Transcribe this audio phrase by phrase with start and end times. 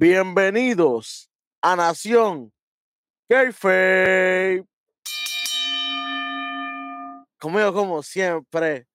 [0.00, 1.28] Bienvenidos
[1.60, 2.52] a Nación
[3.28, 4.64] Kayfabe.
[7.40, 8.86] Conmigo, como siempre,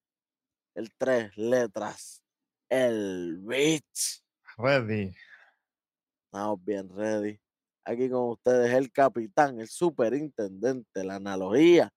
[0.74, 2.24] el tres letras,
[2.70, 4.24] el Bitch.
[4.58, 5.14] Ready.
[6.24, 7.38] Estamos bien ready.
[7.84, 11.92] Aquí con ustedes el capitán, el superintendente, la analogía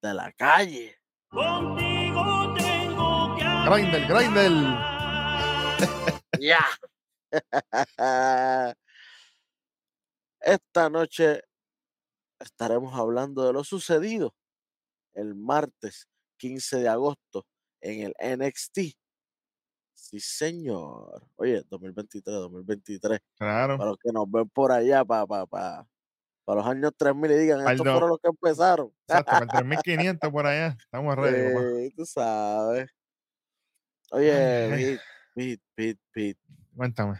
[0.00, 0.96] de la calle.
[1.28, 4.78] Contigo tengo que Grindel, Grindel.
[6.40, 6.64] Ya.
[10.40, 11.42] Esta noche
[12.40, 14.34] estaremos hablando de lo sucedido
[15.14, 17.44] el martes 15 de agosto
[17.80, 18.78] en el NXT.
[19.94, 21.26] Sí, señor.
[21.36, 23.20] Oye, 2023, 2023.
[23.36, 23.76] Claro.
[23.78, 25.88] Para los que nos ven por allá, para, para, para,
[26.44, 28.94] para los años 3000 y digan, estos do- fueron los que empezaron.
[29.08, 30.76] Exacto, para el 3500 por allá.
[30.78, 31.86] Estamos ready.
[31.86, 32.88] Eh, tú sabes.
[34.12, 35.00] Oye,
[35.34, 36.40] Pete, Pete, Pete.
[36.78, 37.18] Cuéntame.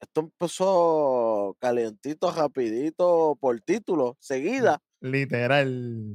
[0.00, 4.82] Esto empezó calientito, rapidito, por título, seguida.
[5.00, 6.14] Literal.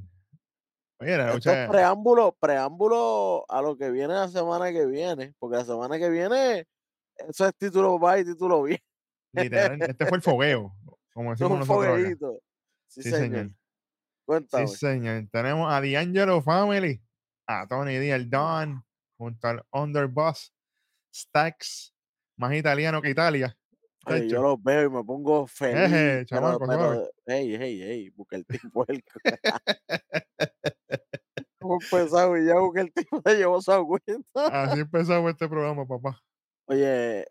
[1.00, 5.58] Oye, la Esto es preámbulo, preámbulo a lo que viene la semana que viene, porque
[5.58, 6.68] la semana que viene
[7.28, 8.84] eso es título va y título viene.
[9.34, 9.82] Literal.
[9.82, 10.76] Este fue el fogueo.
[11.12, 12.40] Como es decimos un nosotros.
[12.88, 13.20] Sí, Sí, señor.
[13.22, 13.48] señor.
[14.24, 14.68] Cuéntame.
[14.68, 15.28] Sí, señor.
[15.32, 17.02] Tenemos a D'Angelo Family,
[17.48, 18.86] a Tony D, el Don,
[19.18, 20.54] junto al Underboss,
[21.14, 21.93] Stacks,
[22.38, 23.58] más italiano que Italia.
[24.28, 25.78] Yo los veo y me pongo feliz.
[25.78, 27.09] Eje, pero, chamaco, pero, suave.
[27.25, 28.86] hey, hey, hey, busca el tipo.
[28.88, 29.03] El...
[31.64, 34.64] ¿Cómo empezado y ya busca el tipo se llevó su cuenta?
[34.64, 36.22] Así empezamos este programa, papá.
[36.66, 37.25] Oye,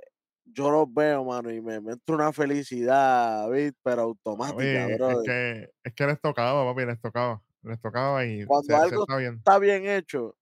[0.46, 3.78] yo los veo, mano, y me, me entra una felicidad, ¿viste?
[3.82, 7.42] pero automática, Oye, es que, es que les tocaba, papi, les tocaba.
[7.62, 9.34] Les tocaba y Cuando se, se algo está bien.
[9.36, 10.36] Está bien hecho,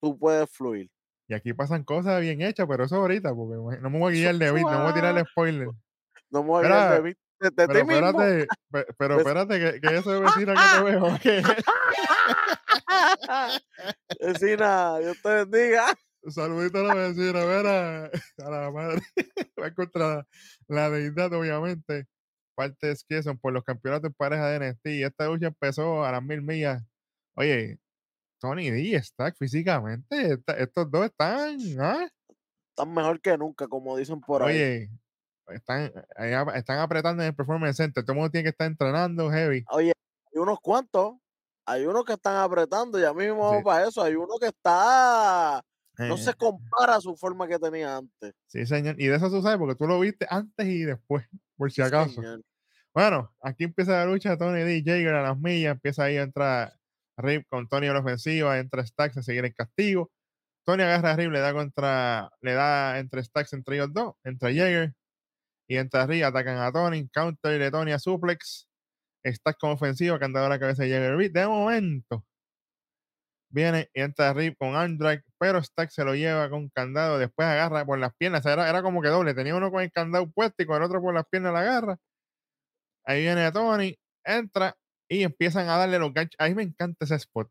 [0.00, 0.90] tú puedes fluir.
[1.30, 4.34] Y aquí pasan cosas bien hechas, pero eso ahorita, porque no me voy a guiar
[4.34, 5.30] de beat, no voy a tirar suave.
[5.30, 5.68] spoiler.
[6.28, 9.80] No me voy a guiar de, vi- de- de Pero espérate, pe- pero espérate, que,
[9.80, 11.42] que eso de vecina que te veo, que
[14.20, 15.86] Vecina, Dios te bendiga.
[16.28, 19.00] saludito a la vecina, mira, a la madre,
[19.62, 20.26] va contra
[20.66, 22.06] la deidad, obviamente.
[22.56, 26.04] Parte es que son por los campeonatos en pareja de NXT y esta lucha empezó
[26.04, 26.82] a las mil millas.
[27.36, 27.78] Oye,
[28.40, 32.08] Tony D está físicamente, estos dos están, ¿ah?
[32.70, 34.54] Están mejor que nunca, como dicen por ahí.
[34.56, 34.90] Oye,
[35.48, 35.92] están,
[36.34, 38.02] ap- están apretando en el Performance Center.
[38.02, 39.64] Todo el mundo tiene que estar entrenando heavy.
[39.70, 39.92] Oye,
[40.32, 41.14] hay unos cuantos.
[41.66, 43.64] Hay unos que están apretando, ya mismo vamos Sí.
[43.64, 44.02] para eso.
[44.02, 45.62] Hay uno que está.
[45.98, 48.32] No Eh, se compara a su forma que tenía antes.
[48.46, 48.96] Sí, señor.
[48.98, 51.26] Y de eso tú sabes, porque tú lo viste antes y después,
[51.56, 52.22] por si acaso.
[52.94, 54.36] Bueno, aquí empieza la lucha.
[54.38, 54.82] Tony D.
[54.84, 55.72] Jager a las millas.
[55.72, 56.72] Empieza ahí a entrar
[57.16, 58.58] Rip con Tony a la ofensiva.
[58.58, 60.10] Entra Stacks a seguir el castigo.
[60.64, 64.54] Tony agarra a Rip, le da contra, le da entre Stacks entre ellos dos, entre
[64.54, 64.94] Jager.
[65.68, 67.08] Y entre Rip atacan a Tony.
[67.08, 68.68] Counter de Tony a Suplex.
[69.24, 71.32] Stacks con ofensiva, dado la cabeza de Jager Rip.
[71.32, 72.24] De momento,
[73.50, 77.18] viene y entra Rip con drag, pero Stacks se lo lleva con candado.
[77.18, 78.44] Después agarra por las piernas.
[78.46, 79.34] Era, era como que doble.
[79.34, 81.98] Tenía uno con el candado puesto y con el otro por las piernas la agarra.
[83.04, 84.76] Ahí viene Tony, entra
[85.10, 86.36] y empiezan a darle los ganchos.
[86.38, 87.50] A mí me encanta ese spot.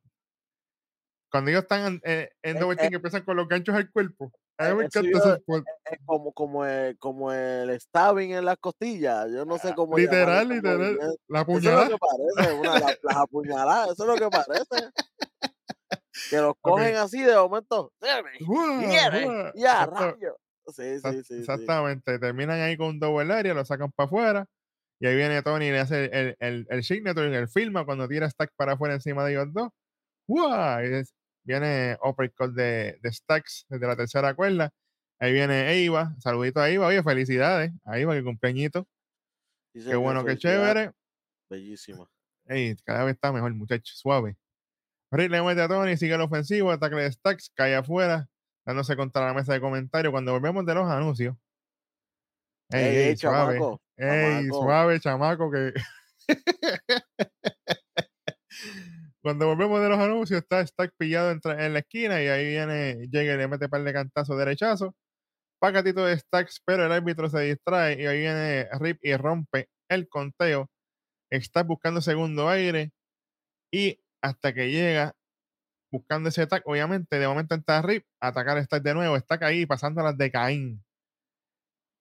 [1.32, 3.92] Cuando ellos están en, eh, en Eh, double eh, team, empiezan con los ganchos al
[3.92, 4.32] cuerpo.
[4.58, 5.64] A mí me encanta ese spot.
[5.86, 9.28] Es como, como, el, como el stabbing en las costillas.
[9.32, 9.96] Yo no sé cómo.
[9.96, 10.78] Ah, Literal, ese literal.
[10.80, 11.18] movimiento.
[11.28, 14.92] La Eso es lo que parece, una, la- las apuñaladas, eso es lo que parece.
[16.30, 17.92] Que los cogen así de momento.
[18.02, 18.80] "Deme, ¡Guau!
[18.90, 19.52] quiere", ¡Guau!
[19.56, 20.36] Y a rayo.
[20.68, 21.24] Sí, sí, sí.
[21.24, 21.34] sí.
[21.40, 22.20] Exactamente.
[22.20, 24.46] Terminan ahí con un double area, lo sacan para afuera.
[25.02, 28.30] Y ahí viene Tony y le hace el, el, el signature, el filma cuando tira
[28.30, 29.70] Stack para afuera encima de ellos dos.
[30.82, 34.72] Es- viene uppercut de, de Stacks desde la tercera cuerda.
[35.20, 36.16] Ahí viene Eva.
[36.20, 36.88] Saludito a Eva.
[36.88, 37.72] Oye, felicidades.
[37.86, 38.88] A Eva, que cumpleañito.
[39.74, 40.92] Qué bueno, qué chévere.
[41.50, 42.08] Bellísima.
[42.46, 43.94] Ey, cada vez está mejor, muchacho.
[43.96, 44.38] Suave.
[45.12, 48.30] Rick le mete a Tony, sigue el ofensivo, ataque de Stacks, cae afuera,
[48.66, 50.12] dándose contra la mesa de comentarios.
[50.12, 51.36] Cuando volvemos de los anuncios.
[52.72, 53.56] Ey, Ey, ey, ey, suave.
[53.56, 54.64] chamaco, Ey, chamaco.
[54.64, 55.74] suave, chamaco, que.
[59.22, 63.38] Cuando volvemos de los anuncios, está Stack pillado en la esquina y ahí viene Jagger
[63.38, 64.96] le mete par de cantazos derechazo.
[65.60, 70.08] Pacatito de Stacks, pero el árbitro se distrae y ahí viene Rip y rompe el
[70.08, 70.70] conteo.
[71.32, 72.92] Está buscando segundo aire
[73.72, 75.14] y hasta que llega
[75.92, 79.66] buscando ese ataque, obviamente de momento entra Rip atacar a Stack de nuevo, Stack ahí
[79.66, 80.84] pasando las de Caín.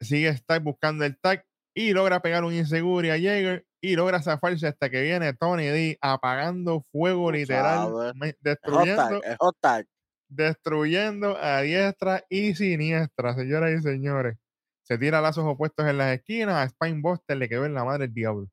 [0.01, 4.67] Sigue Stack buscando el tag y logra pegar un inseguro a Jaeger y logra zafarse
[4.67, 9.87] hasta que viene Tony D apagando fuego literal, hot destruyendo, tag, es hot tag.
[10.29, 14.37] destruyendo a diestra y siniestra, señoras y señores.
[14.83, 18.15] se tira lazos opuestos en las esquinas, a Spinebuster le quedó en la madre el
[18.15, 18.49] diablo.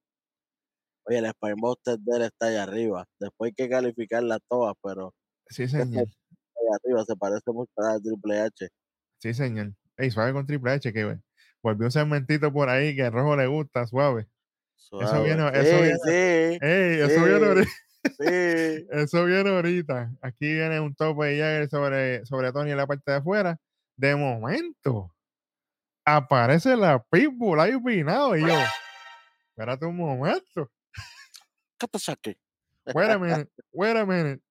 [1.08, 3.06] Oye, el Spinebuster de él está allá arriba.
[3.20, 5.14] Después hay que calificarlas todas, pero
[5.48, 6.06] Sí, señor.
[6.08, 8.68] allá arriba se parece mucho a la Triple H.
[9.20, 9.74] Sí, señor.
[9.98, 11.18] Ey, suave con Triple H, que
[11.66, 14.28] volvió un segmentito por ahí que a Rojo le gusta, suave.
[14.76, 15.24] Suave.
[15.24, 17.72] viene- eso viene- sí, Ey, eso viene ahorita.
[17.72, 18.86] sí.
[18.92, 20.12] Eso viene ahorita.
[20.22, 23.58] Aquí viene un tope de Jagger sobre, sobre Tony en la parte de afuera.
[23.98, 25.12] De momento,
[26.06, 28.60] aparece la Pitbull ahí opinado y yo,
[29.50, 30.72] espérate un momento.
[31.80, 32.38] ¿Qué pasa aquí?
[32.94, 34.44] Wait a minute, wait a minute.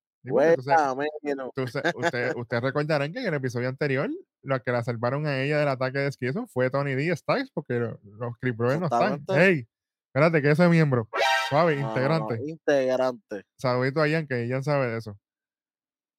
[0.63, 4.09] Sa- usted- Ustedes recordarán que en el episodio anterior,
[4.43, 7.15] los que la salvaron a ella del ataque de esquizo fue Tony D.
[7.17, 9.25] Stacks, porque lo- los Creep Brothers no están.
[9.25, 9.35] Totalmente.
[9.61, 9.69] Hey,
[10.09, 11.09] espérate, que ese miembro.
[11.49, 12.41] Suave, No, no, no, integrante.
[12.51, 13.43] integrante.
[13.59, 15.19] Saludito a Ian, que Ian sabe de eso.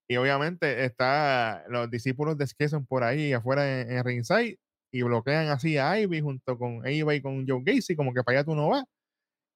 [0.07, 4.59] Y obviamente está los discípulos de Skesson por ahí afuera en, en ringside
[4.93, 8.37] y bloquean así a Ivy junto con Ivy y con Joe Gacy, como que para
[8.37, 8.83] allá tú no vas.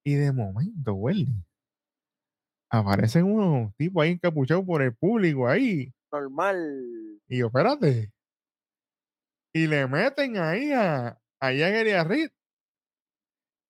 [0.04, 1.28] Y de momento, Welly,
[2.70, 5.92] aparecen unos tipos ahí encapuchados por el público ahí.
[6.12, 7.20] Normal.
[7.28, 8.12] Y yo, espérate.
[9.54, 11.08] Y le meten ahí a,
[11.40, 12.32] a Jagger y a Reed.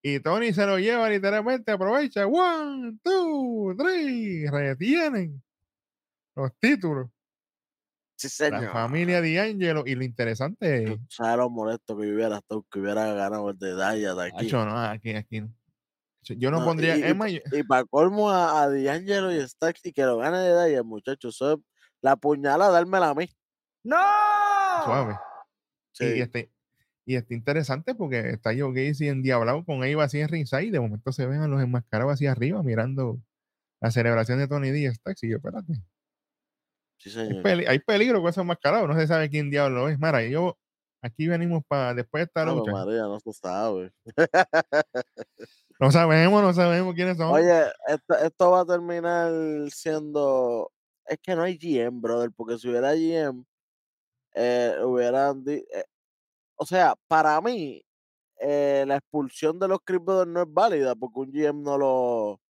[0.02, 2.26] Y Tony se lo lleva literalmente, aprovecha.
[2.26, 4.50] One, two, three.
[4.50, 5.42] Retienen
[6.36, 7.10] los títulos.
[8.18, 8.64] Sí, señor.
[8.64, 9.84] La familia D'Angelo.
[9.86, 10.90] Y lo interesante es.
[10.90, 14.48] Tú ¿Sabes lo molesto que hubiera que hubiera ganado el de Daya de aquí?
[14.48, 15.54] Hacho, no, aquí, aquí no.
[16.24, 16.98] Yo no, No, pondría.
[16.98, 17.16] y- es
[17.54, 20.84] y- Y para colmo a, a D'Angelo y Stacks y que lo gane de Daya,
[20.84, 21.36] muchachos.
[21.36, 21.60] Eso es
[22.02, 23.30] la puñalada, dármela a mí.
[24.86, 25.14] suave.
[25.14, 25.18] Y,
[25.92, 26.22] Sí.
[26.22, 26.52] este,
[27.06, 30.64] y está interesante porque está Joe Gacy endiablado con Eva así en ringside.
[30.68, 33.20] Y de momento se ven a los enmascarados así arriba mirando
[33.82, 34.94] la celebración de Tony D.
[34.94, 35.24] Stacks.
[35.24, 35.74] Y yo, espérate.
[36.98, 37.44] Sí, Hay, señor.
[37.44, 38.88] peli- hay peligro con esos enmascarados.
[38.88, 39.98] No se sabe quién diablo es.
[40.00, 40.58] Mara, yo
[41.02, 42.72] aquí venimos para después de esta Ave lucha.
[42.72, 43.92] María, no se sabe.
[45.80, 47.32] No sabemos, no sabemos quiénes son.
[47.32, 49.32] Oye, esto, esto va a terminar
[49.72, 50.72] siendo.
[51.06, 53.46] Es que no hay GM, brother, porque si hubiera GM,
[54.36, 55.42] eh, hubieran.
[55.48, 55.86] eh,
[56.58, 57.82] o sea, para mí,
[58.42, 62.42] eh, la expulsión de los Creep Brothers no es válida porque un GM no lo.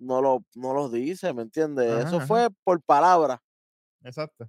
[0.00, 2.06] No lo, no los dice, ¿me entiendes?
[2.06, 2.26] Eso ajá.
[2.26, 3.42] fue por palabra.
[4.02, 4.48] Exacto.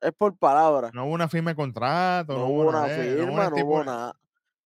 [0.00, 0.90] Es por palabra.
[0.92, 2.34] No hubo una firma de contrato.
[2.34, 4.14] No, No, hubo una firma, no hubo nada.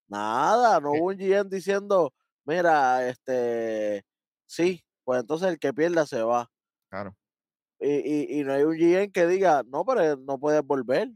[0.09, 0.99] Nada, no ¿Qué?
[1.01, 2.13] hubo un GM diciendo,
[2.45, 4.05] mira, este,
[4.47, 6.51] sí, pues entonces el que pierda se va.
[6.91, 7.17] Claro,
[7.81, 11.11] Y, y, y no hay un GM que diga, no, pero no puedes volver.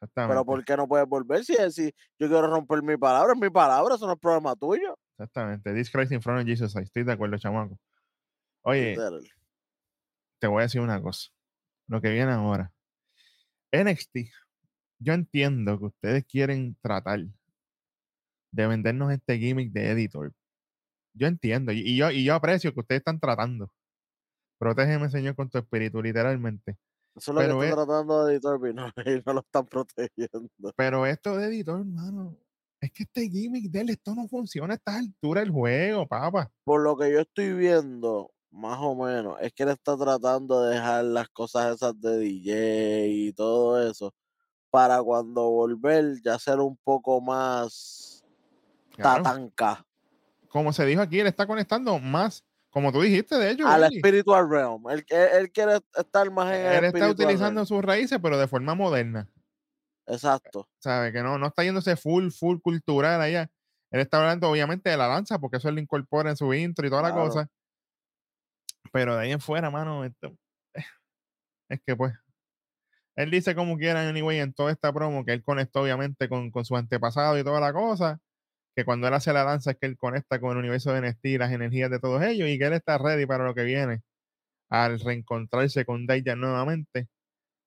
[0.00, 0.32] exactamente.
[0.32, 1.44] Pero ¿por qué no puedes volver?
[1.44, 1.86] Si, si
[2.18, 4.98] yo quiero romper mi palabra, es mi palabra, eso no es problema tuyo.
[5.18, 5.72] Exactamente.
[5.74, 6.74] This Christ in front of Jesus.
[6.76, 7.78] Estoy de acuerdo, chamaco.
[8.62, 9.28] Oye, Literal.
[10.40, 11.30] te voy a decir una cosa.
[11.88, 12.72] Lo que viene ahora.
[13.72, 14.30] NXT.
[15.00, 17.20] Yo entiendo que ustedes quieren tratar
[18.52, 20.32] de vendernos este gimmick de editor.
[21.14, 21.72] Yo entiendo.
[21.72, 23.70] Y, y yo, y yo aprecio que ustedes están tratando.
[24.58, 26.76] Protégeme, Señor, con tu espíritu, literalmente.
[27.16, 29.66] Eso es lo que es- está tratando de editor, y no, y no lo están
[29.66, 30.48] protegiendo.
[30.76, 32.36] Pero esto de editor, hermano,
[32.80, 36.50] es que este gimmick de él, esto no funciona a esta altura del juego, papá.
[36.64, 40.74] Por lo que yo estoy viendo, más o menos, es que él está tratando de
[40.76, 44.14] dejar las cosas esas de DJ y todo eso
[44.70, 48.24] para cuando volver ya ser un poco más
[48.96, 49.22] Claro.
[49.24, 49.84] tatanca
[50.48, 53.98] Como se dijo aquí, él está conectando más, como tú dijiste, de hecho, al Willy,
[53.98, 54.88] spiritual realm.
[54.90, 57.66] Él, él- él quiere estar más en el él está utilizando realm.
[57.66, 59.28] sus raíces, pero de forma moderna.
[60.06, 60.68] Exacto.
[60.78, 61.12] ¿Sabe?
[61.12, 63.50] Que no, no está yéndose full, full cultural allá.
[63.90, 66.86] Él está hablando, obviamente, de la danza, porque eso él lo incorpora en su intro
[66.86, 67.28] y toda la Claro.
[67.28, 67.48] cosa.
[68.92, 70.36] Pero de ahí en fuera, mano, esto-
[71.68, 72.14] es que pues.
[73.16, 76.64] Él dice como quiera, anyway, en toda esta promo, que él conectó obviamente con, con
[76.64, 78.18] su antepasado y toda la cosa.
[78.76, 81.24] Que cuando él hace la danza es que él conecta con el universo de NXT
[81.26, 84.02] y las energías de todos ellos y que él está ready para lo que viene
[84.70, 87.08] al reencontrarse con Dayan nuevamente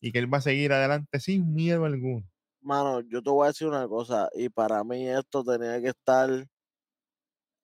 [0.01, 2.25] y que él va a seguir adelante sin miedo alguno.
[2.61, 6.29] Mano, yo te voy a decir una cosa, y para mí esto tenía que estar,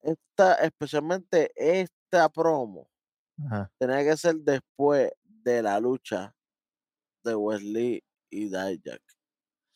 [0.02, 2.88] esta, especialmente esta promo,
[3.46, 3.72] Ajá.
[3.78, 6.34] tenía que ser después de la lucha
[7.24, 9.02] de Wesley y Dijak.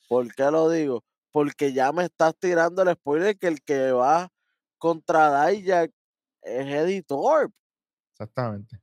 [0.07, 1.03] ¿Por qué lo digo?
[1.31, 4.29] Porque ya me estás tirando el spoiler que el que va
[4.77, 5.91] contra Dijak
[6.41, 7.51] es Editor.
[8.13, 8.79] Exactamente.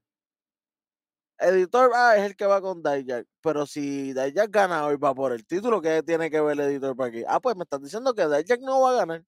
[1.38, 3.26] Editor ah, es el que va con Dijak.
[3.42, 6.96] Pero si Dijak gana hoy va por el título, ¿qué tiene que ver el editor
[6.96, 7.24] para aquí?
[7.26, 9.24] Ah, pues me estás diciendo que Dijak no va a ganar.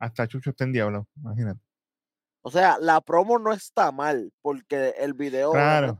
[0.00, 1.67] Hasta Chucho está en diablo, imagínate.
[2.42, 5.98] O sea, la promo no está mal, porque el video Claro.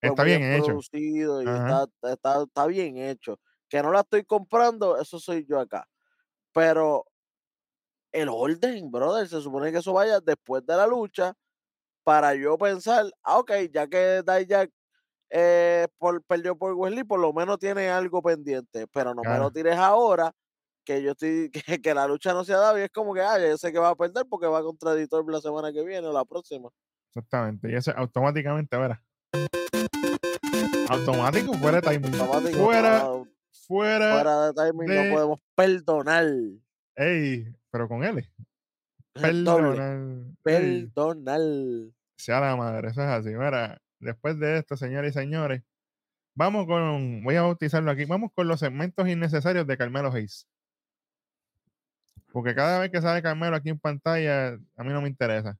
[0.00, 0.66] Está bien hecho.
[0.66, 3.38] producido y está, está, está bien hecho.
[3.68, 5.86] Que no la estoy comprando, eso soy yo acá.
[6.52, 7.06] Pero
[8.12, 11.34] el orden, brother, se supone que eso vaya después de la lucha
[12.04, 14.70] para yo pensar, ah, ok, ya que Dijak
[15.30, 19.50] eh, por, perdió por Wesley, por lo menos tiene algo pendiente, pero no me lo
[19.50, 20.32] tires ahora,
[20.84, 23.20] que yo estoy, que, que la lucha no se ha dado y es como que,
[23.20, 26.06] ah, yo sé que va a perder porque va contra Editor la semana que viene
[26.06, 26.68] o la próxima.
[27.10, 27.70] Exactamente.
[27.70, 29.02] Y eso automáticamente, verá.
[30.88, 32.14] Automático fuera de timing.
[32.20, 33.28] Automático, fuera, no,
[33.66, 34.12] fuera.
[34.14, 36.26] fuera de timing de- no podemos perdonar.
[36.96, 38.30] Ey, pero con L.
[39.14, 39.98] Perdonar.
[40.42, 41.40] Perdonar.
[42.16, 43.30] sea la madre, eso es así.
[43.30, 45.62] Mira, después de esto, señores y señores,
[46.36, 50.46] vamos con, voy a bautizarlo aquí, vamos con los segmentos innecesarios de Carmelo Hayes.
[52.34, 55.56] Porque cada vez que sale Carmelo aquí en pantalla, a mí no me interesa.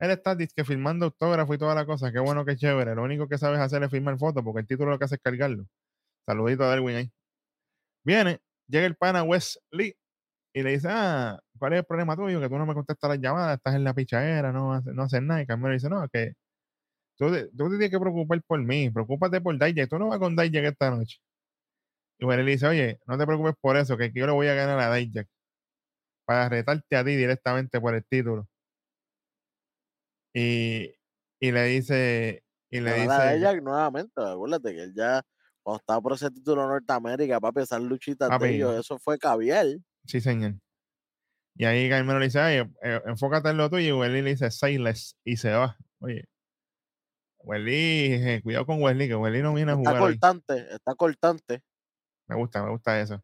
[0.00, 2.12] Él está que filmando autógrafo y toda la cosa.
[2.12, 2.94] Qué bueno, qué chévere.
[2.94, 5.22] Lo único que sabes hacer es filmar fotos, porque el título lo que hace es
[5.22, 5.66] cargarlo.
[6.26, 7.12] Saludito a Darwin ahí.
[8.04, 9.96] Viene, llega el pana Wesley
[10.54, 12.40] y le dice, ah, ¿cuál es el problema tuyo?
[12.40, 15.42] Que tú no me contestas las llamadas, estás en la pichadera, no, no haces nada.
[15.42, 16.34] Y Carmelo dice, no, que
[17.18, 20.36] tú, tú te tienes que preocupar por mí, preocúpate por Dijak, tú no vas con
[20.36, 21.18] Dijak esta noche.
[22.18, 24.54] Y Wesley le dice, oye, no te preocupes por eso, que yo le voy a
[24.54, 25.28] ganar a Dijak
[26.24, 28.48] para retarte a ti directamente por el título.
[30.34, 30.94] Y,
[31.40, 35.22] y le dice, y le Ganar a dice, Dijak nuevamente, acuérdate que él ya,
[35.62, 38.44] cuando estaba por ese título Norteamérica, papi, esas luchitas Papi.
[38.46, 39.66] de ellos, eso fue caviar.
[40.06, 40.54] sí, señor.
[41.56, 43.86] Y ahí Carmelo le dice, oye, eh, enfócate en lo tuyo.
[43.86, 45.16] Y Wesley le dice, less.
[45.24, 45.76] Y se va.
[46.00, 46.24] Oye,
[47.38, 50.18] Wesley, eh, cuidado con Wesley, que Wesley no viene a Está jugar hoy.
[50.18, 51.62] cortante, está cortante.
[52.26, 53.22] Me gusta, me gusta eso.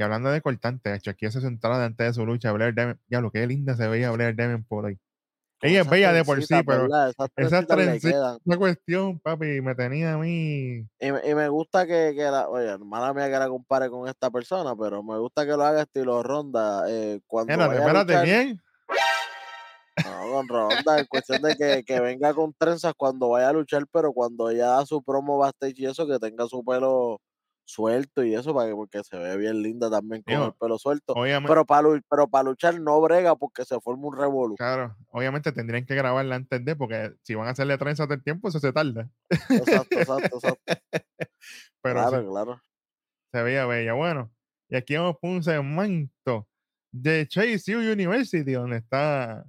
[0.00, 2.98] Y hablando de cortante, hecho, aquí hace su entrada antes de su lucha, Blair Daven-
[3.08, 4.98] ya lo que linda se veía Blair Devon por con
[5.60, 7.10] Ella es bella de por sí, pero ¿verdad?
[7.10, 7.28] Esas.
[8.46, 10.86] Una cuestión, papi, me tenía a mí.
[10.98, 14.08] Y, me- y me gusta que, que la, oye, mala mía que la compare con
[14.08, 16.84] esta persona, pero me gusta que lo haga estilo ronda.
[16.88, 18.60] eh, cuando Espérate, espérate, luchar- bien.
[20.02, 23.84] No, con ronda, en cuestión de que, que venga con trenzas cuando vaya a luchar,
[23.92, 27.20] pero cuando ella da su promo backstage y eso, que tenga su pelo
[27.70, 30.78] suelto y eso, para que, porque se ve bien linda también con Digo, el pelo
[30.78, 31.14] suelto.
[31.14, 34.54] Obviamente, Pero para pero para luchar no brega porque se forma un revolú.
[34.56, 38.48] claro, obviamente tendrían que grabarla antes de, porque si van a hacerle trenzas del tiempo,
[38.48, 39.08] eso se tarda.
[39.30, 40.72] Exacto, exacto, exacto.
[41.82, 42.60] Pero sí, claro.
[43.32, 43.94] se veía bella.
[43.94, 44.30] Bueno,
[44.68, 46.46] y aquí vamos por un segmento
[46.92, 49.44] de Chase U University, donde está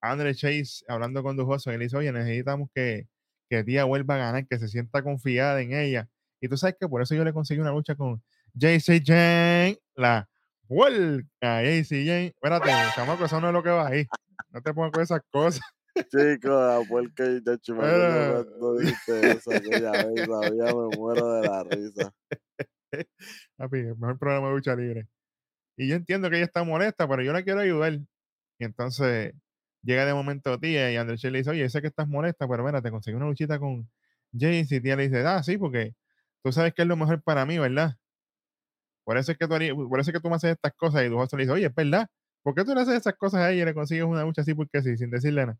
[0.00, 3.08] Andre Chase hablando con Dujoso y le dice, oye, necesitamos que,
[3.48, 6.08] que Tía vuelva a ganar, que se sienta confiada en ella.
[6.42, 8.20] Y tú sabes que por eso yo le conseguí una lucha con
[8.54, 10.28] JC Jane, la
[10.64, 12.26] vuelca JC Jane.
[12.26, 14.06] Espérate, chamaco, eso no es lo que va ahí.
[14.50, 15.62] No te pongas con esas cosas.
[15.94, 21.32] Chico, la puerca y de me Era- cuando dijiste eso aquella vez, todavía me muero
[21.34, 22.12] de la risa.
[23.56, 25.06] Papi, el mejor programa de lucha libre.
[25.76, 27.92] Y yo entiendo que ella está molesta, pero yo la quiero ayudar.
[28.58, 29.32] Y entonces
[29.82, 32.82] llega de momento tía y André le dice, oye, sé que estás molesta, pero mira,
[32.82, 33.88] te conseguí una luchita con
[34.32, 34.76] Jace.
[34.76, 35.94] Y tía le dice, ah, sí, porque
[36.44, 37.96] tú sabes que es lo mejor para mí, ¿verdad?
[39.04, 41.04] Por eso es que tú, por eso es que tú me haces estas cosas.
[41.04, 42.08] Y Dujoso le dice, oye, es verdad.
[42.42, 44.54] ¿Por qué tú le haces esas cosas a ella y le consigues una lucha así
[44.54, 45.58] porque sí, sin decirle nada?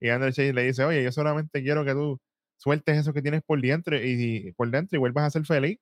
[0.00, 2.20] Y André Chase le dice, oye, yo solamente quiero que tú
[2.56, 5.78] sueltes eso que tienes por dentro y, y por dentro y vuelvas a ser feliz.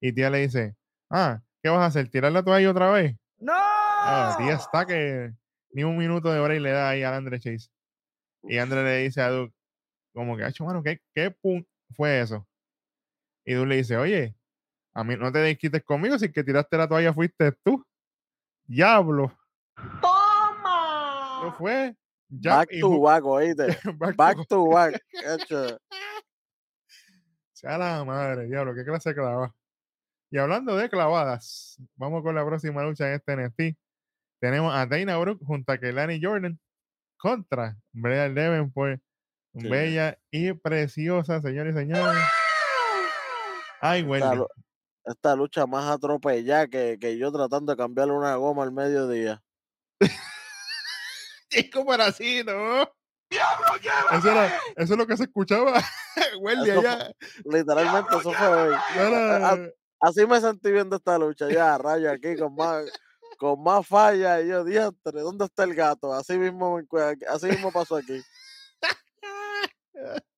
[0.00, 0.76] Y tía le dice,
[1.10, 2.08] ah, ¿qué vas a hacer?
[2.10, 3.16] ¿Tirar la toalla otra vez?
[3.38, 3.52] ¡No!
[3.56, 5.32] Ah, tía está que
[5.70, 7.68] ni un minuto de break le da ahí a André Chase.
[8.42, 9.54] Y André le dice a Duke,
[10.14, 11.66] como que, hecho, mano, ¿qué, qué pun
[11.96, 12.46] fue eso?
[13.44, 14.34] Y Duke le dice, oye,
[14.94, 17.84] a mí no te desquites conmigo, si el que tiraste la toalla fuiste tú.
[18.66, 19.36] Diablo.
[19.76, 21.54] No ¡Toma!
[21.58, 21.94] fue.
[22.28, 23.66] Ya, Back to back, oíste.
[23.98, 25.02] back to Back to back.
[25.12, 25.78] hecho.
[27.52, 29.54] Sea la madre, diablo, qué clase de clavada.
[30.30, 33.78] Y hablando de clavadas, vamos con la próxima lucha en este NXT.
[34.40, 36.58] Tenemos a Dana Brooke junto a Kelani Jordan
[37.16, 39.00] contra Brea Davenport.
[39.56, 39.68] Sí.
[39.68, 42.18] Bella y preciosa, señores y señores.
[43.86, 44.48] Ay, Esta, lu-
[45.04, 49.42] esta lucha más atropellada que, que yo tratando de cambiarle una goma al mediodía.
[51.50, 52.82] Es como era así, ¿no?
[54.16, 55.78] Eso, era, eso es lo que se escuchaba.
[56.66, 57.12] Eso allá.
[57.44, 58.74] Literalmente eso fue hoy.
[58.96, 59.68] Era- A-
[60.00, 61.48] Así me sentí viendo esta lucha.
[61.50, 62.84] Ya, rayo aquí con más,
[63.38, 64.40] con más falla.
[64.40, 66.12] Y yo, diantre, ¿dónde está el gato?
[66.12, 66.80] Así mismo,
[67.28, 68.22] así mismo pasó aquí.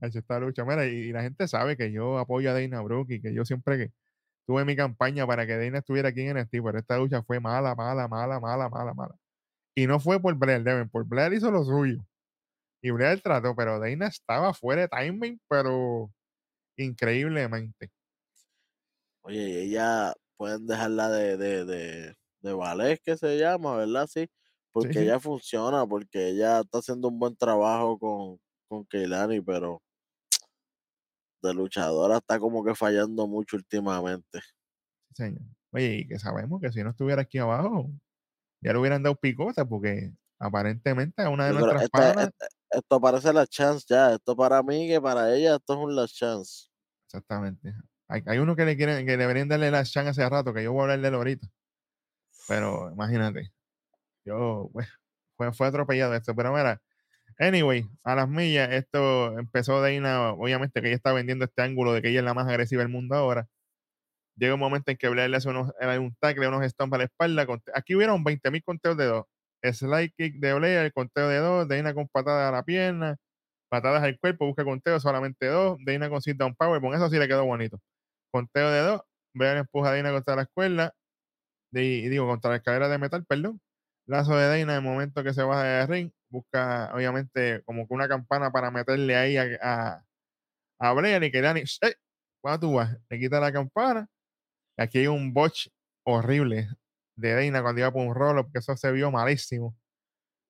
[0.00, 0.64] Hacho, esta lucha.
[0.64, 3.44] Mira, y, y la gente sabe que yo apoyo a Dana Brooke y que yo
[3.44, 3.92] siempre que
[4.46, 7.74] tuve mi campaña para que Dana estuviera aquí en NXT, pero esta lucha fue mala,
[7.76, 9.16] mala, mala, mala, mala, mala.
[9.76, 12.04] Y no fue por Blair Devon, por Blair hizo lo suyo.
[12.82, 16.12] y Blair trató, pero Dana estaba fuera de timing, pero
[16.78, 17.90] increíblemente.
[19.22, 24.06] Oye, y ella pueden dejarla de, de, de, de ballet, que se llama, ¿verdad?
[24.06, 24.28] Sí,
[24.72, 25.00] porque sí.
[25.00, 28.38] ella funciona, porque ella está haciendo un buen trabajo con,
[28.68, 29.82] con Keilani, pero
[31.46, 34.40] de luchadora está como que fallando mucho últimamente.
[35.08, 35.42] Sí, señor.
[35.70, 37.90] Oye, y que sabemos que si no estuviera aquí abajo,
[38.62, 43.00] ya le hubieran dado picota, porque aparentemente a una de nuestras esta- panas, esta- esto
[43.00, 46.68] parece la chance ya, esto para mí que para ella esto es un last chance.
[47.06, 47.74] exactamente.
[48.08, 50.72] Hay, hay uno que le quieren, que deberían darle la chan hace rato, que yo
[50.72, 51.48] voy a hablar de él ahorita.
[52.48, 53.52] Pero imagínate,
[54.24, 54.88] yo, pues,
[55.36, 56.34] fue, fue atropellado esto.
[56.36, 56.82] Pero mira,
[57.38, 62.02] anyway, a las millas, esto empezó Dana, obviamente que ella está vendiendo este ángulo de
[62.02, 63.48] que ella es la más agresiva del mundo ahora.
[64.36, 66.98] Llega un momento en que Blair le hace unos, eh, un tackle, unos stomps a
[66.98, 67.46] la espalda.
[67.74, 69.24] Aquí hubieron 20.000 conteos de dos.
[69.62, 71.68] Slide kick de Blair, conteo de dos.
[71.68, 73.16] Dana con patadas a la pierna,
[73.70, 75.78] patadas al cuerpo, busca conteo, solamente dos.
[75.84, 77.80] Dana con sit down power, con eso sí le quedó bonito.
[78.32, 79.02] Conteo de dos.
[79.34, 80.94] Blair empuja a Dana contra la escuela.
[81.72, 83.60] Y digo, contra la escalera de metal, perdón.
[84.06, 87.94] Lazo de Dana, en el momento que se baja del ring, busca obviamente como que
[87.94, 90.04] una campana para meterle ahí a, a,
[90.78, 91.62] a Blair y que Dani.
[92.40, 92.96] ¿cuándo tú vas?
[93.08, 94.08] Le quita la campana.
[94.76, 95.68] Aquí hay un botch
[96.04, 96.68] horrible
[97.16, 99.76] de Dana cuando iba por un rolo, porque eso se vio malísimo.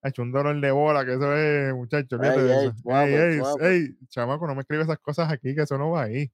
[0.03, 3.99] Ha hecho un dolor de bola, que eso es, muchacho, Ey, ey, ey, ey, ey,
[4.09, 6.31] chamaco, no me escribe esas cosas aquí, que eso no va ahí.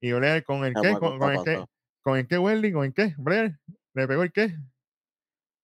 [0.00, 0.98] Y Blair, ¿con el qué?
[0.98, 1.64] ¿Con, el qué?
[2.02, 2.72] ¿Con el qué, Welly?
[2.72, 3.14] ¿Con el qué?
[3.18, 3.58] Blair,
[3.94, 4.56] ¿le pegó el qué?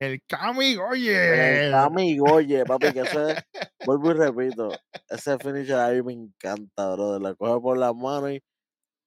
[0.03, 1.71] El Cami, El oye.
[1.71, 3.39] Cami Goye, papi, que eso es,
[3.87, 4.77] vuelvo y repito,
[5.09, 7.21] ese finisher a mí me encanta, brother.
[7.23, 8.41] La coge por las manos y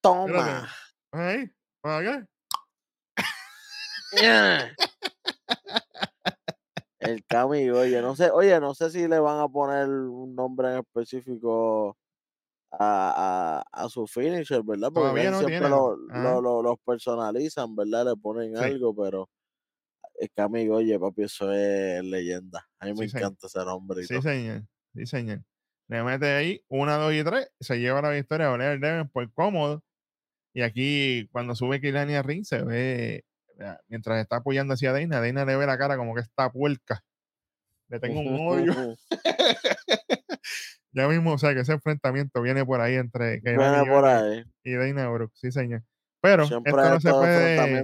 [0.01, 0.69] toma.
[1.11, 2.25] Ahí, ¿para qué?
[6.99, 10.71] El Cami Goye, no sé, oye, no sé si le van a poner un nombre
[10.71, 11.97] en específico
[12.71, 14.89] a, a, a su finisher, ¿verdad?
[14.93, 18.05] Porque no siempre lo, lo- lo- los personalizan, ¿verdad?
[18.07, 18.63] Le ponen Sí.
[18.63, 19.29] algo, pero
[20.35, 22.67] Cami Goye, papi, eso es leyenda.
[22.79, 23.17] A mí me señor.
[23.23, 24.21] encanta ese nombre y Sí, todo.
[24.23, 24.63] señor.
[24.93, 25.43] Sí, señor.
[25.87, 27.49] Le mete ahí una, dos y tres.
[27.59, 29.83] Se lleva la victoria a Devon por cómodo.
[30.53, 33.25] Y aquí, cuando sube Kilani a ring, se ve,
[33.87, 37.03] mientras está apoyando hacia Dana, Dana le ve la cara como que está puerca.
[37.89, 38.73] Le tengo un odio.
[40.91, 44.45] Ya mismo, o sea, que ese enfrentamiento viene por ahí entre Viene por ahí.
[44.63, 45.33] y Dana Brooke.
[45.35, 45.83] Sí, señor.
[46.21, 47.81] Pero Siempre esto no se puede.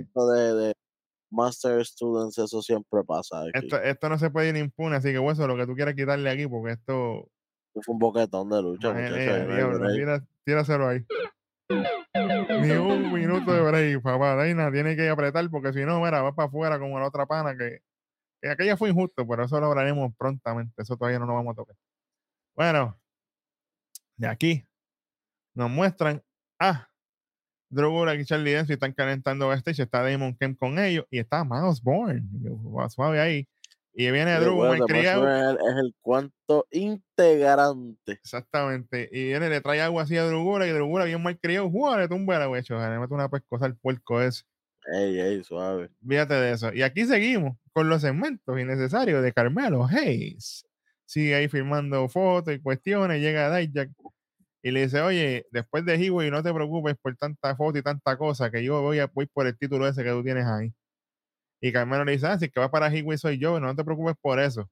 [0.63, 0.73] de
[1.31, 3.51] Master Students, eso siempre pasa aquí.
[3.65, 6.29] Esto, esto no se puede ir impune, así que hueso, lo que tú quieras quitarle
[6.29, 7.29] aquí, porque esto.
[7.73, 9.95] Fue un boquetón de lucha, muchachos.
[9.95, 11.05] tira- tíraselo ahí.
[12.61, 14.35] Ni un minuto de break, papá.
[14.35, 17.55] Reina tiene que apretar porque si no, mira, va para afuera como la otra pana
[17.57, 17.79] que,
[18.41, 20.81] que aquella fue injusto, pero eso lo hablaremos prontamente.
[20.81, 21.75] Eso todavía no lo vamos a tocar.
[22.55, 22.99] Bueno,
[24.17, 24.67] de aquí
[25.55, 26.21] nos muestran
[26.59, 26.89] a
[27.71, 29.79] Drew Gulak y Charlie Dance están calentando backstage.
[29.79, 32.21] Está Damon Kemp con ellos y está Miles Bourne.
[32.33, 33.47] Y yo, "Wow, Suave ahí.
[33.93, 35.23] Y viene Drew malcriado.
[35.23, 38.11] Master es, el- cuarto integrante.
[38.13, 39.09] Exactamente.
[39.11, 41.69] Y viene, le trae agua así a Drugura y Drugura bien mal criado.
[41.69, 41.97] ¡Jua!
[41.97, 42.77] Le tumba la huecho.
[42.79, 44.43] Le mete una pescosa al puerco ese.
[44.93, 45.89] Ey, ey, suave.
[46.07, 46.73] Fíjate de eso.
[46.73, 50.65] Y aquí seguimos con los segmentos innecesarios de Carmelo Hayes.
[51.05, 53.21] Sigue ahí filmando fotos y cuestiones.
[53.21, 53.89] Llega Dijak
[54.63, 58.17] y le dice: Oye, después de Highway, no te preocupes por tanta foto y tanta
[58.17, 60.73] cosa, que yo voy, a, voy por el título ese que tú tienes ahí.
[61.61, 63.83] Y Carmelo le dice: Ah, si el que va para Highway soy yo, no te
[63.83, 64.69] preocupes por eso.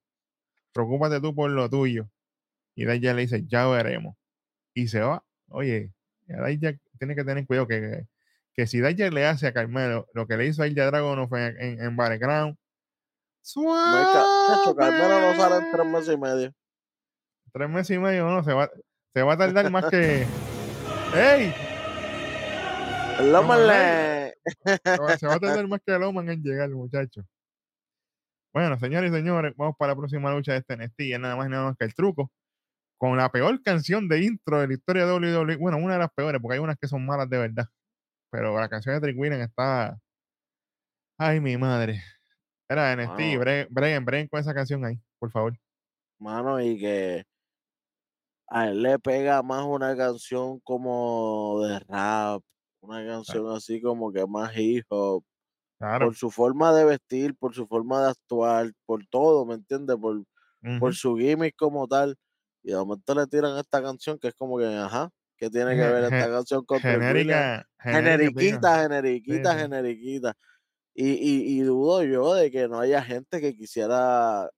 [0.73, 2.09] Preocúpate tú por lo tuyo.
[2.75, 4.15] Y Dijak le dice: Ya veremos.
[4.73, 5.23] Y se va.
[5.49, 5.91] Oye,
[6.27, 8.05] Dijak tiene que tener cuidado que,
[8.53, 11.61] que si Dijak le hace a Carmelo lo que le hizo a Ilja Dragunov en,
[11.61, 12.57] en, en Battleground,
[13.55, 14.13] No
[14.47, 15.91] Chacho, Carmelo no sale en tres ¡Suave!
[15.91, 16.53] meses y medio.
[17.53, 18.69] tres meses y medio, no, se va,
[19.13, 20.25] se va a tardar más que.
[21.15, 21.53] ¡Ey!
[23.19, 24.35] No, Lomerle.
[25.19, 27.23] Se va, a tardar más que Loman en llegar, muchacho.
[28.53, 30.99] Bueno, señores y señores, vamos para la próxima lucha de este NXT.
[31.01, 32.31] Es nada más y nada más que el truco.
[32.97, 35.55] Con la peor canción de intro de la historia de WWE.
[35.57, 37.67] Bueno, una de las peores, porque hay unas que son malas de verdad.
[38.31, 39.99] Pero la canción de Trick Williams está.
[41.17, 42.01] Ay, mi madre.
[42.69, 43.19] Era NXT.
[43.19, 43.39] Mano.
[43.39, 45.57] Breguen, breguen, breguen con esa canción ahí, por favor.
[46.19, 47.25] Mano, y que
[48.49, 52.41] a él le pega más una canción como de rap,
[52.81, 55.23] una canción así como que más hip hop,
[55.77, 56.05] Claro.
[56.05, 59.97] por su forma de vestir, por su forma de actuar, por todo, ¿me entiendes?
[59.97, 60.23] Por,
[60.77, 62.15] por su gimmick como tal.
[62.63, 65.87] Y de momento le tiran esta canción que es como que, ajá, ¿qué tiene que
[65.89, 69.57] ver esta canción con genérica, genérica, Generiquita, generiquita, sí.
[69.57, 70.33] generiquita.
[70.95, 74.49] Y, y, y dudo yo de que no haya gente que quisiera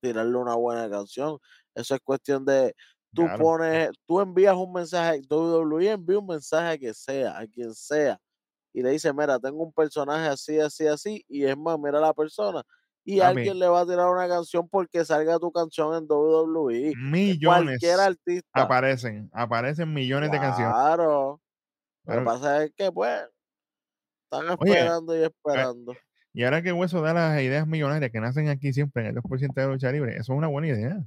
[0.00, 1.38] tirarle una buena canción.
[1.74, 2.74] Eso es cuestión de,
[3.14, 3.38] tú Claro.
[3.38, 8.18] pones, tú envías un mensaje, WWE envía un mensaje a que sea, a quien sea,
[8.72, 12.14] y le dice, mira, tengo un personaje así, así, así, y es más, mira la
[12.14, 12.62] persona,
[13.04, 16.94] y alguien le va a tirar una canción porque salga tu canción en WWE.
[16.96, 18.62] Millones Cualquier artista.
[18.62, 20.72] aparecen, aparecen millones de canciones.
[20.74, 21.40] Claro.
[22.06, 23.22] Lo que pasa es que, pues,
[24.24, 25.94] están Oye, eh, esperando y esperando.
[26.32, 29.60] Y ahora que Hueso da las ideas millonarias que nacen aquí siempre en el 2%
[29.60, 31.04] de lucha libre, eso es una buena idea.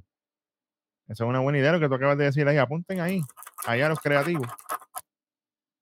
[1.08, 2.58] Eso es una buena idea lo que tú acabas de decir ahí.
[2.58, 3.20] Apunten ahí,
[3.66, 4.46] allá los creativos.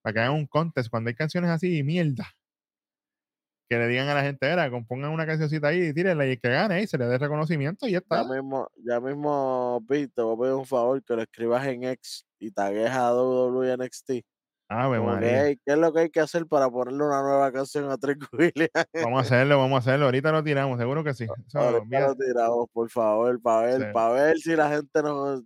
[0.02, 2.24] Para que hagan un contest cuando hay canciones así y mierda.
[3.68, 6.48] Que le digan a la gente, era, compongan una cancioncita ahí y tírenla y que
[6.48, 8.24] gane ahí se le dé reconocimiento y ya Ya está.
[8.32, 12.24] mismo, ya mismo, Pete, te voy a pedir un favor que lo escribas en X
[12.38, 13.72] y tagues a WWE
[14.68, 15.44] María.
[15.46, 18.18] "Hey, ¿qué es lo que hay que hacer para ponerle una nueva canción a Trick
[18.32, 18.70] Williams?
[18.94, 20.06] Vamos a hacerlo, vamos a hacerlo.
[20.06, 21.26] Ahorita lo tiramos, seguro que sí.
[21.54, 23.86] Ahorita lo tiramos, por favor, para ver, Sí.
[23.92, 25.42] para ver si la gente nos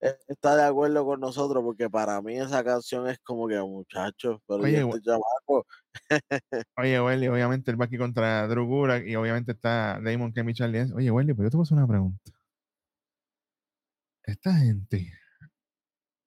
[0.00, 4.38] eh, está de acuerdo con nosotros, porque para mí esa canción es como que, muchachos,
[4.46, 5.66] pero Oye, este chamaco,
[6.76, 10.92] Oye, Welly, obviamente él va aquí contra Drew Gulak y obviamente está Damon que Michelle.
[10.94, 12.32] Oye, Welly, pues yo te hacer una pregunta.
[14.24, 15.10] Esta gente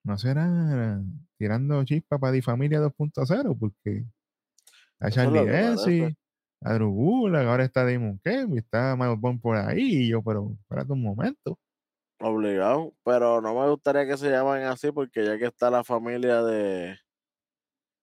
[0.03, 1.01] no será
[1.37, 4.03] tirando chispa para Di Familia 2.0 porque
[4.99, 6.15] a Charlie parece.
[6.61, 10.51] a Drew Gulak, ahora está Damon Kevin, está Miles Bond por ahí y yo, pero
[10.59, 11.59] espérate un momento.
[12.19, 16.41] obligado, pero no me gustaría que se llamen así, porque ya que está la familia
[16.41, 16.97] de...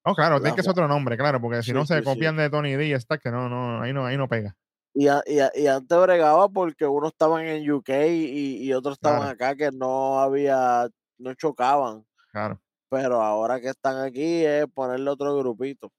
[0.07, 2.01] Oh, claro, La tiene que ser otro nombre, claro, porque si Sí, no se sí,
[2.01, 2.05] sí.
[2.05, 4.55] copian de Tony D y está que no, no, ahí no, ahí no pega.
[4.95, 8.95] Y, a- y, a- y antes bregaba porque unos estaban en UK y, y otros
[8.95, 9.33] estaban Claro.
[9.33, 12.05] acá que no había, no chocaban.
[12.31, 12.61] Claro.
[12.91, 15.91] Pero ahora que están aquí es ponerle otro grupito.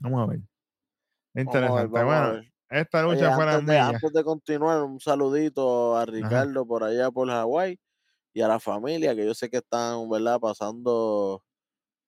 [0.00, 0.40] Vamos a ver.
[1.34, 2.00] A Interesante.
[2.00, 2.52] a bueno, ver.
[2.70, 7.10] esta Oye, lucha fue antes, de, antes de continuar, un saludito a Ricardo por allá
[7.10, 7.78] por Hawái
[8.34, 11.44] y a la familia, que yo sé que están, ¿verdad?, pasando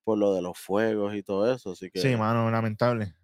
[0.05, 1.71] por lo de los fuegos y todo eso.
[1.71, 3.15] Así que, Sí, mano, lamentable.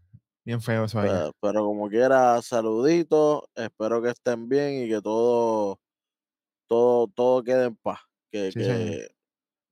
[0.46, 1.12] Bien feo eso allá.
[1.14, 3.44] pero, pero como quiera, saluditos.
[3.56, 5.80] Espero que estén bien y que todo,
[6.68, 8.00] todo, todo quede en paz.
[8.32, 8.98] Que, Sí, señor.
[8.98, 9.08] que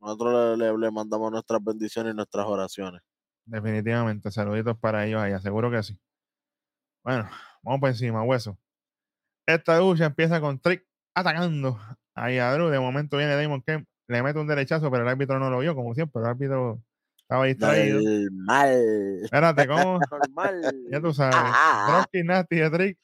[0.05, 3.01] nosotros le, le- le mandamos nuestras bendiciones y nuestras oraciones.
[3.45, 4.31] Definitivamente.
[4.31, 5.99] Saluditos para ellos allá, seguro que sí.
[7.03, 7.29] Bueno,
[7.61, 8.57] vamos por encima, hueso.
[9.45, 11.79] Esta lucha empieza con Trick atacando
[12.15, 12.69] ahí a Drew.
[12.69, 15.75] De momento viene Damon Kemp, le mete un derechazo, pero el árbitro no lo vio,
[15.75, 16.21] como siempre.
[16.21, 16.81] El árbitro
[17.17, 17.99] estaba distraído.
[18.01, 19.19] Normal.
[19.23, 19.99] Espérate, ¿cómo?
[20.11, 20.61] Normal.
[20.89, 21.35] Ya tú sabes.
[21.37, 21.91] Ah, ah, ah.
[21.97, 22.99] Dropkick Nasty de Trick.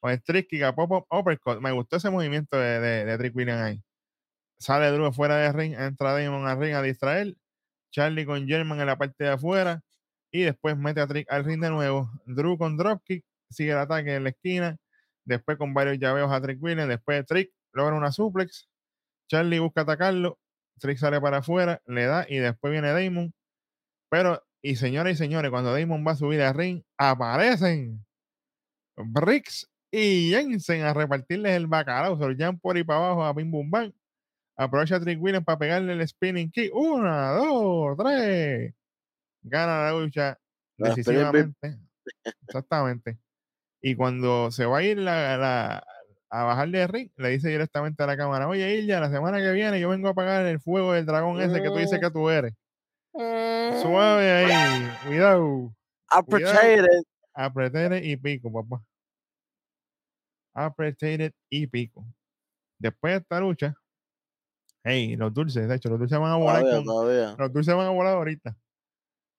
[0.00, 1.60] Con Trick y pop up uppercut.
[1.60, 3.82] Me gustó ese movimiento de, de, de Trick Williams ahí.
[4.58, 7.36] Sale Drew fuera de ring, entra Damon al ring a distraer.
[7.90, 9.82] Charlie con German en la parte de afuera.
[10.30, 12.10] Y después mete a Trick al ring de nuevo.
[12.26, 14.76] Drew con dropkick, sigue el ataque en la esquina.
[15.24, 16.88] Después con varios llaveos a Trick Williams.
[16.88, 18.68] Después Trick logra una suplex.
[19.28, 20.38] Charlie busca atacarlo.
[20.78, 23.32] Trick sale para afuera, le da y después viene Damon.
[24.10, 28.04] Pero, y señoras y señores, cuando Damon va a subir al ring, aparecen
[28.96, 32.18] Bricks y Jensen a repartirles el bacalao.
[32.18, 33.92] Se por ahí para abajo a Bim Bum Bam.
[34.56, 36.74] Aprovecha a Trick Williams para pegarle el spinning kick.
[36.74, 38.74] Una, dos, tres.
[39.42, 40.38] Gana la lucha
[40.76, 41.76] decisivamente.
[42.46, 43.18] Exactamente.
[43.82, 45.86] Y cuando se va a ir la, la-
[46.30, 49.52] a bajar de ring, le dice directamente a la cámara, oye Ilya, la semana que
[49.52, 52.28] viene yo vengo a apagar el fuego del dragón ese que tú dices que tú
[52.30, 52.52] eres.
[53.12, 55.72] Suave ahí, cuidado.
[56.08, 57.02] Appreciated.
[57.32, 58.82] Apretere y pico, papá.
[60.54, 62.04] Apretere y pico.
[62.78, 63.74] Después de esta lucha,
[64.86, 67.36] hey, los dulces, de hecho, los dulces van a volar Todavía, con, todavía.
[67.38, 68.56] los dulces van a volar ahorita.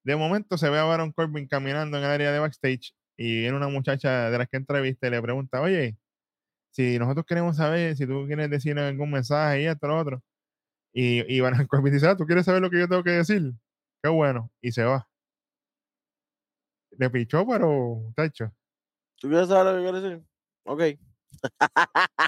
[0.03, 3.55] De momento se ve a Baron Corbin caminando en el área de backstage y viene
[3.57, 5.97] una muchacha de las que entrevista y le pregunta, oye,
[6.71, 10.21] si nosotros queremos saber, si tú quieres decir algún mensaje y esto, lo otro.
[10.93, 13.53] Y, y Baron Corbin dice, ah, ¿tú quieres saber lo que yo tengo que decir?
[14.03, 14.51] Qué bueno.
[14.61, 15.07] Y se va.
[16.91, 18.51] Le pichó, pero, tacho.
[19.19, 20.23] ¿Tú quieres saber lo que quiero decir?
[20.65, 20.99] Ok.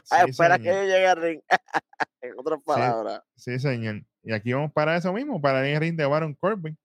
[0.03, 1.41] Sí, Espera que yo llegue al ring.
[2.21, 3.21] en otras palabras.
[3.35, 4.03] Sí, señor.
[4.23, 6.77] Y aquí vamos para eso mismo, para el ring de Baron Corbin.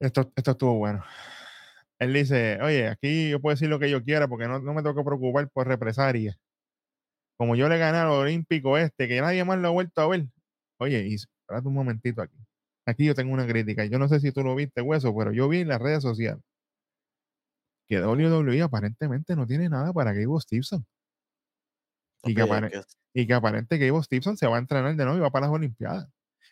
[0.00, 1.04] Esto, esto estuvo bueno.
[1.98, 4.82] Él dice, oye, aquí yo puedo decir lo que yo quiera porque no, no me
[4.82, 6.36] tengo que preocupar por represalias.
[7.36, 10.26] Como yo le gané al Olímpico este, que nadie más lo ha vuelto a ver.
[10.78, 12.36] Oye, y espérate un momentito aquí.
[12.86, 13.84] Aquí yo tengo una crítica.
[13.84, 16.42] Yo no sé si tú lo viste, hueso, pero yo vi en las redes sociales
[17.88, 20.84] que WWE aparentemente no tiene nada para Gable Stevenson.
[22.24, 25.18] Y que, Papi, es apare- que- aparente Gable Stevenson se va a entrenar de nuevo
[25.18, 26.08] y va para las Olimpiadas.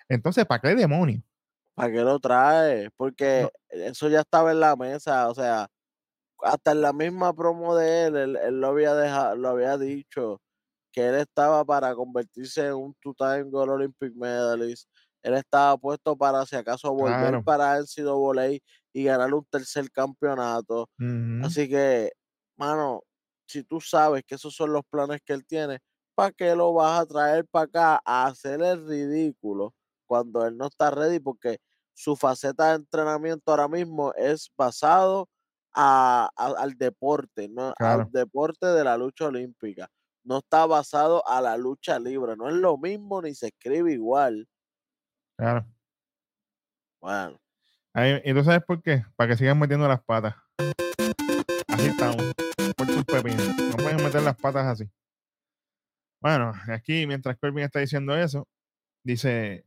[0.09, 1.23] Entonces, ¿para qué demonios?
[1.75, 2.91] ¿Para qué lo trae?
[2.97, 5.69] Porque eso ya estaba en la mesa, o sea,
[6.43, 10.41] hasta en la misma promo de él, él, él lo había dejado, lo había dicho,
[10.93, 14.89] que él estaba para convertirse en un two-time Gold Olympic medalist.
[15.23, 17.45] Él estaba puesto para, si acaso, volver Claro.
[17.45, 18.59] para NCAA
[18.93, 20.89] y ganar un tercer campeonato.
[21.45, 22.13] Así que,
[22.57, 23.03] mano,
[23.47, 25.81] si tú sabes que esos son los planes que él tiene,
[26.15, 29.75] ¿para qué lo vas a traer para acá a hacer el ridículo
[30.07, 31.21] cuando él no está ready?
[31.21, 31.59] Porque
[31.95, 35.29] su faceta de entrenamiento ahora mismo es basado
[35.75, 37.73] a- a- al deporte, ¿no?
[37.77, 38.03] Claro.
[38.05, 39.89] al deporte de la lucha olímpica.
[40.25, 42.37] No está basado a la lucha libre.
[42.37, 44.47] No es lo mismo ni se escribe igual.
[45.37, 45.67] Claro.
[47.01, 47.39] Bueno,
[47.95, 49.05] ¿Y tú sabes por qué?
[49.17, 50.37] Para que sigan metiendo las patas.
[51.69, 52.33] Así estamos.
[52.77, 53.57] Por tus pepinos.
[53.57, 54.91] No pueden meter las patas así.
[56.23, 58.47] Bueno, aquí mientras Corbin está diciendo eso,
[59.05, 59.65] dice: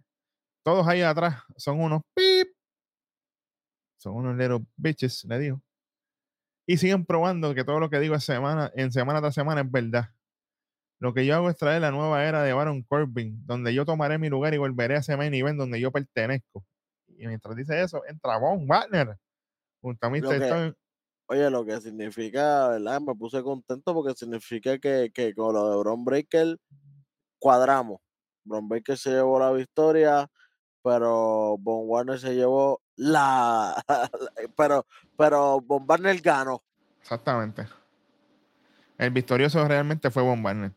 [0.64, 2.48] Todos ahí atrás son unos pip.
[4.00, 5.62] Son unos little bitches, le digo.
[6.66, 10.14] Y siguen probando que todo lo que digo semana, en semana tras semana es verdad.
[11.02, 14.18] Lo que yo hago es traer la nueva era de Baron Corbin, donde yo tomaré
[14.18, 16.64] mi lugar y volveré a ese main event donde yo pertenezco.
[17.18, 19.18] Y mientras dice eso, entra Von Wagner
[19.82, 20.22] junto a Mr.
[20.40, 20.74] que- Stone.
[21.28, 23.02] oye, lo que significa, ¿verdad?
[23.02, 26.58] Me puse contento porque significa que, que con lo de Bron Breaker
[27.40, 28.00] cuadramos.
[28.44, 30.30] Bron Breaker se llevó la victoria,
[30.84, 33.82] pero Von Warner se llevó la.
[34.58, 34.86] pero,
[35.18, 36.62] pero Von Warner ganó,
[37.02, 37.68] Exactamente.
[38.98, 40.72] El victorioso realmente fue Von Wagner.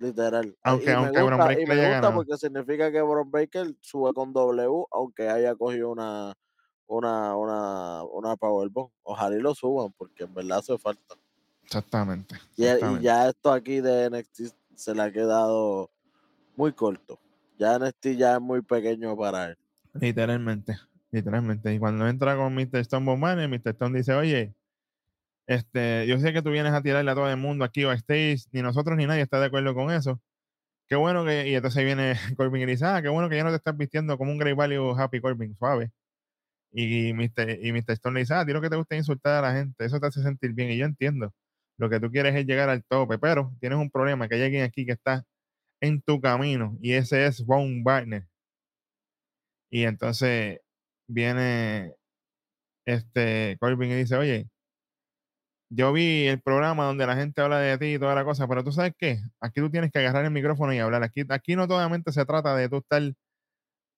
[0.00, 0.56] Literal.
[0.64, 2.14] Aunque- y me aunque Bron gusta, y me gusta ganado.
[2.14, 6.34] porque significa que Bron Breaker sube con W, aunque haya cogido una.
[6.92, 8.90] Una, una, una Powerbomb.
[9.04, 11.14] Ojalá y lo suban, porque en verdad hace falta.
[11.62, 12.34] Exactamente.
[12.56, 13.04] Y, y exactamente.
[13.04, 15.88] ya esto aquí de NXT se le ha quedado
[16.56, 17.20] muy corto.
[17.60, 19.58] Ya NXT ya es muy pequeño para él.
[19.94, 20.78] Literalmente.
[21.12, 21.72] Literalmente.
[21.72, 22.78] Y cuando entra con Mr.
[22.78, 23.68] Stone Wagner, Mr.
[23.70, 24.52] Stone dice, oye,
[25.46, 28.62] este, yo sé que tú vienes a tirarle a todo el mundo aquí backstage, ni
[28.62, 30.20] nosotros ni nadie está de acuerdo con eso.
[30.88, 33.50] Qué bueno que, y entonces viene Corbin y dice, ah, qué bueno que ya no
[33.50, 35.90] te estás vistiendo como un Great Value Happy Corbin, suave.
[36.72, 37.58] Y Mr.
[37.62, 37.92] y Mr.
[37.92, 40.00] Stone le dice, ah, a ti lo que te gusta insultar a la gente, eso
[40.00, 40.70] te hace sentir bien.
[40.70, 41.34] Y yo entiendo,
[41.78, 44.64] lo que tú quieres es llegar al tope, pero tienes un problema, que hay alguien
[44.64, 45.24] aquí que está
[45.80, 48.26] en tu camino, y ese es Von Wagner.
[49.70, 50.60] Y entonces
[51.08, 51.94] viene
[52.86, 54.48] este Corbin y dice, oye,
[55.70, 58.64] yo vi el programa donde la gente habla de ti y toda la cosa, pero
[58.64, 61.02] tú sabes qué, aquí tú tienes que agarrar el micrófono y hablar.
[61.04, 63.02] Aquí, aquí no solamente se trata de tú estar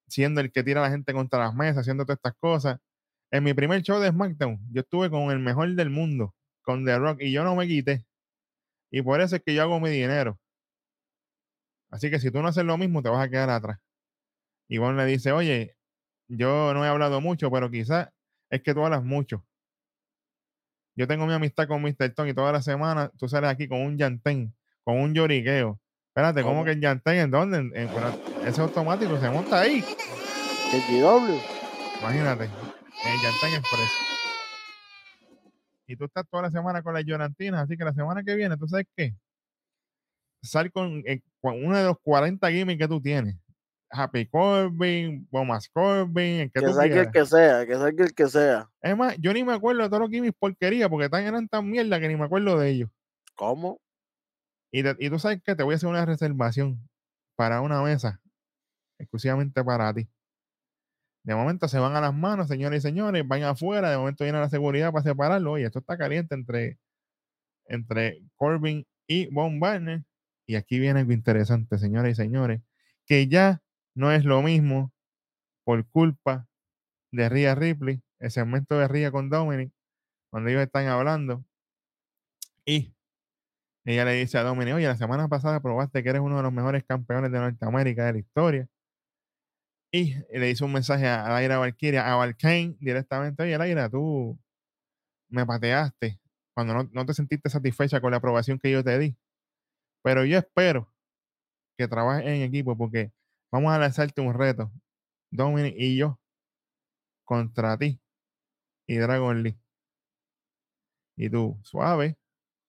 [0.08, 2.78] siendo el que tira a la gente contra las mesas, haciendo todas estas cosas.
[3.30, 6.98] En mi primer show de SmackDown, yo estuve con el mejor del mundo, con The
[6.98, 8.04] Rock, y yo no me quité.
[8.90, 10.38] Y por eso es que yo hago mi dinero.
[11.90, 13.78] Así que si tú no haces lo mismo, te vas a quedar atrás.
[14.68, 15.76] Y Von le dice, oye,
[16.28, 18.10] yo no he hablado mucho, pero quizás
[18.50, 19.46] es que tú hablas mucho.
[20.94, 21.94] Yo tengo mi amistad con Mr.
[22.10, 25.80] Stone y toda la semana tú sales aquí con un llantén, con un lloriqueo.
[26.08, 26.64] Espérate, ¿cómo, ¿Cómo?
[26.64, 27.58] que el llantén en dónde?
[27.58, 27.88] En- en-
[28.46, 29.82] ese automático se monta ahí.
[30.70, 31.40] ¿Qué GW?
[32.00, 33.90] Imagínate, el llantén express.
[35.86, 38.56] Y tú estás toda la semana con las llorantinas, así que la semana que viene,
[38.56, 39.14] ¿tú sabes qué?
[40.42, 43.36] Sal con, eh, con uno de los 40 gimmicks que tú tienes.
[43.94, 47.06] Happy Corbin, Bomas Corbin, el que, Que tú salga quieras.
[47.06, 48.70] el que sea, que salga el que sea.
[48.80, 51.68] Es más, yo ni me acuerdo de todos los gimmicks porquería, porque tan, eran tan
[51.68, 52.90] mierda que ni me acuerdo de ellos.
[53.34, 53.80] ¿Cómo?
[54.72, 56.80] Y, te- y tú sabes que te voy a hacer una reservación
[57.36, 58.20] para una mesa,
[58.98, 60.08] exclusivamente para ti.
[61.24, 64.40] De momento se van a las manos, señores y señores, van afuera, de momento viene
[64.40, 65.52] la seguridad para separarlo.
[65.52, 66.78] Oye, esto está caliente entre,
[67.66, 70.02] entre Corbin y Von Wagner.
[70.46, 72.60] Y aquí viene algo interesante, señores y señores,
[73.06, 73.62] que ya
[73.94, 74.92] no es lo mismo
[75.64, 76.46] por culpa
[77.12, 79.72] de Rhea Ripley, el segmento de Rhea con Dominic,
[80.30, 81.44] cuando ellos están hablando.
[82.64, 82.94] Y
[83.84, 86.52] ella le dice a Dominic, oye, la semana pasada probaste que eres uno de los
[86.52, 88.68] mejores campeones de Norteamérica de la historia.
[89.94, 94.38] Y le hizo un mensaje a Laira Valkyria, a Valkane directamente, oye, Laira, tú
[95.28, 96.18] me pateaste
[96.54, 99.16] cuando no, no te sentiste satisfecha con la aprobación que yo te di.
[100.02, 100.92] Pero yo espero
[101.78, 103.12] que trabajes en equipo porque
[103.52, 104.72] vamos a lanzarte un reto,
[105.30, 106.20] Dominic y yo,
[107.24, 108.00] contra ti
[108.86, 109.58] y Dragon Lee.
[111.16, 112.18] Y tú, suave,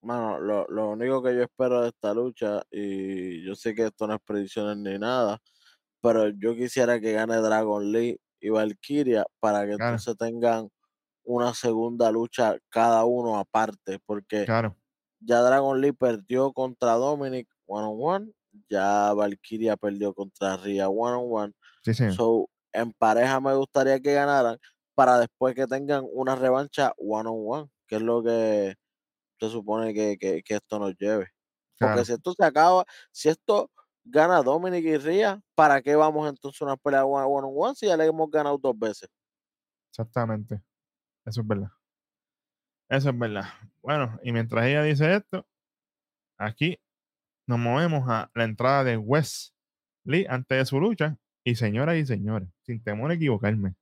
[0.01, 4.05] Mano, lo, lo único que yo espero de esta lucha, y yo sé que esto
[4.05, 5.39] no es predicciones ni nada,
[6.01, 9.95] pero yo quisiera que gane Dragon Lee y Valkyria para que Claro.
[9.97, 10.69] entonces tengan
[11.25, 14.77] una segunda lucha cada uno aparte, porque claro,
[15.21, 18.33] ya Dragon Lee perdió contra Dominic one on one,
[18.69, 21.53] ya Valkyria perdió contra Rhea one on one.
[21.83, 22.13] sí, señor.
[22.15, 24.57] So, en pareja me gustaría que ganaran
[24.95, 28.75] para después que tengan una revancha one on one, que es lo que
[29.39, 31.29] se supone que, que- que esto nos lleve.
[31.79, 33.71] Porque si esto se acaba, si esto
[34.05, 37.75] gana Dominic y Ría, ¿para qué vamos entonces a una pelea one one on one
[37.75, 39.09] si ya le hemos ganado dos veces?
[39.91, 40.61] Exactamente.
[41.25, 41.71] Eso es verdad.
[42.89, 43.45] Eso es verdad.
[43.81, 45.47] Bueno, y mientras ella dice esto,
[46.37, 46.79] aquí
[47.47, 49.53] nos movemos a la entrada de Wes
[50.05, 51.17] Lee antes de su lucha.
[51.45, 53.75] Y señoras y señores, sin temor a equivocarme,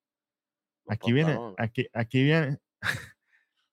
[0.86, 2.58] Los aquí viene, aquí, aquí viene.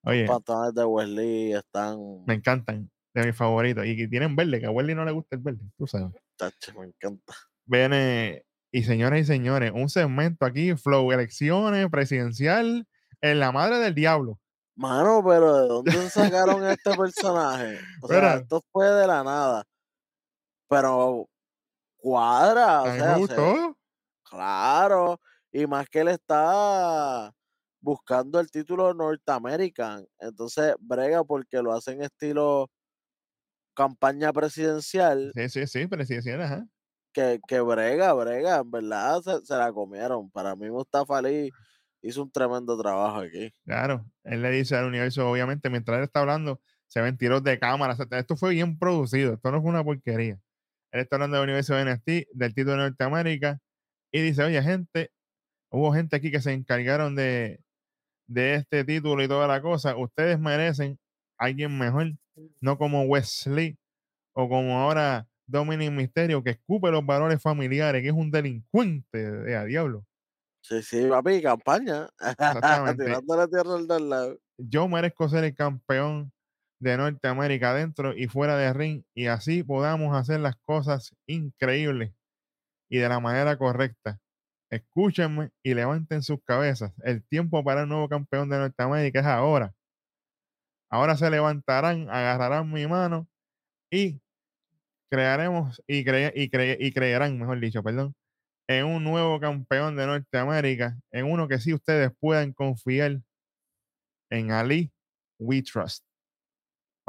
[0.03, 1.99] los Oye, pantalones de Wesley están.
[2.27, 3.87] me encantan, de mis favoritos.
[3.87, 6.13] Y que tienen verde, que a Welly no le gusta el verde, tú sabes.
[6.37, 7.35] Tacho, me encanta.
[7.65, 12.87] Viene, y señoras y señores, un segmento aquí, Flow, elecciones, presidencial,
[13.23, 14.39] en la madre del diablo.
[14.77, 17.79] Mano, pero ¿de dónde sacaron este personaje?
[18.03, 18.35] O sea, Mira.
[18.37, 19.65] esto fue de la nada.
[20.69, 21.29] Pero
[21.97, 23.77] cuadra, o sea, gustó.
[24.23, 25.21] claro.
[25.51, 27.33] Y más que él está
[27.81, 30.07] buscando el título Norteamerican.
[30.19, 32.71] Entonces, brega porque lo hacen estilo
[33.75, 35.33] campaña presidencial.
[35.35, 36.67] Sí, sí, sí, presidencial, ajá.
[37.13, 38.59] Que, que brega, brega.
[38.59, 40.31] En verdad se, se la comieron.
[40.31, 41.51] Para mí, Mustafa Ali
[42.03, 43.53] hizo un tremendo trabajo aquí.
[43.65, 47.59] Claro, él le dice al universo, obviamente, mientras él está hablando, se ven tiros de
[47.59, 47.95] cámara.
[47.95, 50.39] o sea, esto fue bien producido, esto no fue una porquería.
[50.93, 53.59] Él está hablando del universo de NXT, del título de Norteamérica,
[54.11, 55.11] y dice, oye, gente,
[55.71, 57.61] hubo gente aquí que se encargaron de,
[58.27, 59.97] de este título y toda la cosa.
[59.97, 60.99] Ustedes merecen
[61.39, 62.13] a alguien mejor,
[62.61, 63.77] no como Wesley
[64.33, 69.57] o como ahora Dominic Mysterio, que escupe los valores familiares, que es un delincuente de
[69.57, 70.05] a diablo.
[70.63, 72.09] Sí, sí, papi, campaña.
[72.21, 73.05] Exactamente.
[73.05, 74.39] Tirándole tierra al lado.
[74.59, 76.33] yo merezco ser el campeón
[76.81, 82.13] de Norteamérica dentro y fuera de ring y así podamos hacer las cosas increíbles
[82.91, 84.21] y de la manera correcta.
[84.71, 86.93] Escúchenme y levanten sus cabezas.
[87.05, 89.75] El tiempo para el nuevo campeón de Norteamérica es ahora.
[90.91, 93.29] Ahora se levantarán, agarrarán mi mano
[93.91, 94.21] y
[95.11, 98.15] crearemos y, cre- y, cre- y creerán, mejor dicho, perdón,
[98.69, 103.21] en un nuevo campeón de Norteamérica, en uno que sí ustedes puedan confiar
[104.31, 104.91] en Ali
[105.39, 106.08] We Trust.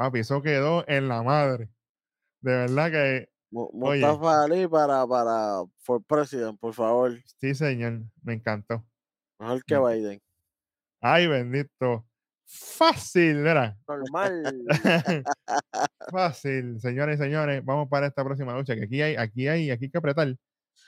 [0.00, 1.68] Papi, eso quedó en la madre.
[2.40, 4.00] De verdad que Mu- Oye.
[4.00, 7.18] Mustafa Ali para, para for president, por favor.
[7.38, 8.82] sí, señor, me encantó.
[9.38, 9.76] Mejor que.
[9.78, 10.22] Biden.
[11.02, 12.06] Ay, bendito.
[12.46, 13.76] Fácil, ¿verdad?
[13.86, 14.64] Normal.
[16.10, 17.62] Fácil, señores y señores.
[17.62, 18.74] Vamos para esta próxima lucha.
[18.74, 20.34] Que aquí hay, aquí hay, aquí hay que apretar.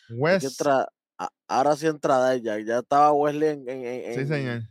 [0.09, 0.89] West, entra-
[1.47, 2.65] ahora sí entra Dijak.
[2.65, 4.63] Ya estaba Wesley en, en, en, sí, en- señor.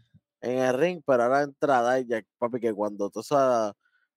[0.41, 3.73] en el ring, pero ahora entra Dijak, papi, que cuando tú sabes,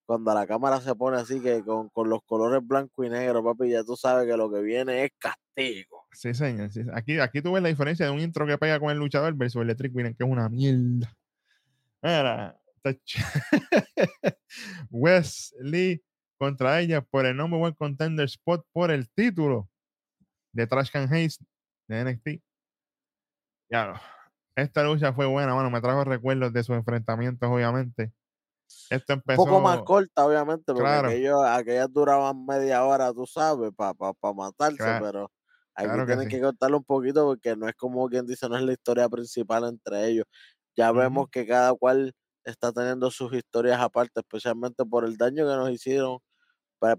[0.06, 3.70] cuando la cámara se pone así que con, con los colores blanco y negro, papi,
[3.70, 6.06] ya tú sabes que lo que viene es castigo.
[6.12, 6.70] Sí, señor.
[6.92, 9.62] Aquí, aquí tú ves la diferencia de un intro que pega con el luchador versus
[9.62, 11.16] el de Trick Williams, que es una mierda.
[12.02, 12.58] Mira,
[14.90, 16.02] Wesley
[16.38, 19.68] contra ella por el number one contender spot por el título
[20.52, 21.38] de Trash Can Hayes
[21.88, 22.42] de NXT.
[23.70, 24.00] Ya,
[24.54, 25.70] esta lucha fue buena, mano.
[25.70, 28.12] Me trajo recuerdos de sus enfrentamientos, obviamente.
[29.26, 30.96] Un poco más corta, obviamente, porque Claro.
[30.96, 35.30] aquellos, aquellas duraban media hora, tú sabes, para pa, pa matarse, Claro, pero
[35.74, 36.28] aquí claro que tienen sí.
[36.28, 39.64] que cortarlo un poquito porque no es como quien dice, no es la historia principal
[39.64, 40.24] entre ellos.
[40.76, 42.12] Ya vemos que cada cual
[42.44, 46.18] está teniendo sus historias aparte, especialmente por el daño que nos hicieron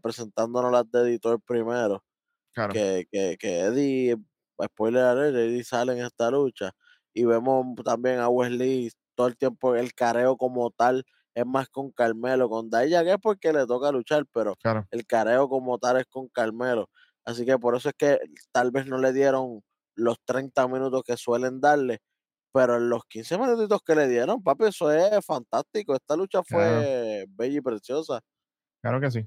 [0.01, 2.04] presentándonos las de editor primero,
[2.54, 2.73] Claro.
[2.73, 4.17] que, que, que Eddie,
[4.63, 6.71] spoiler alert, Eddie sale en esta lucha
[7.13, 11.04] y vemos también a Wesley todo el tiempo el careo como tal
[11.36, 14.89] es más con Carmelo, con Daya que es porque le toca luchar, pero Claro.
[14.91, 16.89] el careo como tal es con Carmelo.
[17.26, 18.19] Así que por eso es que
[18.54, 19.62] tal vez no le dieron
[19.95, 22.00] los 30 minutos que suelen darle,
[22.54, 25.95] pero en los 15 minutitos que le dieron, papi, eso es fantástico.
[25.95, 26.89] Esta lucha Claro.
[26.89, 28.22] fue bella y preciosa.
[28.82, 29.20] Claro que sí.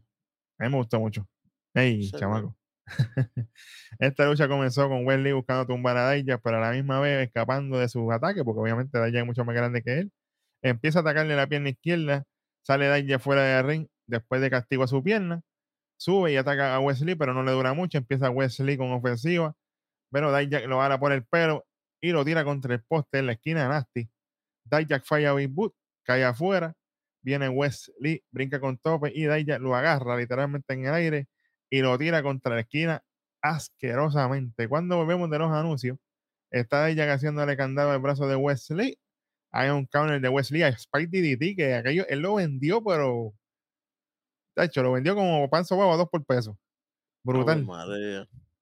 [0.58, 1.28] A mí me gustó mucho.
[1.74, 2.56] Ey, Sí, chamaco.
[3.98, 7.78] Esta lucha comenzó con Wesley buscando tumbar a Dijak, pero a la misma vez escapando
[7.78, 10.12] de sus ataques, porque obviamente Dijak es mucho más grande que él.
[10.62, 12.24] Empieza a atacarle la pierna izquierda,
[12.62, 15.42] sale Dijak fuera del ring, después de castigo a su pierna,
[15.96, 17.98] sube y ataca a Wesley, pero no le dura mucho.
[17.98, 19.54] Empieza Wesley con ofensiva,
[20.10, 21.66] pero Dijak lo agarra por el pelo
[22.00, 24.10] y lo tira contra el poste en la esquina de Nasty.
[24.64, 26.74] Dijak falla a Big Boot, cae afuera,
[27.22, 31.28] viene Wesley, brinca con tope y Dijak lo agarra literalmente en el aire
[31.70, 33.02] y lo tira contra la esquina
[33.42, 34.68] asquerosamente.
[34.68, 35.98] Cuando volvemos de los anuncios,
[36.50, 38.98] está Dijak haciéndole candado al brazo de Wesley.
[39.50, 43.32] Hay un counter de Wesley a Spike DDT que aquello él lo vendió, pero
[44.56, 46.58] de hecho lo vendió como pan sobao a dos por peso.
[47.24, 47.66] Brutal,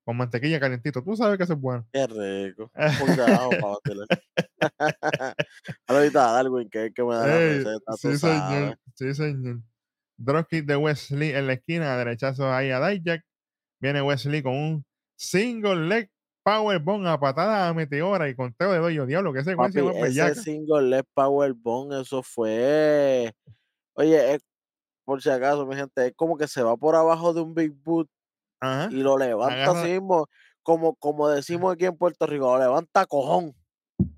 [0.05, 1.03] con mantequilla calentito.
[1.03, 1.87] Tú sabes que eso es bueno.
[1.93, 2.71] qué rico.
[5.89, 8.79] Ahorita Darwin, que que me da la Ey, receta, sí, señor.
[8.95, 9.61] Sí, señor.
[10.17, 13.25] Dropkick de Wesley en la esquina, derechazo ahí a Dijak.
[13.81, 16.11] Viene Wesley con un single leg
[16.51, 19.05] powerbomb a patada a meteora y conteo de doyo.
[19.05, 20.35] Diablo, qué secuencia Papi, ese bellaca.
[20.37, 23.35] single leg powerbomb, eso fue.
[23.95, 24.45] Oye, es-
[25.05, 27.73] por si acaso, mi gente, es como que se va por abajo de un big
[27.83, 28.09] boot
[28.61, 28.89] Ajá.
[28.93, 30.29] y lo levanta Agarra- así mismo,
[30.63, 33.53] como, como decimos aquí en Puerto Rico, lo levanta cojón.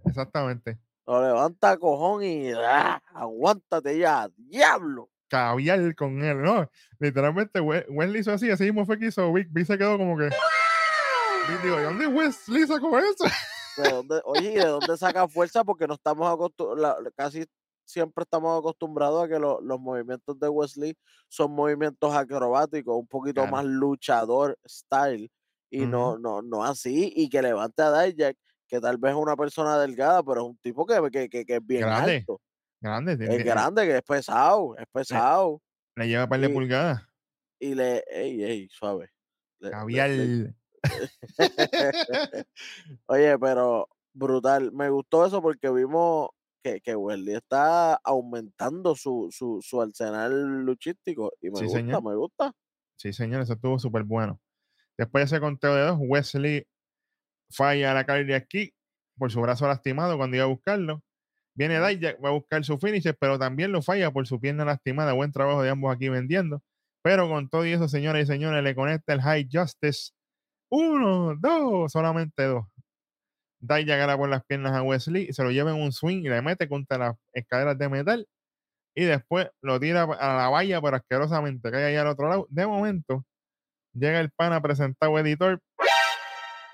[0.05, 0.79] Exactamente.
[1.07, 3.03] Lo levanta cojón y ¡ah!
[3.15, 5.09] aguántate ya, diablo.
[5.29, 6.71] Caviar con él, ¿no?
[6.99, 9.31] Literalmente We- Wesley hizo así, así mismo fue que hizo.
[9.33, 10.29] Vic se quedó como que.
[11.63, 13.25] Digo, ¿de dónde Wesley sacó eso?
[13.77, 15.65] ¿De dónde, oye, ¿y de dónde saca fuerza?
[15.65, 17.45] Porque no estamos acostumbrados, casi
[17.85, 20.95] siempre estamos acostumbrados a que lo- los movimientos de Wesley
[21.29, 23.53] son movimientos acrobáticos, un poquito Claro.
[23.57, 25.31] más luchador style,
[25.71, 28.37] y no, no, no así, y que levante a Dijak,
[28.67, 31.57] que tal vez es una persona delgada, pero es un tipo que, que, que, que
[31.57, 32.41] es bien Grande, alto,
[32.81, 33.13] Grande.
[33.13, 35.63] es tiene- grande, que es pesado, es pesado,
[35.97, 37.03] Le lleva un par de pulgadas.
[37.59, 39.11] y le, ey, ey, suave.
[39.61, 40.11] le- le- Caviar.
[43.07, 44.73] Oye, pero brutal.
[44.73, 46.31] Me gustó eso porque vimos
[46.63, 51.33] que, que Wesley está aumentando su, su, su arsenal luchístico.
[51.41, 52.03] Y me Sí, gusta, señor.
[52.05, 52.53] me gusta.
[52.97, 54.41] Sí, señor, eso estuvo súper bueno.
[54.97, 56.67] Después de ese conteo de dos, Wesley
[57.51, 58.75] falla la cardiac kick
[59.17, 61.03] por su brazo lastimado cuando iba a buscarlo.
[61.55, 61.81] Viene.
[61.89, 65.13] Dijak, va a buscar su finisher, pero también lo falla por su pierna lastimada.
[65.13, 66.63] Buen trabajo de ambos aquí vendiendo.
[67.03, 70.13] Pero con todo y eso, señoras y señores, le conecta el High Justice.
[70.71, 72.67] Uno, dos, solamente dos.
[73.61, 76.43] Dijak agarra por las piernas a Wesley, se lo lleva en un swing y le
[76.43, 78.29] mete contra las escaleras de metal.
[78.95, 82.47] Y después lo tira a la valla, pero asquerosamente cae ahí al otro lado.
[82.51, 83.25] De momento,
[83.93, 85.61] llega el pana presentado editor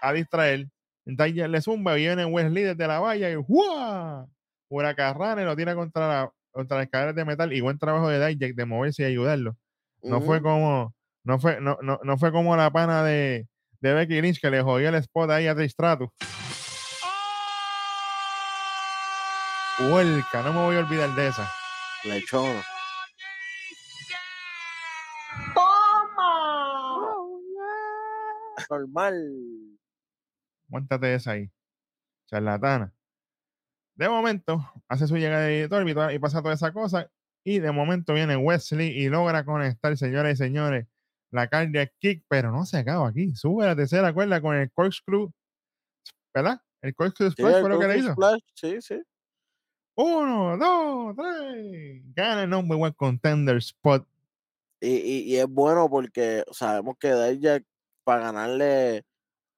[0.01, 0.69] a distraer.
[1.07, 4.29] Dijak le zumba, viene Wesley desde la valla y ¡guau!
[4.69, 7.53] Huracarrane lo tira contra, la, contra las escaleras de metal.
[7.53, 9.57] Y buen trabajo de Dijak de moverse y ayudarlo.
[10.03, 13.47] No fue como, no fue, no, no, no fue como la pana de,
[13.85, 16.09] de Becky Lynch que le jodió el spot ahí a Trish Stratus.
[19.79, 21.53] Huelca, no me voy a olvidar de esa.
[22.05, 22.65] Lechona.
[25.55, 27.27] ¡Toma!
[28.71, 29.31] Normal.
[30.71, 31.51] Cuéntate esa ahí.
[32.27, 32.95] Charlatana.
[33.97, 37.11] De momento, hace su llegada de editor y pasa toda esa cosa.
[37.45, 40.87] Y de momento viene Wesley y logra conectar, señores y señores,
[41.35, 43.35] la cardiac kick, pero no se acaba aquí.
[43.35, 45.31] Sube a la tercera cuerda con el corkscrew,
[46.33, 46.61] ¿verdad?
[46.81, 48.13] El corkscrew Sí, splash el fue lo que le hizo.
[48.13, 49.03] Splash, sí, sí.
[49.97, 52.03] Uno, dos, tres.
[52.15, 54.07] Gana el number one contender spot.
[54.81, 57.65] Y, y, y es bueno porque sabemos que Dijak,
[58.05, 59.05] para ganarle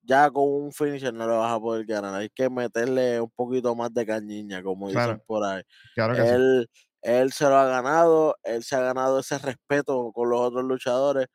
[0.02, 2.14] ya con un finisher, no le vas a poder ganar.
[2.14, 5.62] Hay que meterle un poquito más de cañiña, como dicen por ahí.
[5.94, 6.28] Claro que sí.
[6.28, 6.70] él,
[7.02, 11.26] él se lo ha ganado, él se ha ganado ese respeto con los otros luchadores,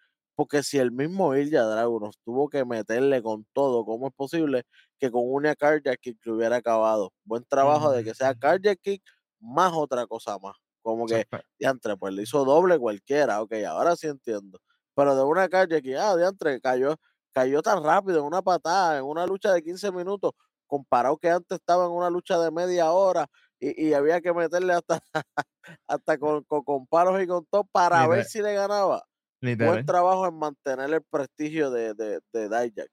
[0.42, 4.64] porque si el mismo Ilya Dragunov tuvo que meterle con todo, ¿cómo es posible
[5.00, 7.14] que con una cardiac kick le hubiera acabado?
[7.26, 9.04] Buen trabajo de que sea cardiac kick
[9.40, 10.56] más otra cosa más.
[10.82, 11.26] Como que,
[11.60, 14.60] diantre, pues le hizo doble cualquiera, ok, ahora sí entiendo.
[14.96, 16.96] Pero de una cardiac kick, ah, diantre, cayó,
[17.34, 20.32] cayó tan rápido en una patada, en una lucha de 15 minutos,
[20.68, 23.28] comparado que antes estaba en una lucha de media hora
[23.60, 25.00] y, y había que meterle hasta,
[25.88, 29.04] hasta con, con, con palos y con todo para ver si le ganaba.
[29.42, 29.86] Buen Literal.
[29.86, 32.88] trabajo en mantener el prestigio de, de, de Dijak.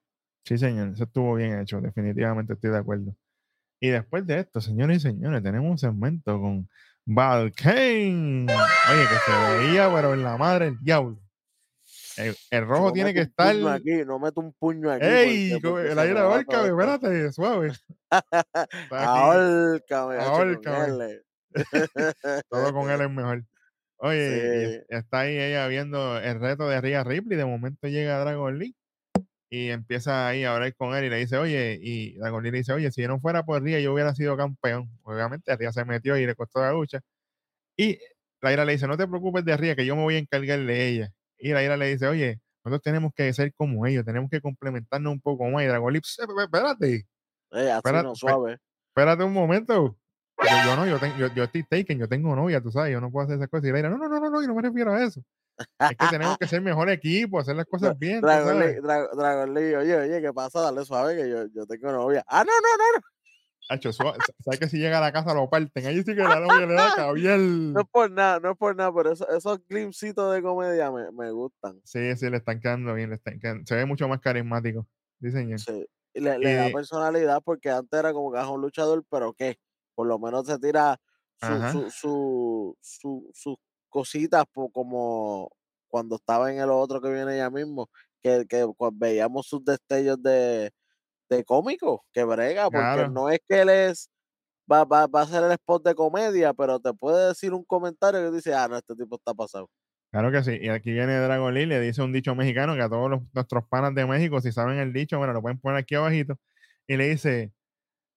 [0.45, 3.15] Sí, señor, eso estuvo bien hecho, definitivamente estoy de acuerdo.
[3.79, 6.67] Y después de esto, señores y señores, tenemos un segmento con
[7.05, 8.45] Valkane.
[8.91, 11.19] Oye, que se veía, pero en la madre del diablo.
[12.17, 13.55] El, el rojo no tiene que estar.
[13.69, 15.05] aquí, no meto un puño aquí.
[15.05, 15.51] ¡Ey!
[15.61, 16.65] porque- porque ahorca, esto.
[16.65, 17.71] espérate, suave.
[18.91, 20.17] Ahórcame.
[20.87, 21.21] L.
[22.49, 23.43] todo con él es mejor.
[24.01, 24.17] Oye,
[24.69, 24.75] Sí.
[24.77, 27.37] es- está ahí ella viendo el reto de Rhea Ripley.
[27.37, 28.75] De momento llega Dragon Lee
[29.49, 32.59] y empieza ahí a hablar con él y le dice, oye, y Dragon Lee le
[32.59, 34.89] dice, oye, si no fuera por Rhea, yo hubiera sido campeón.
[35.03, 37.01] Obviamente, Rhea se metió y le costó la lucha.
[37.77, 37.99] Y
[38.41, 40.59] la ira le dice, no te preocupes de Rhea, que yo me voy a encargar
[40.59, 41.11] de ella.
[41.37, 45.13] Y la ira le dice, oye, nosotros tenemos que ser como ellos, tenemos que complementarnos
[45.13, 45.63] un poco más.
[45.63, 47.05] Y Dragon Lee, "Pss, espérate,
[47.51, 48.57] Eh, así Espérate, no suave.
[48.89, 49.97] espérate un momento.
[50.41, 53.01] Yo, yo no, yo, ten- yo, yo estoy taken, yo tengo novia, tú sabes, yo
[53.01, 53.67] no puedo hacer esas cosas.
[53.69, 55.21] Y la ira, no, no, no, no, no, yo no me refiero a eso.
[55.57, 58.55] Es que tenemos que ser mejor equipo, hacer las cosas bien, sabes.
[58.75, 60.61] Lee, Dra- Dragon Lee, oye, oye, ¿qué pasa?
[60.61, 62.23] Dale suave que yo, yo tengo novia.
[62.27, 63.03] Ah, no, no, no, no.
[63.71, 64.17] Hacho, sabes
[64.59, 65.85] que si llega a la casa lo parten.
[65.85, 67.73] Ahí sí que la novia le da cabiel.
[67.73, 71.11] No es por nada, no es por nada, pero eso- esos glimpsitos de comedia me,
[71.11, 71.79] me gustan.
[71.83, 74.87] Sí, sí, le están quedando bien, le están quedando- se ve mucho más carismático.
[75.21, 75.59] Sí, señor.
[75.59, 75.85] Sí.
[76.15, 79.59] Le, le da Y- personalidad porque antes era como que es un luchador, pero ¿qué?
[79.99, 80.97] Por lo menos se tira
[81.35, 83.55] su, su, su, su, sus
[83.89, 85.51] cositas como
[85.89, 87.89] cuando estaba en el otro que viene ya mismo,
[88.23, 90.71] que, que veíamos sus destellos de,
[91.29, 94.09] de cómico, que brega, porque no es que él es,
[94.71, 98.21] va, va, va a ser el spot de comedia, pero te puede decir un comentario
[98.21, 99.69] que dice, ah, no, este tipo está pasado.
[100.11, 100.57] Claro que sí.
[100.61, 103.65] Y aquí viene Dragon Lee, le dice un dicho mexicano que a todos los, nuestros
[103.67, 106.39] panas de México, si saben el dicho, bueno, lo pueden poner aquí abajito.
[106.87, 107.51] Y le dice,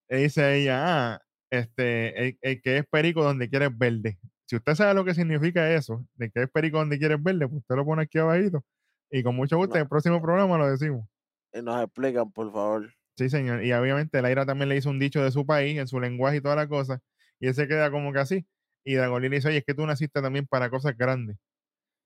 [0.08, 1.22] le dice a ella, ah,
[1.52, 4.18] este, el, que es perico donde quieres verde.
[4.46, 7.60] Si usted sabe lo que significa eso, de que es perico donde quieres verde, pues
[7.60, 8.64] usted lo pone aquí abajito.
[9.10, 11.06] Y con mucho gusto en el próximo programa lo decimos.
[11.52, 12.90] Y nos explican, por favor.
[13.18, 13.62] Sí, señor.
[13.62, 16.40] Y obviamente Laira también le hizo un dicho de su país, en su lenguaje y
[16.40, 17.00] toda la cosa.
[17.38, 18.46] Y él se queda como que así.
[18.82, 21.36] Y Dragon Lee le dice, oye, es que tú naciste también para cosas grandes.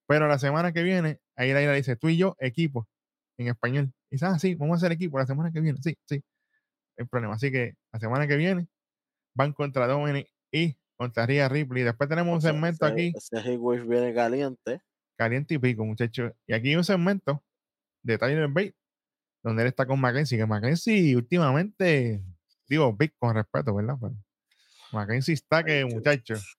[0.08, 2.88] Pero la semana que viene, ahí la dice, tú y yo, equipo,
[3.38, 3.92] en español.
[4.10, 5.78] Y dice, ah, sí, vamos a hacer equipo la semana que viene.
[5.82, 6.20] Sí, sí.
[6.96, 7.34] El problema.
[7.34, 8.66] Así que la semana que viene
[9.36, 11.84] van contra Dominic y contra Rhea Ripley.
[11.84, 13.12] Después tenemos un segmento aquí.
[13.14, 14.80] Ese viene caliente.
[15.16, 16.32] Caliente y pico, muchachos.
[16.46, 17.44] Y aquí hay un segmento
[18.02, 18.74] de Tyler Bate,
[19.42, 22.22] donde él está con Mackenzie, que Mackenzie últimamente,
[22.68, 23.96] digo, Big con respeto, ¿verdad?
[24.00, 24.14] Pero
[24.92, 26.58] Mackenzie está que, muchachos.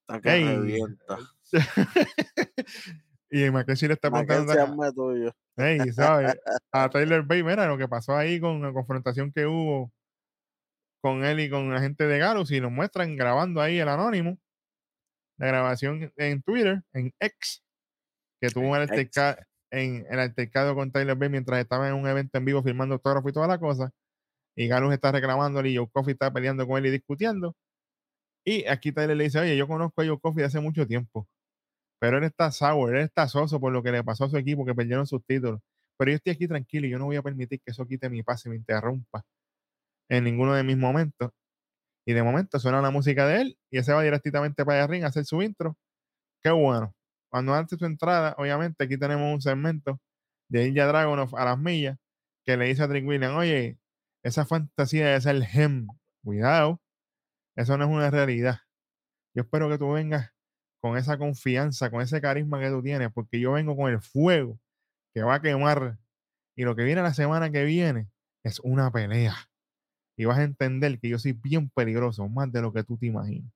[0.00, 1.18] Está que revienta.
[3.30, 4.92] y Mackenzie le está preguntando a,
[5.56, 6.34] hey, ¿sabes?
[6.72, 9.92] a Taylor Bay, mira lo que pasó ahí con la confrontación que hubo
[11.00, 14.38] con él y con la gente de Galus y nos muestran grabando ahí el anónimo,
[15.38, 17.62] la grabación en Twitter, en X,
[18.40, 19.38] que tuvo el altercado,
[19.70, 23.28] en el altercado con Taylor Bay mientras estaba en un evento en vivo filmando autógrafo
[23.28, 23.90] y toda la cosa.
[24.56, 27.56] Y Galus está reclamándole y Joe Coffee está peleando con él y discutiendo.
[28.44, 31.28] Y aquí Taylor le dice, oye, yo conozco a Joe Coffee de hace mucho tiempo.
[32.00, 34.64] Pero él está sour, él está soso por lo que le pasó a su equipo,
[34.64, 35.60] que perdieron sus títulos.
[35.98, 38.22] Pero yo estoy aquí tranquilo y yo no voy a permitir que eso quite mi
[38.22, 39.24] paz y me interrumpa
[40.10, 41.30] en ninguno de mis momentos.
[42.06, 45.04] Y de momento suena la música de él y ese va directamente para el ring
[45.04, 45.76] a hacer su intro.
[46.42, 46.94] Qué bueno.
[47.30, 50.00] Cuando antes su entrada, obviamente aquí tenemos un segmento
[50.48, 51.96] de Ninja Dragon a las millas
[52.44, 53.78] que le dice a Trick William, oye,
[54.24, 55.86] esa fantasía de ser gem,
[56.24, 56.80] cuidado,
[57.56, 58.58] eso no es una realidad.
[59.34, 60.32] Yo espero que tú vengas
[60.80, 64.58] con esa confianza, con ese carisma que tú tienes, porque yo vengo con el fuego
[65.14, 65.98] que va a quemar.
[66.56, 68.08] Y lo que viene la semana que viene
[68.42, 69.49] es una pelea.
[70.16, 73.06] Y vas a entender que yo soy bien peligroso, más de lo que tú te
[73.06, 73.50] imaginas.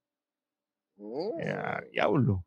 [0.96, 1.36] Oh.
[1.92, 2.44] diablo.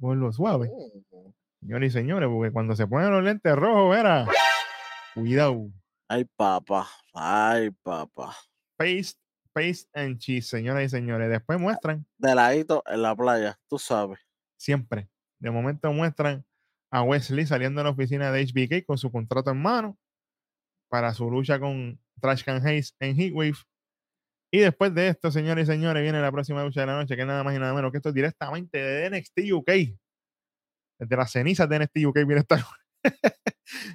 [0.00, 0.70] lo suave.
[0.72, 1.34] Oh.
[1.60, 4.26] Señores y señores, porque cuando se ponen los lentes rojos, verá.
[5.14, 5.70] Cuidado.
[6.06, 6.88] Ay, papá.
[7.12, 8.36] Ay, papá.
[8.76, 9.18] Paste
[9.52, 11.28] Face and Cheese, señoras y señores.
[11.28, 12.06] Después muestran.
[12.16, 14.20] De ladito en la playa, tú sabes.
[14.56, 15.08] Siempre.
[15.40, 16.44] De momento muestran
[16.90, 19.98] a Wesley saliendo de la oficina de HBK con su contrato en mano
[20.88, 23.56] para su lucha con Trash Can Hayes en Heatwave.
[24.50, 27.26] Y después de esto, señores y señores, viene la próxima lucha de la noche, que
[27.26, 29.70] nada más y nada menos que esto es directamente de NXT UK.
[30.98, 32.66] Desde las cenizas de NXT UK viene esta.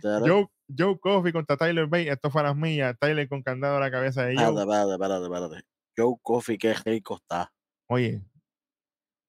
[0.04, 0.48] Joe,
[0.78, 2.96] Joe Coffey contra Tyler Bay, esto fue a las millas.
[3.00, 4.60] Tyler con candado a la cabeza de Joe.
[4.60, 5.66] Espérate, espérate, espérate.
[5.98, 7.52] Joe Coffey, qué rico está.
[7.88, 8.22] Oye.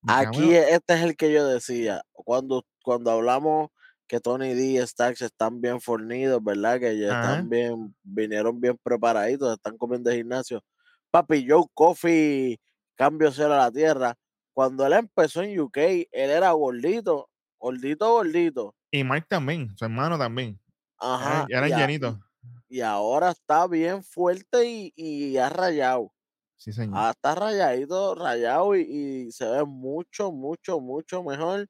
[0.07, 2.03] Aquí este es el que yo decía.
[2.13, 3.71] Cuando, cuando hablamos
[4.07, 6.79] que Tony D y Stacks están bien fornidos, ¿verdad?
[6.79, 10.63] Que ya están bien, vinieron bien preparaditos, están comiendo de gimnasio.
[11.11, 12.59] Papi, Joe Coffey,
[12.97, 14.15] cambio cero a la tierra.
[14.53, 17.29] Cuando él empezó en UK, él era gordito,
[17.59, 18.75] gordito, gordito.
[18.91, 20.61] Y Mike también, su hermano también.
[20.99, 21.47] Ajá.
[21.49, 22.21] Y llenito.
[22.69, 26.13] Y ahora está bien fuerte y, y ha rayado.
[26.57, 26.95] Sí, señor.
[26.97, 31.69] Ah, está rayadito, rayado y, se ve mucho, mucho, mucho mejor.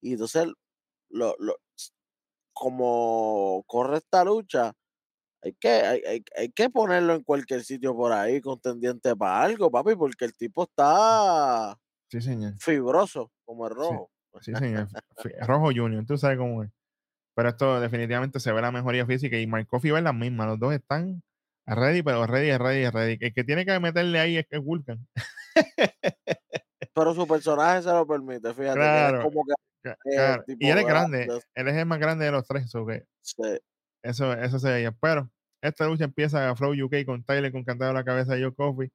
[0.00, 0.48] Y entonces,
[1.08, 1.56] lo, lo,
[2.54, 4.72] como corre esta lucha,
[5.42, 9.94] hay que, hay, hay, que ponerlo en cualquier sitio por ahí, contendiente para algo, papi,
[9.94, 11.78] porque el tipo está
[12.08, 12.54] sí, señor.
[12.58, 14.10] fibroso, como el rojo.
[14.40, 14.88] Sí, señor.
[15.42, 16.70] Rojo Junior, tú sabes cómo es.
[17.34, 20.46] Pero esto definitivamente se ve la mejoría física y Mark Coffey va en la misma.
[20.46, 21.22] Los dos están
[21.66, 23.18] ready, pero ready, ready, ready.
[23.20, 25.06] El que tiene que meterle ahí es, que Vulcan.
[26.94, 28.78] pero su personaje se lo permite, fíjate.
[28.78, 29.54] Claro, como que,
[30.58, 31.28] y él es grande.
[31.54, 32.72] Él es el más grande de los tres.
[34.02, 34.92] Eso, eso se veía.
[34.92, 35.30] Pero
[35.62, 38.54] esta lucha empieza a Flow UK con Tyler con cantado a la cabeza de Joe
[38.54, 38.90] Coffey.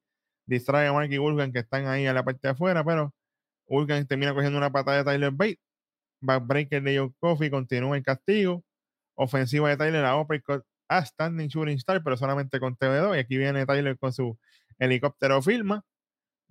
[0.46, 3.12] Distrae a Mark y Vulcan que están ahí a la parte de afuera, pero
[3.68, 5.60] Vulcan termina cogiendo una patada de Tyler Bate.
[6.22, 8.62] Backbreaker de Joe Coffey continúa el castigo.
[9.14, 13.16] Ofensiva de Tyler a uppercut a Standing Shooting Star, pero solamente con TV2.
[13.16, 14.38] Y aquí viene Tyler con su
[14.78, 15.84] helicóptero firma.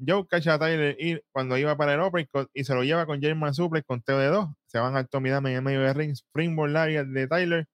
[0.06, 3.22] Joe cacha a Tyler y cuando iba para el uppercut y se lo lleva con
[3.22, 4.56] German Suplex con TV2.
[4.68, 6.12] Se van al Tommy Dame en el medio de ring.
[6.12, 7.68] Springboard área de Tyler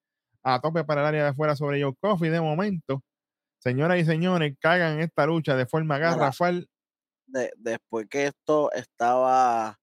[0.44, 2.30] a tope para el área de afuera sobre Joe Coffey.
[2.30, 3.04] De momento,
[3.60, 6.68] señoras y señores, cagan esta lucha de forma garrafal
[7.58, 9.80] después que esto estaba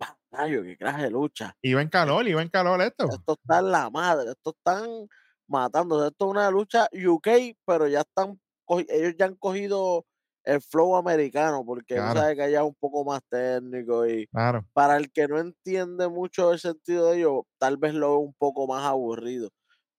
[0.32, 1.54] Rayo, qué clase de lucha.
[1.62, 3.04] Iba en calor, iba en calor esto.
[3.10, 4.88] Esto está en la madre, esto están
[5.46, 6.06] matando.
[6.06, 8.40] Esto es una lucha UK, pero ya están,
[8.88, 10.06] ellos ya han cogido
[10.44, 12.20] el flow americano, porque Claro.
[12.20, 14.66] sabes que allá es un poco más técnico y Claro.
[14.72, 18.34] para el que no entiende mucho el sentido de ellos, tal vez lo ve un
[18.34, 19.50] poco más aburrido.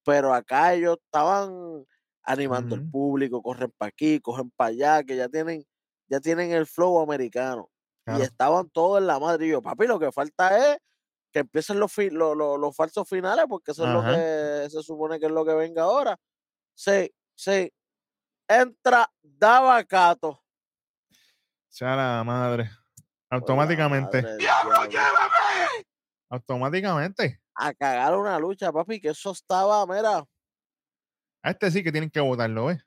[0.06, 1.86] Pero acá ellos estaban
[2.24, 5.64] animando al público, corren para aquí, cogen para allá, que ya tienen,
[6.10, 7.70] ya tienen el flow americano.
[8.06, 8.20] Claro.
[8.20, 9.48] Y estaban todos en la madre.
[9.48, 10.78] Y yo, papi, lo que falta es
[11.32, 14.84] que empiecen los, fi- lo- lo- los falsos finales, porque eso es lo que se
[14.84, 16.18] supone que es lo que venga ahora.
[16.76, 17.72] Sí, sí.
[18.62, 20.44] Entra Davacato.
[21.70, 22.70] Sea la madre.
[23.30, 24.20] Automáticamente.
[24.20, 24.74] madre diablo.
[26.30, 27.42] Automáticamente.
[27.56, 30.28] A cagar una lucha, papi, que eso estaba, mira.
[31.42, 32.86] A este sí que tienen que votarlo, ¿ves?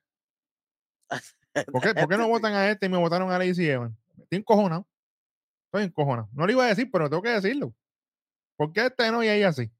[1.72, 3.96] ¿Por qué, por qué no Este votan a este y me votaron a Lacey Evans?
[4.18, 4.86] Estoy encojonado.
[5.66, 6.28] Estoy encojonado.
[6.32, 7.74] No lo iba a decir, pero tengo que decirlo.
[8.56, 9.70] ¿Por qué este no y ahí así?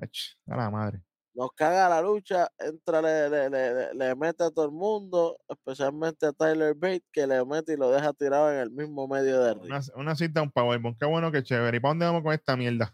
[0.00, 1.02] Ach, a la madre.
[1.38, 6.26] Nos caga la lucha, entra, le, le, le, le- mete a todo el mundo, especialmente
[6.26, 9.54] a Tyler Bate, que le mete y lo deja tirado en el mismo medio de
[9.54, 9.66] ring.
[9.66, 10.96] Una, una cita, un powerbomb.
[10.98, 11.76] Qué bueno, qué chévere.
[11.76, 12.92] ¿Y para dónde vamos con esta mierda?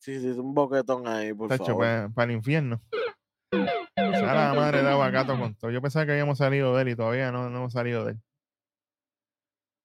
[0.00, 2.12] Sí, sí, un boquetón ahí, por Tacho, favor.
[2.12, 2.82] para el infierno.
[3.52, 5.70] Sea la madre de aguacato con todo.
[5.70, 8.22] Yo pensaba que habíamos salido de él y todavía no, no hemos salido de él.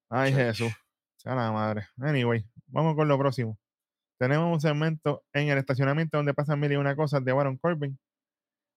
[0.09, 0.33] Ay.
[0.33, 0.73] Jesús.
[1.17, 1.87] Sea la madre.
[2.01, 3.59] Anyway, vamos con lo próximo.
[4.17, 7.97] Tenemos un segmento en el estacionamiento donde pasan mil y una cosas de Baron Corbin.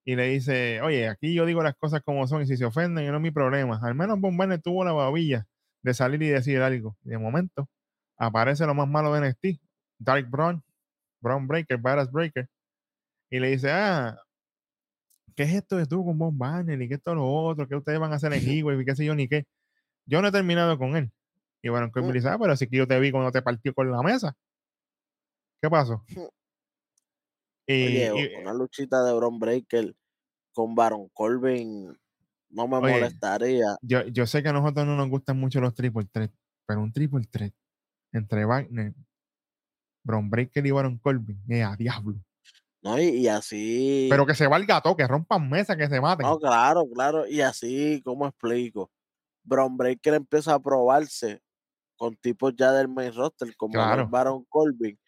[0.05, 3.07] Y le dice, oye, aquí yo digo las cosas como son y si se ofenden,
[3.09, 3.79] no es mi problema.
[3.83, 5.47] Al menos Von Barnett tuvo la babilla
[5.83, 6.97] de salir y decir algo.
[7.05, 7.69] Y de momento
[8.17, 9.61] aparece lo más malo de NXT,
[9.99, 10.63] Dark Braun,
[11.21, 12.49] Braun Breaker, Badass Breaker.
[13.31, 14.19] Y le dice, ah,
[15.37, 16.81] ¿qué es esto de tú con Von Barnett?
[16.81, 19.05] Y qué esto lo otro, que ustedes van a hacer en Heatwave y qué sé
[19.05, 19.47] yo ni qué.
[20.07, 21.11] Yo no he terminado con él.
[21.63, 22.13] Y Baron Corbin Mm.
[22.13, 24.35] le dice, ah, pero sí que yo te vi cuando te partió con la mesa.
[25.61, 26.05] ¿Qué pasó?
[27.67, 29.95] Y, Oye, y- una luchita de Bron Breaker
[30.55, 31.97] con Baron Corbin
[32.51, 33.77] no me Oye, molestaría.
[33.83, 36.33] yo, yo sé que a nosotros no nos gustan mucho los triple threat,
[36.67, 37.55] pero un triple threat
[38.13, 38.95] entre Wagner,
[40.05, 42.19] Bron Breaker y Baron Corbin, eh, a diablo.
[42.83, 42.99] ¿no?
[43.01, 44.07] Y, y así.
[44.11, 46.27] Pero que se va el gato, que rompan mesas, que se maten.
[46.27, 47.27] No, claro, claro.
[47.27, 48.91] Y así, ¿cómo explico?
[49.45, 51.43] Bron Breaker empieza a probarse
[51.97, 54.11] con tipos ya del main roster, como es Claro.
[54.11, 54.99] Baron Corbin.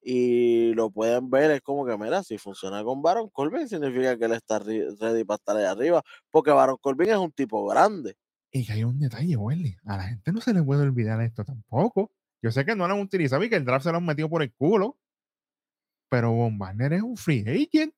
[0.00, 4.24] Y lo pueden ver, es como que, mira, si funciona con Baron Corbin, significa que
[4.26, 6.02] él está ready para estar ahí arriba.
[6.30, 8.16] Porque Baron Corbin es un tipo grande.
[8.50, 9.76] Y que hay un detalle, Welly.
[9.84, 12.12] A la gente no se le puede olvidar esto tampoco.
[12.42, 14.30] Yo sé que no lo han utilizado y que el draft se lo han metido
[14.30, 14.96] por el culo.
[16.10, 17.92] Pero Von Wagner es un free agent.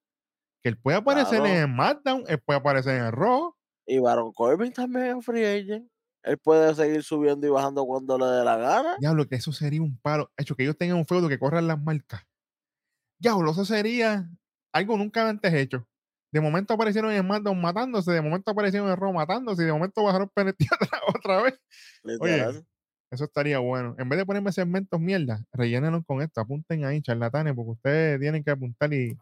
[0.62, 1.46] Que él puede aparecer Claro.
[1.54, 3.54] en SmackDown, él puede aparecer en Raw.
[3.86, 5.88] Y Baron Corbin también es un free agent.
[6.22, 8.96] Él puede seguir subiendo y bajando cuando le dé la gana.
[8.98, 10.30] Diablo, que eso sería un palo.
[10.36, 12.22] Hecho, que ellos tengan un feudo que corran las marcas.
[13.18, 14.30] Diablo, eso sería
[14.72, 15.86] algo nunca antes hecho.
[16.32, 20.04] De momento aparecieron en SmackDown matándose, de momento aparecieron en Raw matándose, y de momento
[20.04, 21.60] bajaron PNT otra, otra vez.
[22.04, 22.64] Literal.
[23.10, 23.96] Eso estaría bueno.
[23.98, 26.40] En vez de ponerme segmentos mierda, rellénenlo con esto.
[26.40, 29.18] Apunten ahí, charlatanes, porque ustedes tienen que apuntar y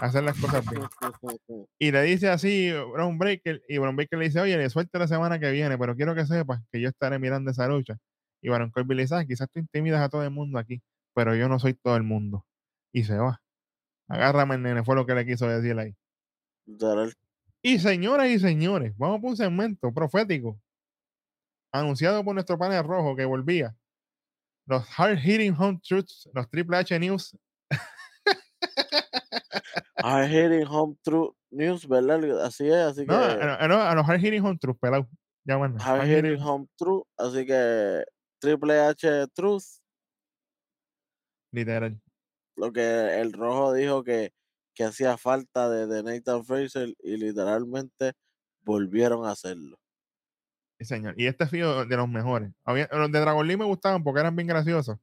[0.00, 0.82] hacer las cosas bien.
[1.78, 5.08] Y le dice así Brown Breaker, y Brown Breaker le dice, oye, le suelte la
[5.08, 7.98] semana que viene, pero quiero que sepas que yo estaré mirando esa lucha.
[8.42, 10.80] Y Baron Corbin le dice, "Ah, quizás tú intimidas a todo el mundo aquí,
[11.14, 12.46] pero yo no soy todo el mundo.
[12.92, 13.42] Y se va.
[14.08, 15.94] Agárrame, nene, fue lo que le quiso decir ahí.
[17.62, 20.60] Y señoras y señores, vamos por un segmento profético
[21.72, 23.76] anunciado por nuestro panel rojo que volvía.
[24.66, 27.36] Los Hard Hitting Home Truths, los Triple H News.
[30.02, 32.44] Hard hitting home true news, ¿verdad?
[32.44, 33.06] Así es, así que.
[33.06, 35.08] No, no, los Hard Hitting Home Truths, pelado.
[35.44, 38.04] Ya, bueno, Hard Hard hitting home true, así que
[38.40, 39.64] Triple H Truth,
[41.52, 42.00] literal.
[42.56, 44.32] lo que el rojo dijo que,
[44.74, 48.12] que hacía falta de, de Nathan Fraser y literalmente
[48.62, 49.78] volvieron a hacerlo.
[50.78, 51.14] Sí, señor.
[51.16, 52.52] Y este fío de los mejores.
[52.64, 54.98] Había- los de Dragon Lee me gustaban porque eran bien graciosos.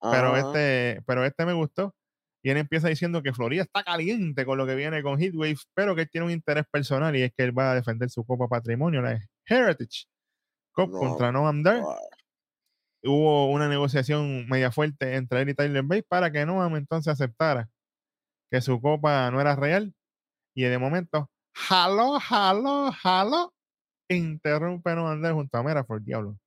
[0.00, 1.94] Pero este, pero este me gustó.
[2.42, 5.94] Y él empieza diciendo que Florida está caliente con lo que viene con Heatwave, pero
[5.94, 8.48] que él tiene un interés personal y es que él va a defender su Copa
[8.48, 10.06] Patrimonio, la Heritage
[10.72, 11.82] Cup No, contra Noam Dar.
[13.04, 17.68] Hubo una negociación media fuerte entre él y Tyler Bates para que Noam entonces aceptara
[18.50, 19.94] que su copa no era real.
[20.54, 23.54] Y de momento, jaló, jaló, jaló,
[24.08, 26.38] interrumpe Noam Dar junto a Mera por diablo.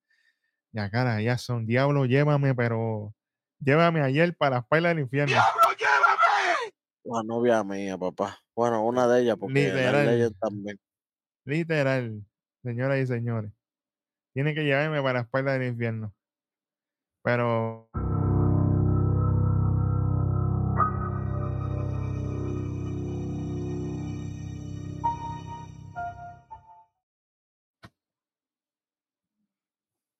[0.71, 3.13] Ya cara, ya son diablo, llévame, pero
[3.65, 5.35] llévame ayer para las pailas del infierno.
[7.03, 8.39] La novia mía, papá.
[8.55, 10.05] Bueno, una de ellas, porque Literal.
[10.05, 10.79] la Legend también.
[11.45, 12.25] Literal,
[12.63, 13.51] señoras y señores.
[14.33, 16.13] tiene que llevarme para la espalda del infierno.
[17.23, 17.89] Pero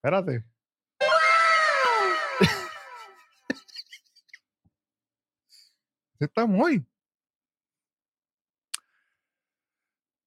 [0.03, 0.45] Espérate.
[6.19, 6.85] Está muy.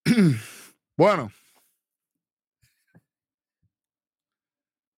[0.97, 1.31] bueno.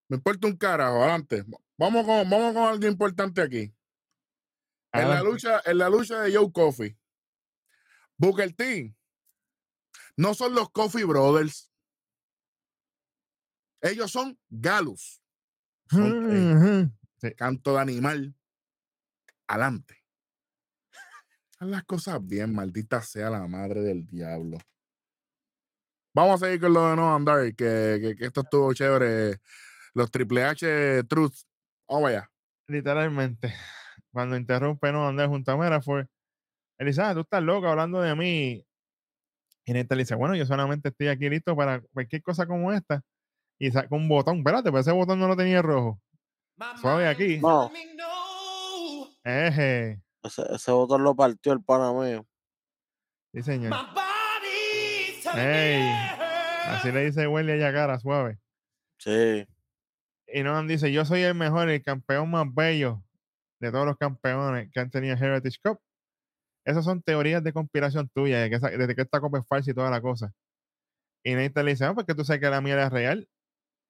[0.09, 1.45] Me importa un carajo, adelante.
[1.78, 3.72] Vamos con, vamos con algo importante aquí.
[4.93, 6.99] En la, lucha, en la lucha de Joe Coffee,
[8.16, 8.93] Booker T,
[10.16, 11.70] no son los Coffee Brothers.
[13.80, 15.22] Ellos son Galus.
[17.36, 18.34] Canto de animal.
[19.47, 19.99] Adelante.
[21.61, 24.56] Haz las cosas bien, maldita sea la madre del diablo.
[26.14, 29.40] Vamos a seguir con lo de No Andar, que, que, esto estuvo chévere.
[29.92, 31.34] Los Triple H Truth.
[31.86, 32.30] Vamos allá.
[32.66, 33.52] Literalmente.
[34.11, 36.06] Cuando interrumpe No Andar junto a Mera fue.
[36.78, 38.64] Elisa, tú estás loca hablando de mí.
[39.66, 43.02] Y Neta le dice, bueno, yo solamente estoy aquí listo para cualquier cosa como esta
[43.58, 44.38] y saca un botón.
[44.38, 46.00] Espérate, pero ese botón no lo tenía rojo.
[46.80, 47.38] Suave aquí.
[47.38, 47.70] No.
[49.22, 50.00] Eje.
[50.22, 52.26] Ese, ese botón lo partió el pana mío.
[53.32, 53.72] Sí, señor.
[55.34, 55.82] Ey.
[56.66, 58.38] Así le dice Willy a cara, suave.
[58.98, 59.46] Sí.
[60.26, 63.02] Y Noam dice, yo soy el mejor, el campeón más bello
[63.60, 65.80] de todos los campeones que han tenido Heritage Cup.
[66.64, 69.74] Esas son teorías de conspiración tuya, de que, desde que esta copa es falsa y
[69.74, 70.32] toda la cosa.
[71.24, 73.28] Y Nathan le dice, ah, porque tú sabes que la mía era real.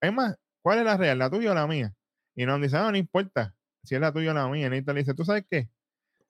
[0.00, 1.18] Es más, ¿cuál es la real?
[1.18, 1.94] ¿La tuya o la mía?
[2.34, 3.54] Y no dice, no, no importa
[3.84, 4.66] si es la tuya o la mía.
[4.66, 5.68] Y le dice, ¿tú sabes qué?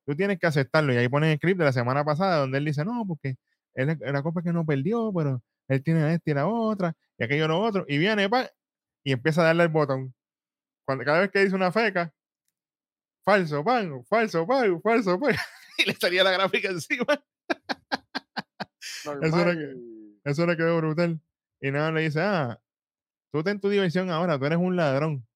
[0.06, 0.92] Tú tienes que aceptarlo.
[0.92, 3.36] Y ahí pone el clip de la semana pasada donde él dice, no, porque
[3.74, 7.24] él, la copa que no perdió, pero él tiene a este y la otra, y
[7.24, 7.84] aquello lo otro.
[7.88, 8.50] Y viene, pa,
[9.04, 10.14] y empieza a darle el botón.
[10.84, 12.12] Cuando, cada vez que dice una feca,
[13.24, 15.36] falso, pan, falso, pan, falso, pan.
[15.78, 17.22] y le salía la gráfica encima.
[19.22, 19.76] eso, era que,
[20.24, 21.20] eso era quedó brutal.
[21.60, 22.58] Y nada, le dice, ah,
[23.32, 25.26] tú ten tu diversión ahora, tú eres un ladrón.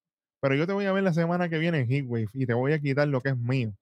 [0.41, 2.73] Pero yo te voy a ver la semana que viene en Heatwave y te voy
[2.73, 3.73] a quitar lo que es mío.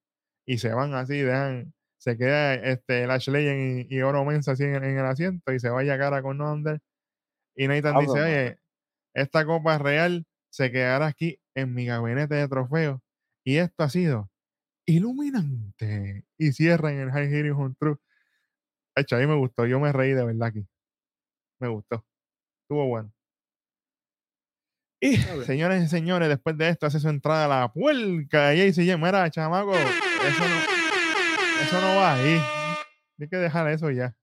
[0.45, 4.83] Y se van así, dejan, se queda este Ashley y, y Oro Mensa así en,
[4.83, 6.81] el asiento y se vaya cara con Under.
[7.55, 8.59] Y Nathan dice, oye,
[9.13, 12.99] esta copa real se quedará aquí en mi gabinete de trofeos.
[13.45, 14.29] Y esto ha sido
[14.85, 16.25] iluminante.
[16.37, 17.97] Y cierran el High Hearing on True.
[18.95, 19.65] Hecho, a mí me gustó.
[19.65, 20.67] Yo me reí de verdad aquí.
[21.59, 22.05] Me gustó.
[22.63, 23.11] Estuvo bueno.
[24.99, 28.55] Y, señores y señores, después de esto hace su entrada a la puerca.
[28.55, 29.73] Y ahí se llama, mira, chamaco,
[30.27, 32.41] eso no, eso no va ahí.
[33.19, 34.15] Hay que dejar eso ya.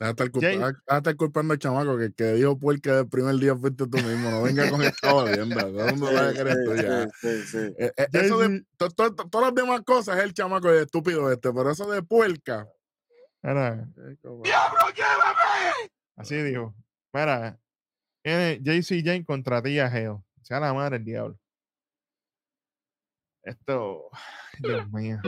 [0.00, 4.28] Hasta estar, culpando al chamaco que, que dijo puerca el primer día fuiste tú mismo.
[4.28, 5.60] No venga con esta jodienda.
[5.62, 7.02] Todo el mundo sabe que eres tú ya.
[7.78, 11.88] Eh, eh, eso de todas las demás cosas es el chamaco estúpido este, pero eso
[11.88, 12.68] de puerca.
[13.42, 13.86] Mira,
[14.42, 15.92] ¡Diablo, llévame!
[16.16, 16.74] Así dijo.
[17.12, 17.60] Mira,
[18.22, 20.24] tiene JC Jane contra Tia Geo.
[20.42, 21.38] Sea la madre del diablo.
[23.44, 24.10] Esto,
[24.58, 25.18] Dios mío.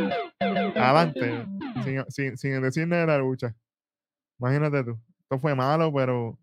[0.41, 1.47] Adelante,
[1.85, 3.55] sin, sin, sin decir nada de la lucha.
[4.39, 4.99] Imagínate tú.
[5.21, 6.39] Esto fue malo, pero.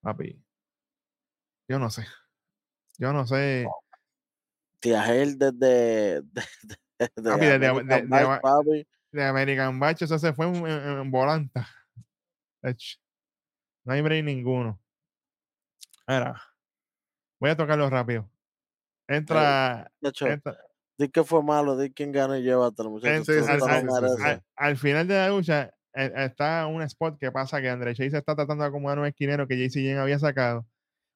[0.00, 0.42] Papi.
[1.68, 2.04] Yo no sé.
[2.98, 3.66] Yo no sé.
[4.80, 6.22] Tía Gel desde.
[6.98, 8.86] De, de, papi, de, American Batch, papi.
[9.10, 11.66] de American Batch, eso se fue en, en volanta.
[13.84, 14.80] No hay break ninguno.
[16.06, 16.40] Mira,
[17.40, 18.31] voy a tocarlo rápido.
[19.08, 19.90] Entra.
[20.98, 23.48] Di que fue malo, di quién gana y llévatelo, muchachos.
[23.48, 28.18] al, al, final de la lucha e, está un spot que pasa que André Chase
[28.18, 30.66] está tratando de acomodar un esquinero que JC Jane había sacado.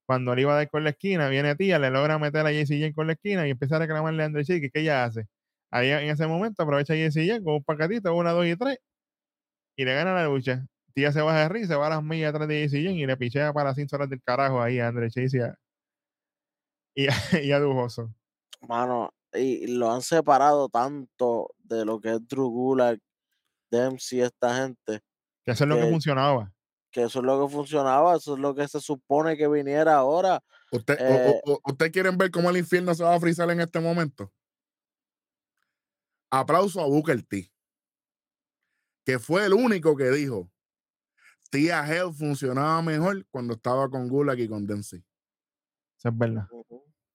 [0.06, 2.80] Cuando le iba a dar con la esquina, viene tía, le logra meter a JC
[2.80, 5.26] Jane con la esquina y empieza a reclamarle a André Chase que qué ella hace.
[5.70, 8.78] Ahí en ese momento aprovecha JC Jane con un paquetito, una, dos y tres,
[9.76, 10.66] y le gana la lucha
[10.96, 13.16] tía se baja de risa, se va a las millas atrás de JC y le
[13.18, 15.54] pichea para las horas del carajo ahí a André Chase y a,
[16.96, 17.06] y,
[17.52, 18.12] a, Dujoso.
[18.66, 22.98] Mano, y lo han separado tanto de lo que es Drew Gulak,
[23.70, 25.00] Dempsey, esta gente.
[25.44, 26.52] Que eso es lo que funcionaba.
[26.90, 30.42] Que eso es lo que funcionaba, eso es lo que se supone que viniera ahora.
[30.72, 34.32] ¿Usted, eh, ¿Usted quieren ver cómo el infierno se va a frizar en este momento?
[36.30, 37.52] Aplauso a Booker T,
[39.04, 40.50] que fue el único que dijo,
[41.50, 45.04] Tía Hell funcionaba mejor cuando estaba con Gulag y con Dempsey.
[45.98, 46.48] Eso es verdad.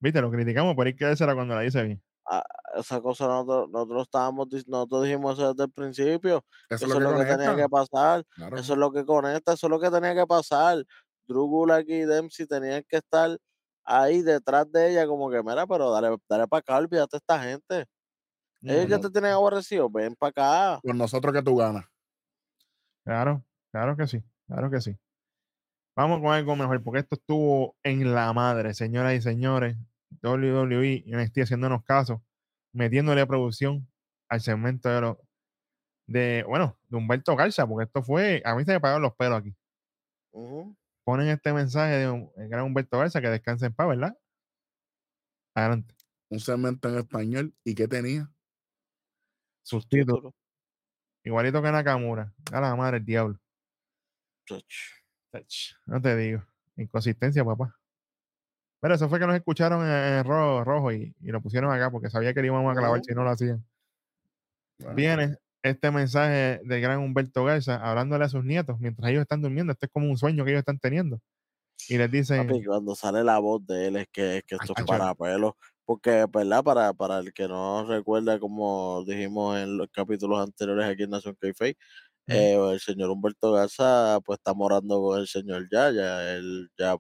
[0.02, 2.04] Viste, lo criticamos, pero hay que era cuando la dice bien.
[2.26, 2.43] Ah,
[2.76, 6.43] esa cosa nosotros, nosotros estábamos, nosotros dijimos eso desde el principio.
[6.70, 8.26] Eso, es lo que, tenía que pasar.
[8.56, 10.84] Eso es lo que conecta, eso es lo que tenía que pasar.
[11.28, 13.38] Drew Gulak y Dempsey tenían que estar
[13.84, 17.86] ahí detrás de ella, como que, mira, pero dale, dale para acá, olvídate esta gente.
[18.64, 20.80] Ellos ya te tienen aborrecido, ven para acá.
[20.84, 21.86] Con nosotros que tú ganas.
[23.04, 24.95] Claro, claro que sí, claro que sí.
[25.95, 29.76] Vamos con algo mejor, porque esto estuvo en la madre, señoras y señores.
[30.22, 32.24] WWE y NXT haciéndonos caso,
[32.74, 33.88] metiéndole producción
[34.30, 35.18] al segmento de los
[36.07, 39.39] de, bueno, de Humberto Garza, porque esto fue, a mí se me pagaron los pelos
[39.39, 39.55] aquí.
[41.03, 44.18] Ponen este mensaje de un- el gran Humberto Garza que descanse en paz, ¿verdad?
[45.55, 45.95] Adelante.
[46.30, 47.53] Un segmento en español.
[47.64, 48.32] ¿Y qué tenía?
[49.64, 50.16] Sustituto.
[50.16, 50.36] Título.
[51.24, 52.34] Igualito que Nakamura.
[52.51, 53.39] A la madre el diablo.
[54.47, 54.76] Chach.
[55.34, 56.43] Ach, No te digo.
[56.78, 57.78] Inconsistencia, papá.
[58.82, 62.10] Pero eso fue que nos escucharon en, rojo, rojo y, y lo pusieron acá porque
[62.10, 63.06] sabía que le íbamos a clavar Ujú.
[63.08, 63.64] si no lo hacían.
[64.80, 69.42] Bueno, Viene este mensaje del gran Humberto Garza hablándole a sus nietos mientras ellos están
[69.42, 69.72] durmiendo.
[69.72, 71.20] Este es como un sueño que ellos están teniendo.
[71.88, 74.74] Y les dicen, Papi, cuando sale la voz de él es que, es que esto
[74.76, 75.54] es para pelos.
[75.86, 76.64] Porque, ¿verdad?
[76.64, 81.36] Para, para el que no recuerda, como dijimos en los capítulos anteriores aquí en Nación
[81.36, 81.48] k
[82.28, 82.72] Ujú.
[82.72, 86.36] el señor Humberto Garza pues está morando con el señor Yaya.
[86.36, 86.96] Él ya,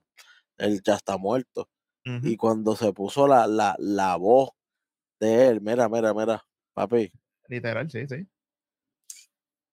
[0.61, 1.69] él ya está muerto.
[2.05, 4.51] "Ujú, Y cuando se puso la, la, la voz
[5.21, 6.43] de él, mira, mira, mira,
[6.75, 7.11] papi,
[7.49, 8.27] literal, sí, sí.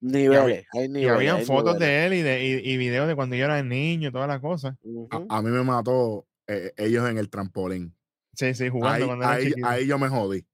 [0.01, 1.09] niveles, hay Y niveles.
[1.09, 1.89] habían hay fotos niveles.
[1.89, 4.41] de él y, de, y, y videos de cuando yo era niño y toda la
[4.41, 4.77] cosa.
[4.83, 5.09] Ujú.
[5.31, 7.97] a, a mí me mató eh, ellos en el trampolín.
[8.35, 10.47] Sí, sí, jugando Ahí, cuando era ahí yo me jodí.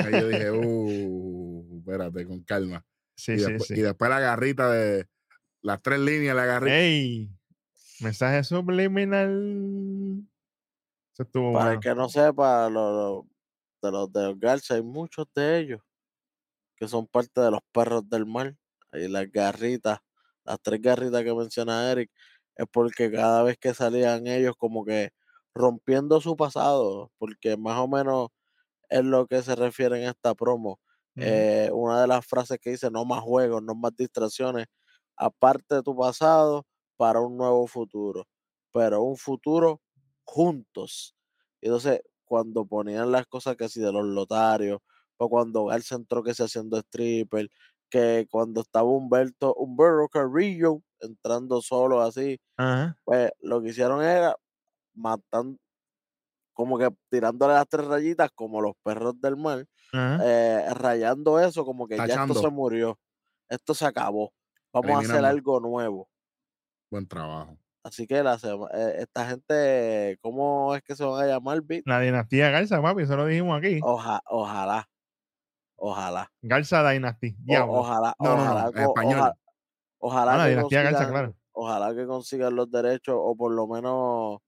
[0.00, 2.84] Ahí yo dije, uh, espérate, con calma.
[3.16, 3.74] sí, y, sí, después, sí.
[3.74, 5.06] y después la garrita de
[5.62, 6.76] las tres líneas, la garrita.
[6.78, 7.30] ¡Ey!
[8.00, 10.24] Mensaje subliminal.
[11.14, 11.74] Eso estuvo Para bueno.
[11.74, 13.26] el que no sepa, lo- lo-
[13.82, 15.80] de los de Garza, hay muchos de ellos
[16.76, 18.56] que son parte de los perros del mar.
[18.92, 19.98] Ahí las garritas,
[20.44, 22.10] las tres garritas que menciona Eric,
[22.56, 25.10] es porque cada vez que salían ellos como que
[25.54, 28.28] rompiendo su pasado, porque más o menos
[28.88, 30.80] es lo que se refiere en esta promo.
[31.18, 34.66] Eh, una de las frases que dice, no más juegos, no más distracciones,
[35.16, 36.66] aparte de tu pasado
[36.98, 38.26] para un nuevo futuro,
[38.74, 39.82] pero un futuro
[40.24, 41.16] juntos.
[41.62, 44.80] Y entonces, cuando ponían las cosas que si de los lotarios,
[45.18, 47.48] o cuando Garza entró que se haciendo stripper,
[47.90, 54.36] que cuando estaba Humberto, Humberto Carrillo entrando solo así, Ajá, pues lo que hicieron era
[54.94, 55.58] matando,
[56.52, 59.66] como que tirándole las tres rayitas como los perros del mar,
[60.18, 62.98] eh, rayando eso, como que ya esto se murió,
[63.48, 64.32] esto se acabó,
[64.72, 66.10] vamos a hacer algo nuevo.
[66.90, 67.58] Buen trabajo.
[67.82, 68.34] Así que la
[68.74, 71.62] eh, esta gente, ¿cómo es que se van a llamar?
[71.62, 71.86] Vic?
[71.86, 73.80] La dinastía Garza, papi, eso lo dijimos aquí.
[73.80, 74.88] Oja- ojalá,
[75.76, 77.36] ojalá, Garza Dynasty.
[77.48, 79.18] o- ojalá, No, no, no, ojalá, en co- español.
[79.20, 79.34] oja-
[80.00, 81.36] ojalá Ah, la dinastía Garza, claro.
[81.52, 84.38] ojalá que consigan los derechos o por lo menos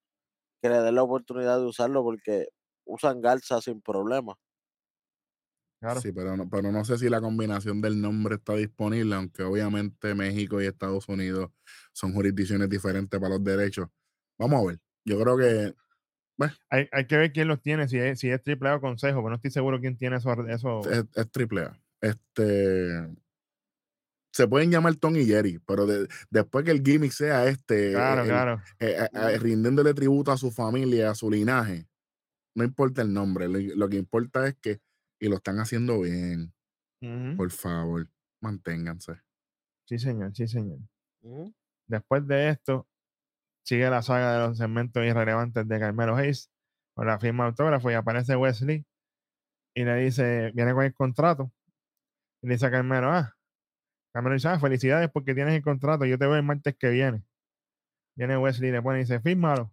[0.62, 2.48] que le den la oportunidad de usarlo porque
[2.86, 4.36] usan Garza sin problema.
[5.80, 6.00] Claro.
[6.00, 10.14] Sí, pero no, pero no sé si la combinación del nombre está disponible, aunque obviamente
[10.14, 11.50] México y Estados Unidos
[11.92, 13.88] son jurisdicciones diferentes para los derechos.
[14.38, 14.78] Vamos a ver.
[15.06, 15.74] Yo creo que
[16.68, 19.20] Hay, hay que ver quién los tiene, si es, si es triple A o consejo,
[19.20, 20.30] pero no estoy seguro quién tiene eso.
[20.48, 21.80] eso es, es triple A.
[22.02, 23.08] Este
[24.32, 28.22] se pueden llamar Tony y Jerry, pero de- después que el gimmick sea este, claro,
[28.22, 28.62] el- claro.
[28.78, 31.88] eh, eh, eh, rindiéndole tributo a su familia, a su linaje,
[32.54, 34.80] no importa el nombre, lo, lo que importa es que,
[35.20, 36.52] y lo están haciendo bien,
[37.36, 38.08] por favor,
[38.40, 39.20] manténganse.
[39.86, 40.78] Sí, señor, sí, señor.
[41.86, 42.88] Después de esto,
[43.64, 46.50] sigue la saga de los segmentos irrelevantes de Carmelo Hayes
[46.94, 48.84] con la firma de autógrafo y aparece Wesley
[49.74, 51.52] y le dice, viene con el contrato.
[52.42, 53.36] Y le dice a Carmelo, ah,
[54.12, 57.22] Carmelo dice, ah, felicidades porque tienes el contrato, yo te veo el martes que viene.
[58.16, 59.72] Viene Wesley y le pone y dice, fírmalo.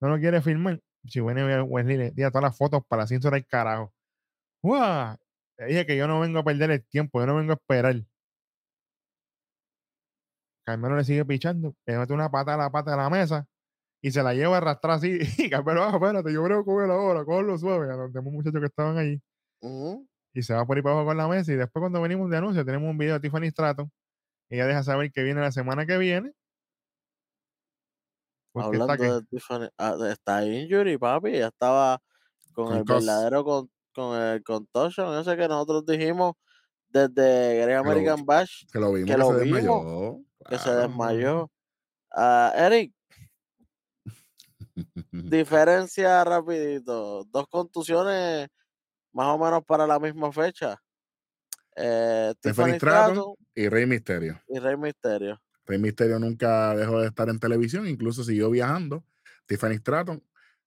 [0.00, 0.80] ¿No lo quiere firmar?
[1.06, 3.92] Si viene Wesley le tira todas las fotos para la ciencia del carajo.
[4.62, 5.16] ¡Guau!
[5.58, 7.96] Le dije que yo no vengo a perder el tiempo, yo no vengo a esperar.
[10.64, 13.46] Carmelo le sigue pichando, le mete una pata a la pata de la mesa
[14.00, 15.18] y se la lleva a arrastrar así.
[15.38, 17.92] Y Carmelo, ah, espérate, yo creo que cogerlo ahora, cógelo suave.
[17.92, 19.20] A los demás muchachos que estaban allí.
[20.34, 21.52] Y se va por ahí para abajo con la mesa.
[21.52, 23.90] Y después, cuando venimos de anuncio, tenemos un video de Tiffany Stratton.
[24.50, 26.32] Ella deja saber que viene la semana que viene.
[28.54, 32.02] Está Hablando de Tiffany, ah, está injury, papi, ya estaba
[32.52, 36.34] con el verdadero con, con el contortion, ese que nosotros dijimos
[36.88, 40.20] desde Great lo- American Bash, Que lo vimos Que que, lo se vimos, desmayó.
[40.48, 41.50] que se desmayó.
[42.14, 42.92] Ah, Eric,
[45.10, 48.48] diferencia rapidito, dos contusiones
[49.12, 50.78] más o menos para la misma fecha.
[51.76, 54.40] Eh, Tiffany Stratton y Rey Misterio.
[54.48, 55.40] y Rey Misterio.
[55.64, 59.04] Rey Misterio nunca dejó de estar en televisión, incluso siguió viajando.
[59.46, 60.22] Tiffany Stratton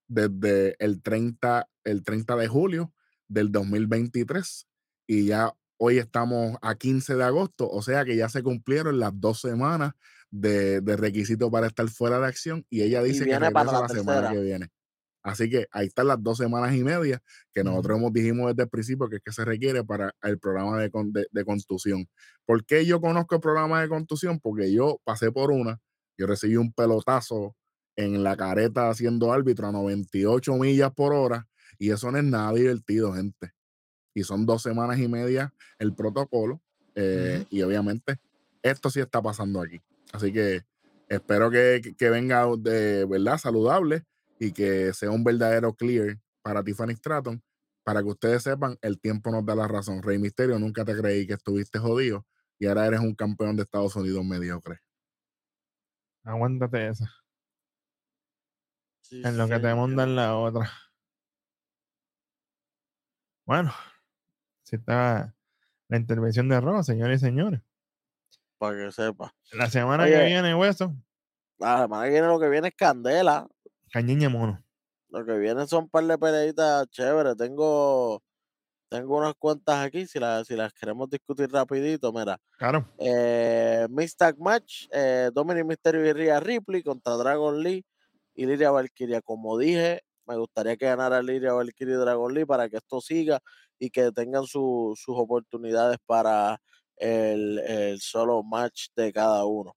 [0.08, 2.92] desde el 30, el 30 de julio
[3.28, 4.66] del 2023
[5.06, 9.12] y ya hoy estamos a 15 de agosto, o sea que ya se cumplieron las
[9.14, 9.92] dos semanas
[10.30, 13.72] de, de requisito para estar fuera de acción y ella dice que viene regresa para
[13.72, 14.68] la la semana que viene.
[15.22, 17.20] Así que ahí están las dos semanas y media
[17.52, 20.78] que nosotros hemos dijimos desde el principio que es que se requiere para el programa
[20.78, 22.06] de, con- de, de contusión.
[22.46, 24.38] ¿Por qué yo conozco el programa de contusión?
[24.40, 25.80] Porque yo pasé por una,
[26.16, 27.56] yo recibí un pelotazo
[27.96, 31.48] en la careta haciendo árbitro a 98 millas por hora
[31.78, 33.52] y eso no es nada divertido, gente.
[34.14, 36.62] Y son dos semanas y media el protocolo
[36.94, 38.18] eh, y obviamente
[38.62, 39.80] esto sí está pasando aquí.
[40.12, 40.62] Así que
[41.08, 44.04] espero que, que- que venga de verdad saludable
[44.38, 47.42] y que sea un verdadero clear para Tiffany Stratton.
[47.84, 50.02] Para que ustedes sepan, el tiempo nos da la razón.
[50.02, 52.26] Rey Misterio, nunca te creí que estuviste jodido
[52.58, 54.80] y ahora eres un campeón de Estados Unidos mediocre.
[56.24, 57.10] Aguántate esa.
[59.00, 60.70] Sí, En lo que te mandan la otra.
[63.46, 63.72] Bueno,
[64.64, 65.34] si está
[65.88, 67.60] la intervención de Ross, señores y señores.
[68.58, 69.32] Para que sepa.
[69.52, 70.14] La semana Oye.
[70.14, 70.94] que viene, hueso,
[71.58, 73.46] La semana que viene lo que viene es candela.
[73.92, 74.62] cañiña mono.
[75.10, 77.36] Lo que viene son un par de peleitas chéveres.
[77.36, 78.20] Tengo,
[78.88, 80.06] tengo unas cuantas aquí.
[80.06, 82.38] Si las, si las queremos discutir rapidito, mira.
[82.58, 82.88] Claro.
[82.98, 87.84] Eh, Mixed Tag Match, eh, Dominic Mysterio y Rhea Ripley contra Dragon Lee
[88.34, 89.20] y Liria Valkyria.
[89.22, 93.40] Como dije, me gustaría que ganara Liria Valkyria y Dragon Lee para que esto siga
[93.78, 96.58] y que tengan su- sus oportunidades para
[96.96, 99.74] el, el solo match de cada uno.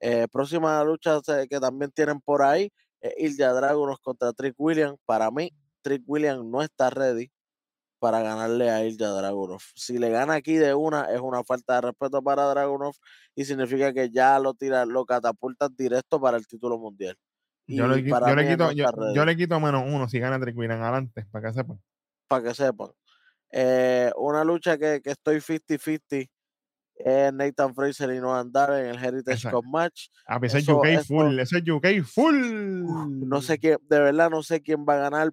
[0.00, 2.72] Eh, próxima lucha que también tienen por ahí,
[3.02, 4.98] eh, Ilja Dragunov contra Trick Williams.
[5.06, 5.50] Para mí,
[5.82, 7.30] Trick Williams no está ready
[7.98, 9.60] para ganarle a Ilja Dragunov.
[9.74, 12.94] Si le gana aquí de una, es una falta de respeto para Dragunov
[13.34, 17.16] y significa que ya lo tira, lo catapultan directo para el título mundial.
[17.76, 21.26] Yo le, yo le quito, no yo, le quito menos uno si gana Williams adelante,
[21.30, 21.80] para que sepan.
[22.28, 22.90] para que sepan.
[23.52, 26.28] Eh, una lucha que, que estoy 50-50
[26.94, 29.62] es Nathan Fraser y Noam Dar en el Heritage Exacto.
[29.62, 30.08] Cup Match.
[30.26, 32.84] A pesar Eso- UK eso- full, eso es UK full.
[33.26, 35.30] No sé quién, de verdad no sé quién va a ganar.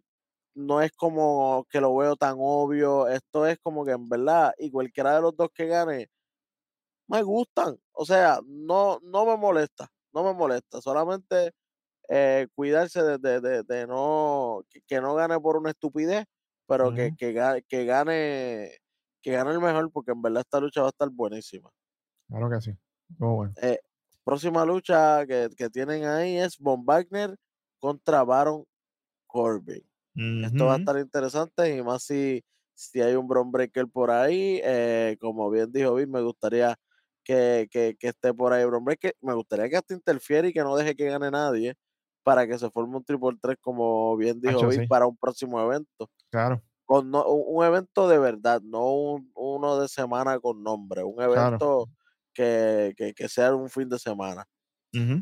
[0.55, 3.07] No es como que lo veo tan obvio.
[3.07, 6.09] Esto es como que en verdad, y cualquiera de los dos que gane,
[7.07, 7.77] me gustan.
[7.91, 10.81] O sea, no, no me molesta, no me molesta.
[10.81, 11.51] Solamente
[12.09, 16.25] eh, cuidarse de, de- de- de no, que, que no gane por una estupidez,
[16.67, 17.17] pero que, Ujú.
[17.17, 18.77] que, ga- que gane,
[19.21, 21.69] que gane el mejor, porque en verdad esta lucha va a estar buenísima.
[22.29, 22.71] Claro que sí.
[23.09, 23.57] Estuvo bueno.
[24.23, 27.35] Próxima lucha que, que tienen ahí es Von Wagner
[27.79, 28.65] contra Baron
[29.27, 29.83] Corbin.
[30.41, 32.43] Esto va a estar interesante y más si,
[32.75, 34.61] si hay un Bron Breaker por ahí.
[34.63, 36.75] eh, como bien dijo Vic, me gustaría
[37.23, 39.15] que, que, que esté por ahí Bron Breaker.
[39.21, 41.75] Me gustaría que hasta interfiere y que no deje que gane nadie
[42.27, 44.87] para que se forme un triple 3 como bien dijo Hacho, Vic sí.
[44.87, 46.11] para un próximo evento.
[46.29, 46.61] Claro.
[46.85, 51.87] Con no- un, evento de verdad, no un- uno de semana con nombre, un evento
[52.33, 54.45] que, que, que sea un fin de semana.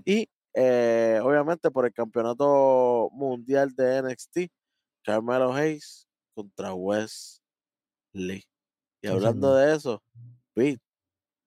[0.03, 4.51] Y eh, obviamente por el campeonato mundial de NXT,
[5.03, 7.39] Carmelo Hayes contra Wes
[8.13, 8.45] Lee.
[9.03, 10.01] Y Sí, hablando de eso,
[10.55, 10.81] Pete,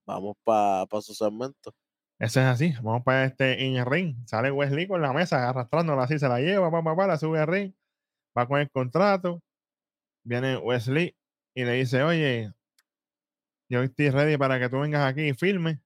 [0.07, 1.75] vamos para su segmento.
[2.19, 2.75] Eso es así.
[2.83, 4.17] Vamos para este in ring.
[4.27, 7.39] Sale Wesley con la mesa, arrastrándola así, se la lleva, pa, pa, pa, la sube
[7.39, 7.73] al ring,
[8.37, 9.41] va con el contrato.
[10.25, 11.15] Viene Wesley
[11.55, 12.53] y le dice, oye,
[13.71, 15.79] yo estoy ready para que tú vengas aquí y filmes.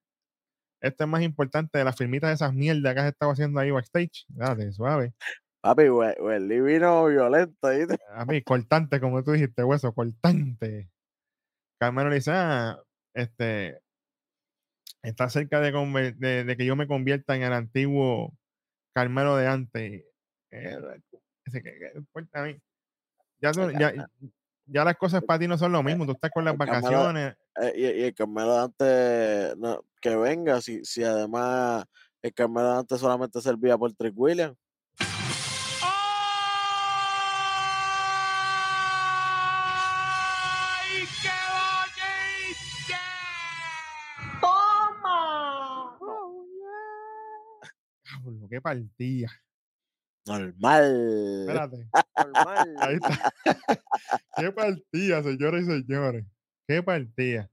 [0.81, 3.71] Esto es más importante de las filmitas de esas mierdas que has estado haciendo ahí
[3.71, 4.25] backstage.
[4.29, 5.13] Date, suave.
[5.61, 7.97] Papi, We- Wes Lee vino violento, ¿viste?
[8.11, 10.91] A mí, cortante, como tú dijiste, hueso, cortante.
[11.79, 12.81] Carmelo le dice, ah,
[13.15, 13.81] este,
[15.03, 18.33] está cerca de, conver- de, de que yo me convierta en el antiguo
[18.95, 20.05] Carmelo de antes.
[20.51, 20.79] Eh,
[21.45, 22.57] ese que- que importa a mí.
[23.41, 23.93] Ya, tú- ya,
[24.67, 26.07] ya las cosas para ti no son lo mismo.
[26.07, 27.35] Tú estás con las el vacaciones.
[27.61, 31.85] Eh, y, y el Carmelo de antes, no, que venga, si, si además
[32.23, 34.57] el Carmelo de antes solamente servía por Trick Williams.
[48.53, 49.29] Qué partida.
[50.27, 51.41] Normal.
[51.41, 51.89] Espérate.
[52.35, 52.77] Normal.
[52.81, 53.33] Ahí está.
[54.37, 56.27] qué partida, señores y señores.
[56.69, 57.51] Qué partida.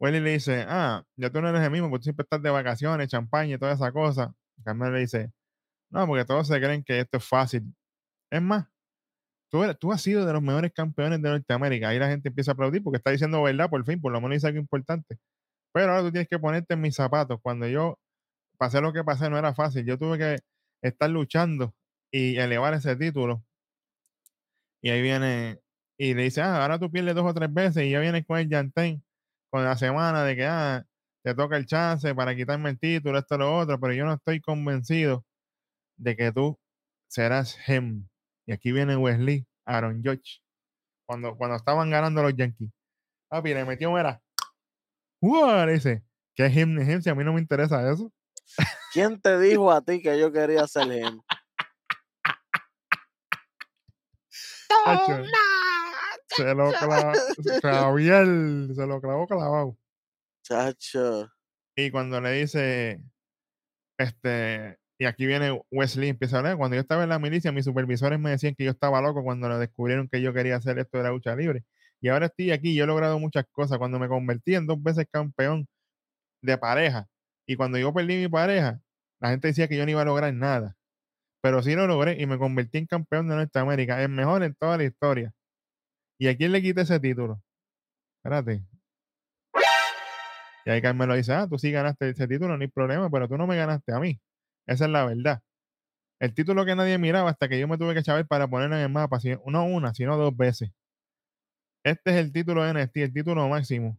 [0.00, 2.50] Welly le dice, ah, ya tú no eres el mismo, porque tú siempre estás de
[2.50, 4.34] vacaciones, champaña y toda esa cosa.
[4.64, 5.32] Carmelo le dice,
[5.90, 7.62] no, porque todos se creen que esto es fácil.
[8.28, 8.66] Es más,
[9.50, 11.90] tú, tú has sido de los mejores campeones de Norteamérica.
[11.90, 14.34] Ahí la gente empieza a aplaudir porque está diciendo verdad, por fin, por lo menos
[14.34, 15.18] dice algo importante.
[15.72, 17.38] Pero ahora tú tienes que ponerte en mis zapatos.
[17.40, 17.98] Cuando yo
[18.62, 19.84] pasé lo que pasé, no era fácil.
[19.84, 20.38] Yo tuve que
[20.82, 21.74] estar luchando
[22.12, 23.44] y elevar ese título.
[24.80, 25.58] Y ahí viene,
[25.98, 28.38] y le dice, ah, ahora tú pierdes dos o tres veces y ya vienes con
[28.38, 29.02] el Yantén
[29.50, 30.86] con la semana de que, ah,
[31.24, 34.40] te toca el chance para quitarme el título, esto, lo otro, pero yo no estoy
[34.40, 35.24] convencido
[35.96, 36.56] de que tú
[37.08, 38.06] serás him.
[38.46, 40.40] Y aquí viene Wesley, Aaron George,
[41.04, 42.70] cuando, cuando estaban ganando los Yankees.
[43.28, 44.22] Papi, le metió, era,
[45.20, 45.66] ¡Uah!
[45.66, 46.04] Dice,
[46.36, 47.02] ¿qué es him ni him?
[47.02, 48.12] Si a mí no me interesa eso.
[48.92, 51.20] ¿Quién te dijo a ti que yo quería ser him?
[54.68, 55.22] Tacho,
[56.28, 57.12] se lo clavó,
[57.62, 58.26] Javier,
[58.74, 59.76] se lo clavó clavado.
[60.42, 61.30] Chacho.
[61.76, 63.02] Y cuando le dice,
[63.98, 67.64] este, y aquí viene Wesley, empieza a hablar, cuando yo estaba en la milicia, mis
[67.64, 70.98] supervisores me decían que yo estaba loco cuando lo descubrieron que yo quería hacer esto
[70.98, 71.64] de la lucha libre.
[72.00, 73.78] Y ahora estoy aquí, yo he logrado muchas cosas.
[73.78, 75.68] Cuando me convertí en dos veces campeón
[76.42, 77.06] de pareja,
[77.46, 78.80] y cuando yo perdí mi pareja,
[79.20, 80.76] la gente decía que yo no iba a lograr nada.
[81.42, 84.76] Pero sí lo logré y me convertí en campeón de Norteamérica, el mejor en toda
[84.76, 85.34] la historia.
[86.18, 87.42] ¿Y a quién le quité ese título?
[88.18, 88.64] Espérate.
[90.64, 93.36] Y ahí Carmelo dice, ah, tú sí ganaste ese título, no hay problema, pero tú
[93.36, 94.20] no me ganaste a mí.
[94.66, 95.42] Esa es la verdad.
[96.20, 98.82] El título que nadie miraba hasta que yo me tuve que chavar para ponerlo en
[98.82, 100.70] el mapa, no una, sino dos veces.
[101.84, 103.98] Este es el título de NXT, el título máximo.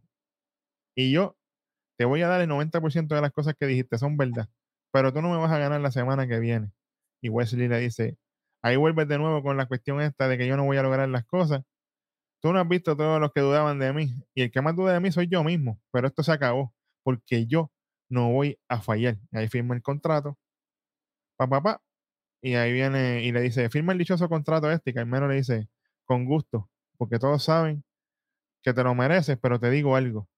[0.96, 1.36] Y yo
[1.96, 4.48] te voy a dar el 90% de las cosas que dijiste, son verdad.
[4.92, 6.72] Pero tú no me vas a ganar la semana que viene.
[7.20, 8.16] Y Wesley le dice,
[8.62, 11.08] ahí vuelves de nuevo con la cuestión esta de que yo no voy a lograr
[11.08, 11.62] las cosas.
[12.40, 14.12] Tú no has visto todos los que dudaban de mí.
[14.34, 15.80] Y el que más duda de mí soy yo mismo.
[15.92, 16.74] Pero esto se acabó.
[17.02, 17.72] Porque yo
[18.08, 19.18] no voy a fallar.
[19.32, 20.38] Y ahí firma el contrato.
[21.36, 21.82] Pa, pa, pa.
[22.42, 24.90] Y ahí viene y le dice, firma el dichoso contrato este.
[24.90, 25.68] Y Carmelo le dice,
[26.04, 26.70] con gusto.
[26.98, 27.84] Porque todos saben
[28.62, 30.28] que te lo mereces, pero te digo algo.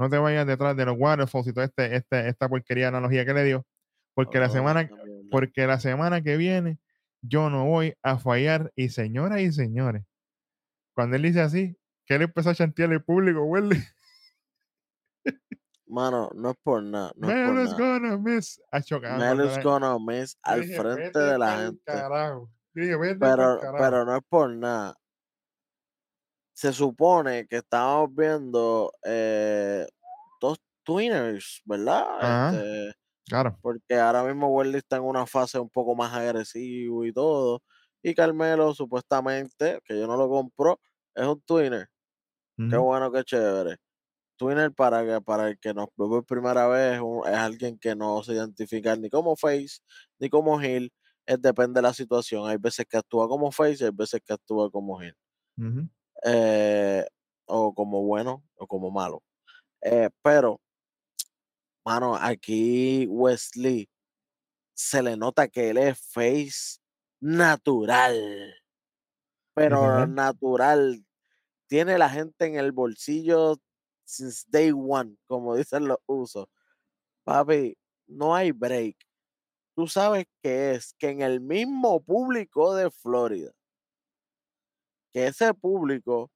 [0.00, 3.26] No te vayas detrás de los waterfalls y toda este, este, esta porquería de analogía
[3.26, 3.66] que le dio.
[4.14, 4.88] Porque la semana,
[5.30, 6.78] porque la semana que viene
[7.20, 8.72] yo no voy a fallar.
[8.74, 10.02] Y señoras y señores,
[10.94, 11.76] cuando él dice así,
[12.06, 13.78] que él empezó a chantear el público, Welly.
[15.86, 17.12] Mano, no es por nada.
[17.16, 17.98] No es por Man is nada.
[17.98, 18.62] gonna miss.
[18.72, 19.18] A chocar.
[19.18, 21.82] Mel is gonna miss al frente de la gente.
[21.84, 22.50] Carajo.
[22.72, 24.96] Dije, Pero, pero no es por nada.
[26.60, 29.86] Se supone que estamos viendo eh,
[30.40, 32.04] dos twinners, ¿verdad?
[32.18, 32.52] Ajá.
[32.52, 32.92] Este,
[33.28, 33.62] Claro.
[33.62, 37.62] porque ahora mismo Welly está en una fase un poco más agresivo y todo.
[38.02, 40.80] Y Carmelo, supuestamente, que yo no lo compro,
[41.14, 41.88] es un twinner.
[42.68, 43.76] Qué bueno, qué chévere.
[44.38, 48.22] Twinner para que para el que nos ve por primera vez es, alguien que no
[48.24, 49.80] se identifica ni como face
[50.20, 50.92] ni como heel.
[51.26, 52.48] Es depende de la situación.
[52.48, 55.14] Hay veces que actúa como face y hay veces que actúa como heel.
[55.58, 55.88] Ujú.
[56.24, 57.06] Eh,
[57.46, 59.22] o como bueno o como malo.
[59.82, 60.60] Eh, pero,
[61.84, 63.88] mano, aquí Wesley
[64.74, 66.80] se le nota que él es face
[67.20, 68.54] natural.
[69.54, 71.04] Pero natural.
[71.68, 73.56] Tiene la gente en el bolsillo
[74.04, 76.46] since day one, como dicen los usos.
[77.24, 77.76] Papi,
[78.08, 78.96] no hay break.
[79.76, 83.52] Tú sabes que es que en el mismo público de Florida,
[85.12, 86.30] que ese público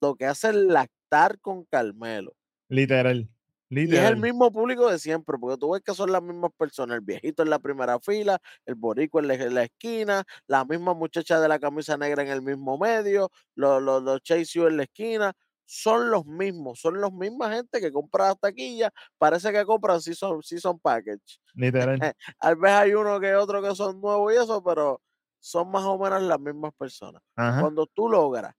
[0.00, 2.34] lo que hace es lactar con Carmelo.
[2.68, 3.28] Literal.
[3.72, 6.96] Y es el mismo público de siempre, porque tú ves que son las mismas personas,
[6.96, 10.92] el viejito en la primera fila, el boricua en la, en la esquina, la misma
[10.92, 14.76] muchacha de la camisa negra en el mismo medio, los, los, los Chase U en
[14.76, 15.32] la esquina,
[15.66, 20.42] son los mismos, son los misma gente que compra las taquillas, parece que compran season,
[20.42, 21.40] season package.
[21.54, 22.00] Literal.
[22.40, 25.00] Tal vez hay uno que otro que son nuevos y eso, pero
[25.40, 27.22] son más o menos las mismas personas.
[27.36, 27.60] Ajá.
[27.62, 28.54] Cuando tú logras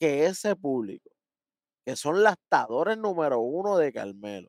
[0.00, 1.10] que ese público,
[1.86, 4.48] que son lastadores número uno de Carmelo,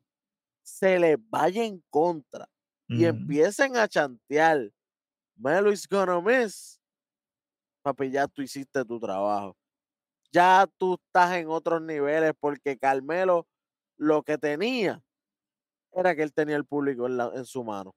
[0.63, 2.47] se les vaya en contra
[2.87, 4.71] y empiecen a chantear,
[5.37, 6.79] Melo is gonna miss,
[7.83, 9.55] papi, ya tú hiciste tu trabajo.
[10.33, 13.47] Ya tú estás en otros niveles porque Carmelo
[13.97, 15.01] lo que tenía
[15.93, 17.93] era que él tenía el público en, la- en su mano.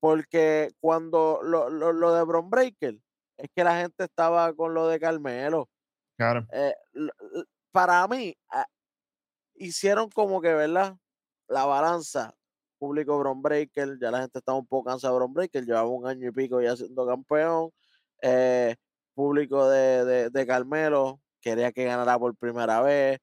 [0.00, 2.98] Porque cuando lo, lo, lo de Bron Breaker,
[3.36, 5.68] es que la gente estaba con lo de Carmelo.
[6.16, 6.48] Claro.
[6.52, 6.74] eh,
[7.72, 8.66] para mí, ah,
[9.54, 10.96] hicieron como que, ¿verdad?
[11.48, 12.34] La balanza.
[12.78, 16.06] Público Bron Breaker, ya la gente estaba un poco cansada de Bron Breaker, llevaba un
[16.06, 17.70] año y pico ya siendo campeón.
[18.22, 18.76] eh,
[19.14, 23.18] público de, de, de Carmelo quería que ganara por primera vez.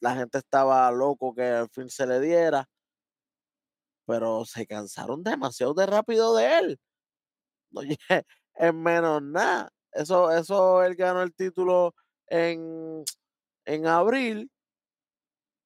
[0.00, 2.66] La gente estaba loco que al fin se le diera,
[4.06, 6.80] pero se cansaron demasiado de rápido de él.
[7.74, 7.96] Oye,
[8.54, 9.70] en menos nada.
[9.92, 11.94] Eso, eso él ganó el título
[12.28, 13.04] en,
[13.66, 14.50] en abril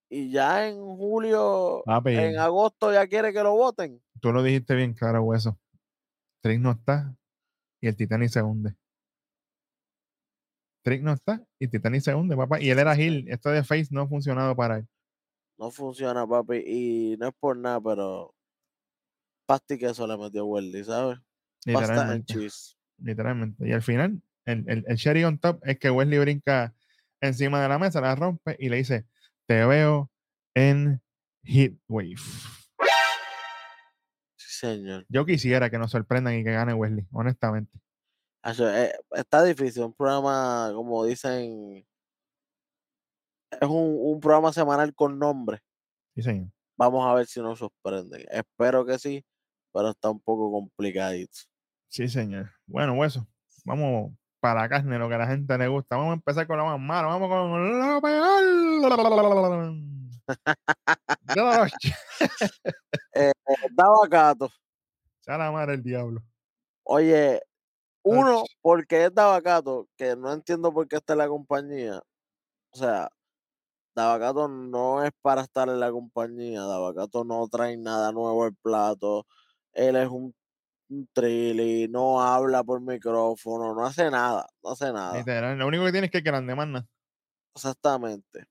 [0.09, 4.01] y ya en julio, Papi, en agosto ya quiere que lo voten.
[4.21, 5.59] tú lo dijiste bien claro, hueso.
[6.43, 7.17] Trick no está
[7.81, 8.77] y el Titanic se hunde.
[10.83, 12.61] Trick no está y Titanic se hunde, papá.
[12.61, 13.27] Y él era Gil.
[13.29, 14.89] Esto de Face no ha funcionado para él.
[15.59, 18.35] No funciona, papi, y no es por nada, pero
[19.47, 21.19] pasta y queso le metió Weldy, ¿sabes?
[21.73, 22.35] Pasta and Literalmente.
[22.35, 22.77] cheese.
[22.99, 23.69] Literalmente.
[23.69, 26.75] Y al final, el, el, el cherry on top es que Wesley brinca
[27.21, 29.07] encima de la mesa, la rompe y le dice:
[29.47, 30.11] Te veo
[30.55, 31.01] en
[31.43, 32.17] Heatwave.
[34.37, 35.07] Sí, señor.
[35.09, 37.79] Yo quisiera que nos sorprendan y que gane Wesley, honestamente.
[38.45, 41.85] Eh, está difícil, un programa, como dicen,
[43.51, 45.61] es un, un programa semanal con nombre.
[46.15, 46.51] Sí, señor.
[46.77, 48.25] Vamos a ver si nos sorprenden.
[48.31, 49.25] Espero que sí,
[49.73, 51.39] pero está un poco complicadito.
[51.89, 52.51] Sí, señor.
[52.67, 53.27] Bueno, hueso.
[53.65, 55.97] Vamos para la carne, lo que a la gente le gusta.
[55.97, 57.09] Vamos a empezar con lo más malo.
[57.09, 58.43] Vamos con lo peor.
[61.35, 61.69] la.
[63.15, 63.33] Eh,
[63.73, 64.51] Daba Cato.
[65.21, 66.23] Sea la madre del diablo.
[66.85, 67.41] Oye,
[68.03, 72.01] uno, porque es Davacato, que no entiendo por qué está en la compañía.
[72.71, 73.09] O sea,
[73.97, 76.61] Davacato no es para estar en la compañía.
[76.61, 79.27] Davacato no trae nada nuevo al plato.
[79.73, 80.35] Él es un,
[80.91, 85.17] un trilly, no habla por micrófono, no hace nada, no hace nada.
[85.17, 85.59] Literal.
[85.59, 86.87] Lo único que tiene es que grande manda.
[87.55, 88.45] Exactamente.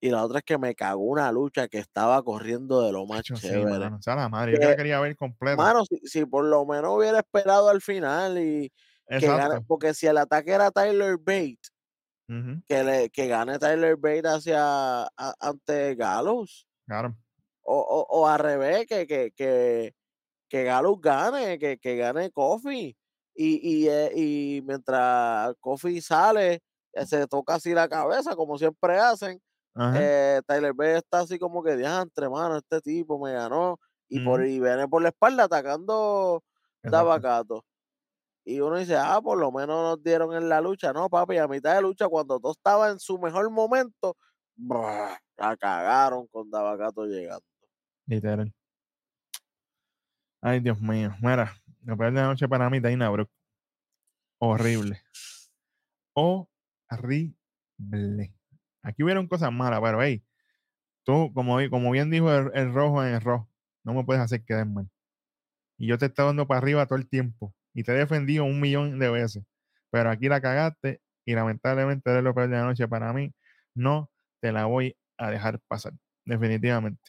[0.00, 3.18] Y la otra es que me cagó una lucha que estaba corriendo de lo más
[3.18, 4.00] Macho, sí, mano.
[4.02, 4.54] Sea la madre.
[4.60, 5.56] Yo la quería ver completa.
[5.56, 8.72] Mano, si, si por lo menos hubiera esperado al final y
[9.08, 9.64] que Exacto.
[9.66, 11.18] porque si el ataque era Tyler
[12.66, 15.94] Que, le, que gane Tyler Bate hacia a- ante.
[15.96, 17.16] Claro.
[17.62, 19.94] O, o, o al revés, que, que, que,
[20.48, 22.96] que Gallows gane, que, que gane Kofi.
[23.34, 26.60] Y, y, eh, y mientras Kofi sale,
[26.92, 29.40] eh, se toca así la cabeza, como siempre hacen.
[29.96, 33.78] Eh, Tyler Bate está así como que diantre, mano, este tipo me ganó.
[34.08, 36.42] Y, por, y viene por la espalda atacando
[37.06, 37.64] Exacto.
[38.44, 40.92] Y uno dice, ah, por lo menos nos dieron en la lucha.
[40.92, 44.16] No, papi, a mitad de lucha, cuando todo estaba en su mejor momento,
[44.56, 47.44] la cagaron con Davacato llegando.
[48.06, 48.52] Literal.
[50.40, 51.14] Ay, Dios mío.
[51.20, 51.52] Mira,
[51.84, 53.32] lo peor de la noche para mí, Dana Brooke.
[54.38, 55.00] Horrible.
[56.14, 57.36] Horrible.
[58.82, 60.24] Aquí hubieron cosas malas, pero hey,
[61.04, 63.48] tú, como, como bien dijo el, el rojo en el rojo,
[63.84, 64.90] no me puedes hacer quedar mal.
[65.78, 67.54] Y yo te estoy dando para arriba todo el tiempo.
[67.74, 69.44] Y te he defendido un millón de veces.
[69.90, 73.32] Pero aquí la cagaste y lamentablemente eres lo peor de la noche para mí.
[73.74, 75.92] No te la voy a dejar pasar.
[76.24, 77.00] Definitivamente.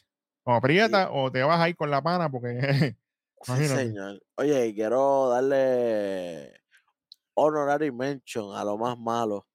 [0.44, 2.96] O aprieta o te vas a ir con la pana porque
[3.42, 4.22] Sí, señor.
[4.36, 6.54] Oye, quiero darle
[7.34, 9.46] honorary mention a lo más malo.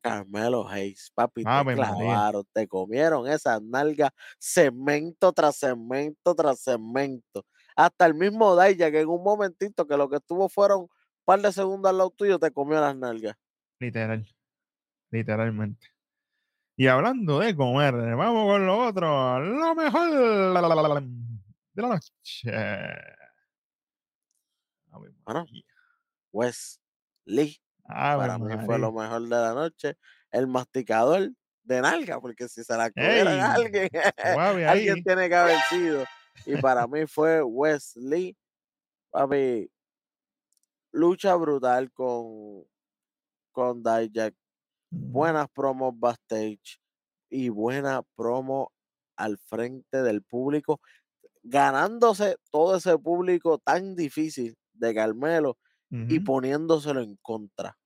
[0.00, 1.94] Carmelo Hayes, papi, te Ave María.
[1.94, 7.44] clavaron, te comieron esas nalgas segmento tras segmento tras segmento.
[7.76, 10.88] Hasta el mismo Daya, que en un momentito que lo que estuvo fueron un
[11.24, 13.36] par de segundos al lado tuyo, te comió las nalgas.
[13.80, 14.26] Literal.
[15.10, 15.86] Literalmente.
[16.76, 19.40] Y hablando de comer, vamos con lo otro.
[19.40, 22.50] Lo mejor de la noche.
[24.90, 25.62] Bueno, María.
[26.32, 26.80] Wes
[27.24, 29.96] Lee, Ave para mí fue lo mejor de la noche.
[30.30, 31.30] El masticador
[31.62, 33.88] de nalga, porque si se la comieron a alguien,
[34.68, 36.04] alguien tiene que haber sido.
[36.46, 38.36] Y para mí fue Wes Lee,
[39.10, 39.70] papi,
[40.92, 42.64] lucha brutal con,
[43.52, 44.34] con Dijak.
[44.90, 46.80] Buenas promos backstage
[47.30, 48.72] y buena promo
[49.16, 50.80] al frente del público,
[51.42, 55.58] ganándose todo ese público tan difícil de Carmelo
[56.06, 57.78] y poniéndoselo en contra.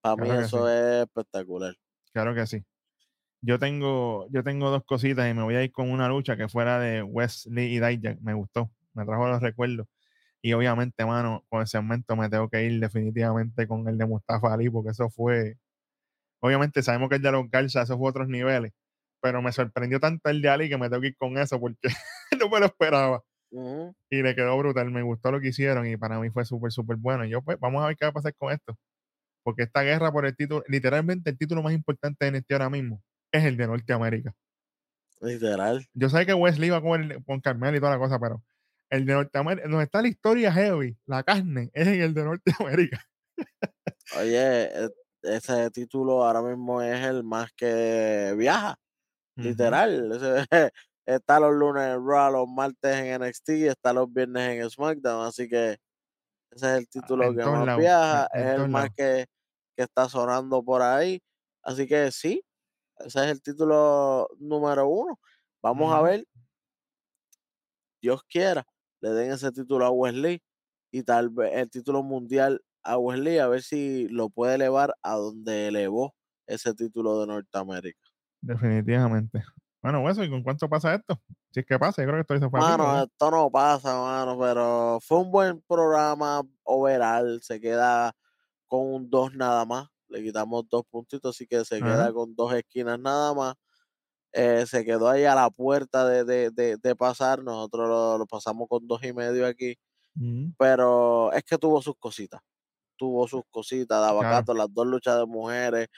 [0.00, 0.68] Para mí Claro eso sí.
[0.68, 1.74] es espectacular.
[2.12, 2.64] Claro que sí.
[3.46, 6.48] Yo tengo, yo tengo dos cositas y me voy a ir con una lucha que
[6.48, 8.18] fuera de Wesley y Dijak.
[8.22, 9.86] Me gustó, me trajo los recuerdos.
[10.42, 14.54] Y obviamente, mano, con el segmento me tengo que ir definitivamente con el de Mustafa
[14.54, 15.56] Ali, porque eso fue.
[16.40, 18.72] Obviamente sabemos que el de los Garza, eso fue otros niveles.
[19.22, 21.78] Pero me sorprendió tanto el de Ali que me tengo que ir con eso porque
[22.40, 23.22] no me lo esperaba.
[24.10, 24.90] Y le quedó brutal.
[24.90, 27.26] Me gustó lo que hicieron y para mí fue súper, súper bueno.
[27.26, 28.76] Y yo, pues, vamos a ver qué va a pasar con esto.
[29.44, 33.02] Porque esta guerra por el título, literalmente el título más importante en este ahora mismo
[33.36, 34.34] es el de Norteamérica.
[35.20, 35.84] Literal.
[35.94, 38.42] Yo sé que Wesley iba con, el, con Carmel y toda la cosa, pero
[38.90, 43.04] el de Norteamérica, donde está la historia heavy, la carne, es en el de Norteamérica.
[44.18, 44.90] Oye, e-
[45.22, 48.76] ese título ahora mismo es el más que viaja.
[49.36, 50.10] Literal.
[51.06, 55.48] está los lunes en Raw, los martes en NXT, está los viernes en SmackDown, así
[55.48, 55.78] que
[56.50, 59.26] ese es el título Ah, en que más viaja, es el más que,
[59.76, 61.20] que está sonando por ahí.
[61.62, 62.44] Así que sí,
[62.98, 65.18] ese es el título número uno.
[65.62, 66.26] Vamos a ver,
[68.00, 68.66] Dios quiera,
[69.00, 70.42] le den ese título a Wesley
[70.90, 75.14] y tal vez el título mundial a Wesley, a ver si lo puede elevar a
[75.14, 76.14] donde elevó
[76.46, 78.08] ese título de Norteamérica.
[78.42, 79.42] Definitivamente.
[79.82, 81.20] Bueno, eso, ¿y con cuánto pasa esto?
[81.50, 82.78] Si es que pasa, yo creo que esto fácil.
[82.78, 87.40] Mano, esto no pasa, mano, pero fue un buen programa overall.
[87.42, 88.14] Se queda
[88.66, 89.88] con un 2 nada más.
[90.14, 93.54] Le quitamos dos puntitos, así que se queda con dos esquinas nada más.
[94.32, 97.42] Eh, se quedó ahí a la puerta de, de, de, de pasar.
[97.44, 99.76] Nosotros lo, lo pasamos con dos y medio aquí.
[100.58, 102.40] Pero es que tuvo sus cositas.
[102.96, 105.88] Tuvo sus cositas de abacato, las dos luchas de mujeres,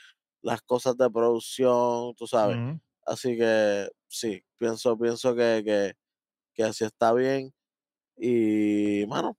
[0.42, 2.58] las cosas de producción, tú sabes.
[3.06, 5.94] Así que sí, pienso, pienso que, que,
[6.54, 7.52] que así está bien.
[8.18, 9.36] Y, mano,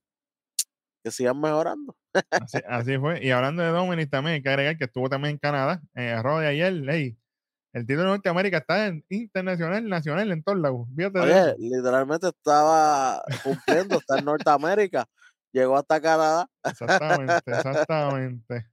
[1.03, 1.95] que sigan mejorando.
[2.31, 3.23] Así, así fue.
[3.23, 6.23] Y hablando de Dominic también, hay que agregar que estuvo también en Canadá, en el
[6.23, 6.73] Raw de ayer.
[6.89, 7.17] Ey,
[7.73, 10.87] el título de Norteamérica está en internacional, nacional, en todos lados.
[10.97, 15.05] Oye, literalmente estaba cumpliendo, está en Norteamérica,
[15.51, 16.49] llegó hasta Canadá.
[16.63, 18.65] Exactamente, exactamente.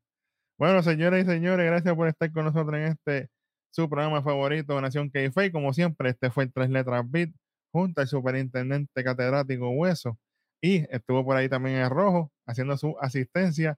[0.57, 3.29] Bueno, señoras y señores, gracias por estar con nosotros en este
[3.71, 5.19] su programa favorito, Nación k
[5.51, 7.31] Como siempre, este fue el Tres Letras Beat,
[7.73, 10.17] junto al superintendente catedrático Hueso.
[10.65, 13.77] Y estuvo por ahí también el Rojo, haciendo su asistencia.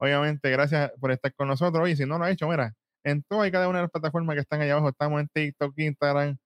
[0.00, 1.88] Obviamente, gracias por estar con nosotros.
[1.88, 2.74] Y si no lo ha hecho, mira,
[3.04, 5.72] en todas y cada una de las plataformas que están allá abajo, estamos en TikTok,
[5.76, 6.36] Instagram,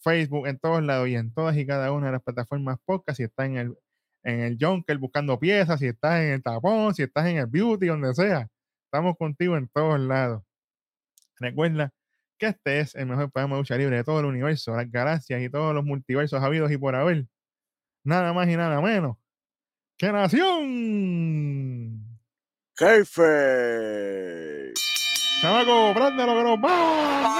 [0.00, 3.18] Facebook, en todos lados y en todas y cada una de las plataformas podcast.
[3.18, 3.78] Si está en el,
[4.22, 7.88] en el Junker buscando piezas, si estás en el tapón, si estás en el beauty,
[7.88, 8.48] donde sea.
[8.86, 10.42] Estamos contigo en todos lados.
[11.38, 11.92] Recuerda
[12.38, 15.42] que este es el mejor programa de lucha libre de todo el universo, las galaxias
[15.42, 17.26] y todos los multiversos habidos y por haber.
[18.04, 19.18] Nada más y nada menos
[19.96, 20.64] que Nación.
[22.76, 24.72] Keife.
[25.40, 27.33] Chamaco, préndelo que nos vamos.